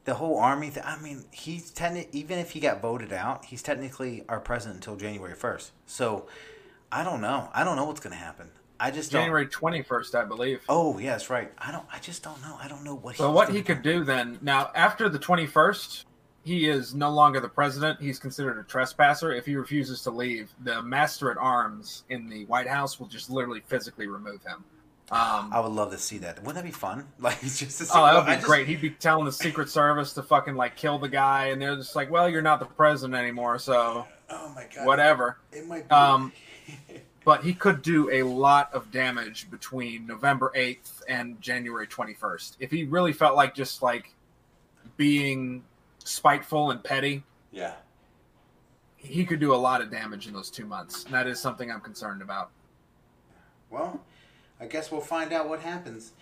the 0.04 0.14
whole 0.14 0.38
army 0.38 0.70
th- 0.70 0.84
I 0.84 0.98
mean, 0.98 1.24
he's 1.30 1.70
techni- 1.72 2.08
even 2.12 2.38
if 2.38 2.52
he 2.52 2.60
got 2.60 2.80
voted 2.80 3.12
out, 3.12 3.46
he's 3.46 3.62
technically 3.62 4.24
our 4.28 4.40
president 4.40 4.76
until 4.76 4.96
January 4.96 5.34
1st. 5.34 5.70
So 5.86 6.26
I 6.92 7.02
don't 7.04 7.20
know. 7.20 7.50
I 7.52 7.64
don't 7.64 7.76
know 7.76 7.84
what's 7.84 8.00
going 8.00 8.12
to 8.12 8.18
happen. 8.18 8.50
I 8.78 8.90
just 8.90 9.10
January 9.10 9.46
21st, 9.46 10.14
I 10.14 10.24
believe. 10.24 10.60
Oh, 10.68 10.98
yeah, 10.98 11.12
that's 11.12 11.30
right. 11.30 11.52
I 11.58 11.72
don't 11.72 11.86
I 11.92 11.98
just 12.00 12.22
don't 12.22 12.40
know. 12.42 12.58
I 12.60 12.68
don't 12.68 12.84
know 12.84 12.94
what 12.94 13.16
So 13.16 13.30
what 13.30 13.50
he 13.50 13.62
could 13.62 13.82
do 13.82 14.04
then? 14.04 14.38
Now, 14.42 14.70
after 14.74 15.08
the 15.08 15.18
21st, 15.18 16.04
he 16.44 16.68
is 16.68 16.94
no 16.94 17.10
longer 17.10 17.40
the 17.40 17.48
president. 17.48 18.00
He's 18.00 18.18
considered 18.18 18.58
a 18.58 18.62
trespasser. 18.64 19.32
If 19.32 19.46
he 19.46 19.56
refuses 19.56 20.02
to 20.02 20.10
leave, 20.10 20.50
the 20.62 20.82
master 20.82 21.30
at 21.30 21.38
arms 21.38 22.04
in 22.10 22.28
the 22.28 22.44
White 22.44 22.68
House 22.68 23.00
will 23.00 23.06
just 23.06 23.30
literally 23.30 23.62
physically 23.66 24.06
remove 24.06 24.42
him. 24.42 24.62
Um, 25.10 25.50
I 25.52 25.60
would 25.60 25.72
love 25.72 25.90
to 25.90 25.98
see 25.98 26.18
that. 26.18 26.38
Wouldn't 26.40 26.56
that 26.56 26.64
be 26.64 26.70
fun? 26.70 27.06
Like 27.18 27.40
just 27.40 27.58
to 27.60 27.70
see 27.70 27.92
oh, 27.94 28.04
that 28.06 28.14
would 28.14 28.26
be 28.26 28.32
just- 28.34 28.46
great. 28.46 28.66
He'd 28.66 28.80
be 28.80 28.90
telling 28.90 29.24
the 29.24 29.32
Secret 29.32 29.68
Service 29.68 30.12
to 30.14 30.22
fucking 30.22 30.54
like 30.54 30.76
kill 30.76 30.98
the 30.98 31.08
guy, 31.08 31.46
and 31.48 31.60
they're 31.60 31.76
just 31.76 31.94
like, 31.96 32.10
"Well, 32.10 32.28
you're 32.28 32.42
not 32.42 32.58
the 32.58 32.66
president 32.66 33.14
anymore, 33.14 33.58
so 33.58 34.06
Oh 34.30 34.52
my 34.54 34.66
god. 34.74 34.86
whatever." 34.86 35.38
It 35.52 35.66
might 35.66 35.88
be 35.88 35.94
Um, 35.94 36.32
but 37.24 37.42
he 37.44 37.52
could 37.54 37.82
do 37.82 38.10
a 38.10 38.22
lot 38.22 38.72
of 38.72 38.90
damage 38.90 39.50
between 39.50 40.06
November 40.06 40.50
8th 40.56 41.02
and 41.08 41.40
January 41.40 41.86
21st. 41.86 42.56
If 42.60 42.70
he 42.70 42.84
really 42.84 43.12
felt 43.12 43.36
like 43.36 43.54
just 43.54 43.82
like 43.82 44.10
being 44.96 45.62
spiteful 46.04 46.70
and 46.70 46.82
petty, 46.84 47.24
Yeah. 47.50 47.74
he 48.96 49.24
could 49.24 49.40
do 49.40 49.52
a 49.52 49.56
lot 49.56 49.80
of 49.80 49.90
damage 49.90 50.26
in 50.26 50.32
those 50.32 50.50
two 50.50 50.64
months. 50.66 51.04
And 51.04 51.12
that 51.14 51.26
is 51.26 51.40
something 51.40 51.70
I'm 51.70 51.80
concerned 51.80 52.22
about. 52.22 52.50
Well, 53.70 54.00
I 54.60 54.66
guess 54.66 54.90
we'll 54.92 55.00
find 55.00 55.32
out 55.32 55.48
what 55.48 55.60
happens 55.60 56.12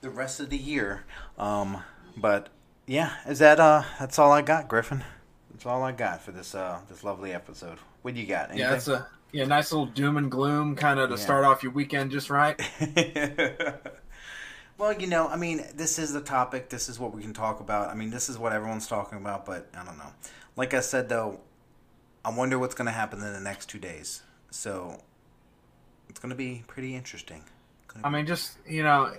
the 0.00 0.10
rest 0.10 0.40
of 0.40 0.48
the 0.50 0.56
year. 0.56 1.04
Um, 1.36 1.82
but 2.16 2.48
yeah, 2.86 3.14
is 3.26 3.38
that 3.40 3.58
uh 3.60 3.82
that's 3.98 4.18
all 4.18 4.32
I 4.32 4.42
got, 4.42 4.68
Griffin? 4.68 5.04
That's 5.50 5.66
all 5.66 5.82
I 5.82 5.92
got 5.92 6.22
for 6.22 6.32
this 6.32 6.54
uh 6.54 6.78
this 6.88 7.02
lovely 7.04 7.32
episode. 7.32 7.78
What 8.02 8.14
do 8.14 8.20
you 8.20 8.26
got? 8.26 8.56
Yeah, 8.56 8.74
it's 8.74 8.88
a 8.88 9.06
yeah, 9.32 9.44
nice 9.44 9.70
little 9.72 9.86
doom 9.86 10.16
and 10.16 10.30
gloom 10.30 10.74
kind 10.76 10.98
of 11.00 11.08
to 11.10 11.16
Yeah. 11.16 11.20
start 11.20 11.44
off 11.44 11.62
your 11.62 11.72
weekend 11.72 12.10
just 12.12 12.30
right. 12.30 12.58
well, 14.80 14.94
you 14.94 15.06
know, 15.06 15.28
I 15.28 15.36
mean, 15.36 15.62
this 15.74 15.98
is 15.98 16.14
the 16.14 16.22
topic. 16.22 16.70
This 16.70 16.88
is 16.88 16.98
what 16.98 17.14
we 17.14 17.20
can 17.20 17.34
talk 17.34 17.60
about. 17.60 17.90
I 17.90 17.94
mean, 17.94 18.08
this 18.08 18.30
is 18.30 18.38
what 18.38 18.54
everyone's 18.54 18.88
talking 18.88 19.18
about, 19.18 19.44
but 19.44 19.68
I 19.76 19.84
don't 19.84 19.98
know. 19.98 20.10
Like 20.56 20.72
I 20.72 20.80
said, 20.80 21.10
though, 21.10 21.40
I 22.24 22.30
wonder 22.30 22.58
what's 22.58 22.74
going 22.74 22.86
to 22.86 22.92
happen 22.92 23.20
in 23.20 23.30
the 23.30 23.40
next 23.40 23.66
two 23.66 23.78
days. 23.78 24.22
So 24.50 25.02
it's 26.08 26.18
going 26.18 26.30
to 26.30 26.36
be 26.36 26.64
pretty 26.66 26.96
interesting. 26.96 27.44
I 28.02 28.08
mean, 28.08 28.24
just 28.24 28.56
you 28.66 28.82
know, 28.82 29.12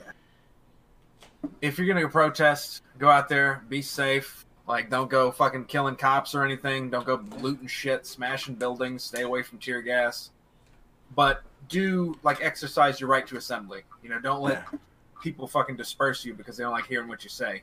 if 1.62 1.78
you're 1.78 1.88
gonna 1.88 2.02
go 2.02 2.08
protest, 2.08 2.84
go 2.98 3.10
out 3.10 3.28
there, 3.28 3.64
be 3.68 3.82
safe. 3.82 4.46
Like, 4.66 4.90
don't 4.90 5.10
go 5.10 5.30
fucking 5.30 5.66
killing 5.66 5.98
cops 5.98 6.34
or 6.34 6.46
anything. 6.46 6.90
Don't 6.90 7.06
go 7.06 7.22
looting 7.42 7.68
shit, 7.68 8.06
smashing 8.08 8.56
buildings. 8.56 9.04
Stay 9.04 9.24
away 9.24 9.44
from 9.44 9.58
tear 9.58 9.82
gas. 9.82 10.30
But 11.14 11.44
do 11.68 12.18
like 12.24 12.42
exercise 12.42 13.02
your 13.02 13.10
right 13.10 13.28
to 13.28 13.36
assembly. 13.36 13.82
You 14.02 14.10
know, 14.10 14.20
don't 14.20 14.42
let 14.42 14.66
Yeah. 14.72 14.80
People 15.22 15.48
fucking 15.48 15.76
disperse 15.78 16.26
you 16.26 16.34
because 16.34 16.58
they 16.58 16.64
don't 16.64 16.72
like 16.74 16.88
hearing 16.88 17.08
what 17.08 17.24
you 17.24 17.30
say. 17.30 17.62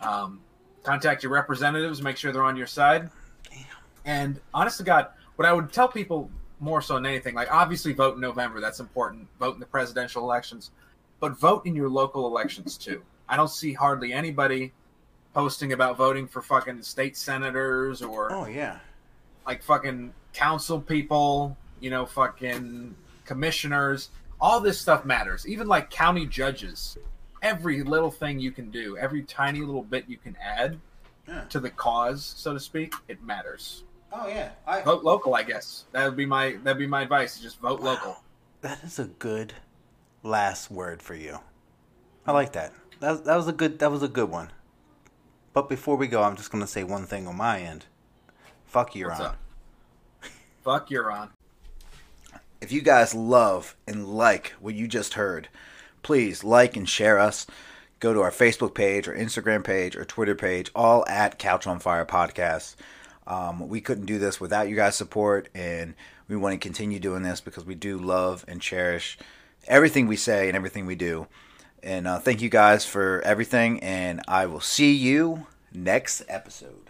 Um, 0.00 0.40
contact 0.82 1.22
your 1.22 1.32
representatives. 1.32 2.00
Make 2.02 2.16
sure 2.16 2.32
they're 2.32 2.42
on 2.44 2.56
your 2.56 2.66
side. 2.66 3.10
Damn. 3.50 3.64
And 4.04 4.40
honest 4.54 4.78
to 4.78 4.84
God, 4.84 5.08
what 5.36 5.46
I 5.46 5.52
would 5.52 5.72
tell 5.72 5.88
people 5.88 6.30
more 6.58 6.80
so 6.82 6.94
than 6.94 7.06
anything, 7.06 7.34
like 7.34 7.52
obviously 7.52 7.92
vote 7.92 8.14
in 8.14 8.20
November, 8.20 8.60
that's 8.60 8.80
important. 8.80 9.26
Vote 9.38 9.54
in 9.54 9.60
the 9.60 9.66
presidential 9.66 10.22
elections, 10.22 10.70
but 11.20 11.38
vote 11.38 11.66
in 11.66 11.74
your 11.74 11.88
local 11.88 12.26
elections 12.26 12.76
too. 12.78 13.02
I 13.28 13.36
don't 13.36 13.48
see 13.50 13.72
hardly 13.72 14.12
anybody 14.12 14.72
posting 15.34 15.72
about 15.72 15.96
voting 15.96 16.26
for 16.26 16.42
fucking 16.42 16.82
state 16.82 17.16
senators 17.16 18.02
or 18.02 18.32
Oh 18.32 18.46
yeah. 18.46 18.78
like 19.46 19.62
fucking 19.62 20.12
council 20.32 20.80
people. 20.80 21.56
you 21.80 21.88
know, 21.88 22.04
fucking 22.04 22.94
commissioners. 23.24 24.10
All 24.40 24.60
this 24.60 24.80
stuff 24.80 25.04
matters. 25.04 25.46
Even 25.46 25.66
like 25.68 25.90
county 25.90 26.26
judges. 26.26 26.96
Every 27.42 27.82
little 27.82 28.10
thing 28.10 28.38
you 28.38 28.50
can 28.52 28.70
do, 28.70 28.96
every 28.98 29.22
tiny 29.22 29.60
little 29.60 29.82
bit 29.82 30.04
you 30.08 30.16
can 30.18 30.36
add 30.42 30.78
Yeah. 31.26 31.44
to 31.44 31.60
the 31.60 31.70
cause, 31.70 32.24
so 32.36 32.52
to 32.52 32.60
speak, 32.60 32.92
it 33.08 33.22
matters. 33.22 33.84
Oh 34.12 34.26
yeah, 34.28 34.50
I, 34.66 34.82
Vote 34.82 35.04
local, 35.04 35.34
I 35.34 35.42
guess. 35.44 35.84
That 35.92 36.04
would 36.04 36.16
be 36.16 36.26
my 36.26 36.56
that'd 36.64 36.78
be 36.78 36.86
my 36.86 37.02
advice. 37.02 37.38
Just 37.38 37.60
vote 37.60 37.80
local. 37.80 38.22
that 38.60 38.82
is 38.82 38.98
a 38.98 39.04
good 39.04 39.54
last 40.22 40.70
word 40.70 41.00
for 41.00 41.14
you. 41.14 41.38
I 42.26 42.32
like 42.32 42.52
that. 42.52 42.72
That 43.00 43.24
that 43.24 43.36
was 43.36 43.48
a 43.48 43.52
good 43.52 43.78
that 43.78 43.90
was 43.90 44.02
a 44.02 44.08
good 44.08 44.28
one. 44.30 44.50
But 45.52 45.68
before 45.68 45.96
we 45.96 46.08
go, 46.08 46.22
I'm 46.22 46.36
just 46.36 46.50
gonna 46.50 46.66
say 46.66 46.84
one 46.84 47.06
thing 47.06 47.26
on 47.26 47.36
my 47.36 47.60
end. 47.60 47.86
Fuck 48.66 48.94
you, 48.94 49.06
What's 49.06 49.20
up? 49.20 49.36
Fuck 50.62 50.90
you're 50.90 51.10
on. 51.10 51.30
If 52.60 52.72
you 52.72 52.82
guys 52.82 53.14
love 53.14 53.74
and 53.86 54.06
like 54.06 54.50
what 54.60 54.74
you 54.74 54.86
just 54.86 55.14
heard, 55.14 55.48
please 56.02 56.44
like 56.44 56.76
and 56.76 56.86
share 56.86 57.18
us. 57.18 57.46
Go 58.00 58.12
to 58.12 58.20
our 58.20 58.30
Facebook 58.30 58.74
page, 58.74 59.08
or 59.08 59.14
Instagram 59.14 59.64
page, 59.64 59.96
or 59.96 60.04
Twitter 60.04 60.34
page, 60.34 60.70
all 60.74 61.06
at 61.08 61.38
Couch 61.38 61.66
on 61.66 61.78
Fire 61.78 62.04
Podcast. 62.04 62.76
Um, 63.26 63.68
we 63.68 63.80
couldn't 63.80 64.06
do 64.06 64.18
this 64.18 64.40
without 64.40 64.68
you 64.68 64.76
guys' 64.76 64.96
support, 64.96 65.48
and 65.54 65.94
we 66.28 66.36
want 66.36 66.52
to 66.52 66.58
continue 66.58 66.98
doing 66.98 67.22
this 67.22 67.40
because 67.40 67.64
we 67.64 67.74
do 67.74 67.96
love 67.96 68.44
and 68.46 68.60
cherish 68.60 69.18
everything 69.66 70.06
we 70.06 70.16
say 70.16 70.48
and 70.48 70.56
everything 70.56 70.84
we 70.84 70.96
do. 70.96 71.28
And 71.82 72.06
uh, 72.06 72.18
thank 72.18 72.42
you 72.42 72.50
guys 72.50 72.84
for 72.84 73.22
everything, 73.22 73.80
and 73.80 74.20
I 74.28 74.44
will 74.44 74.60
see 74.60 74.92
you 74.92 75.46
next 75.72 76.22
episode. 76.28 76.89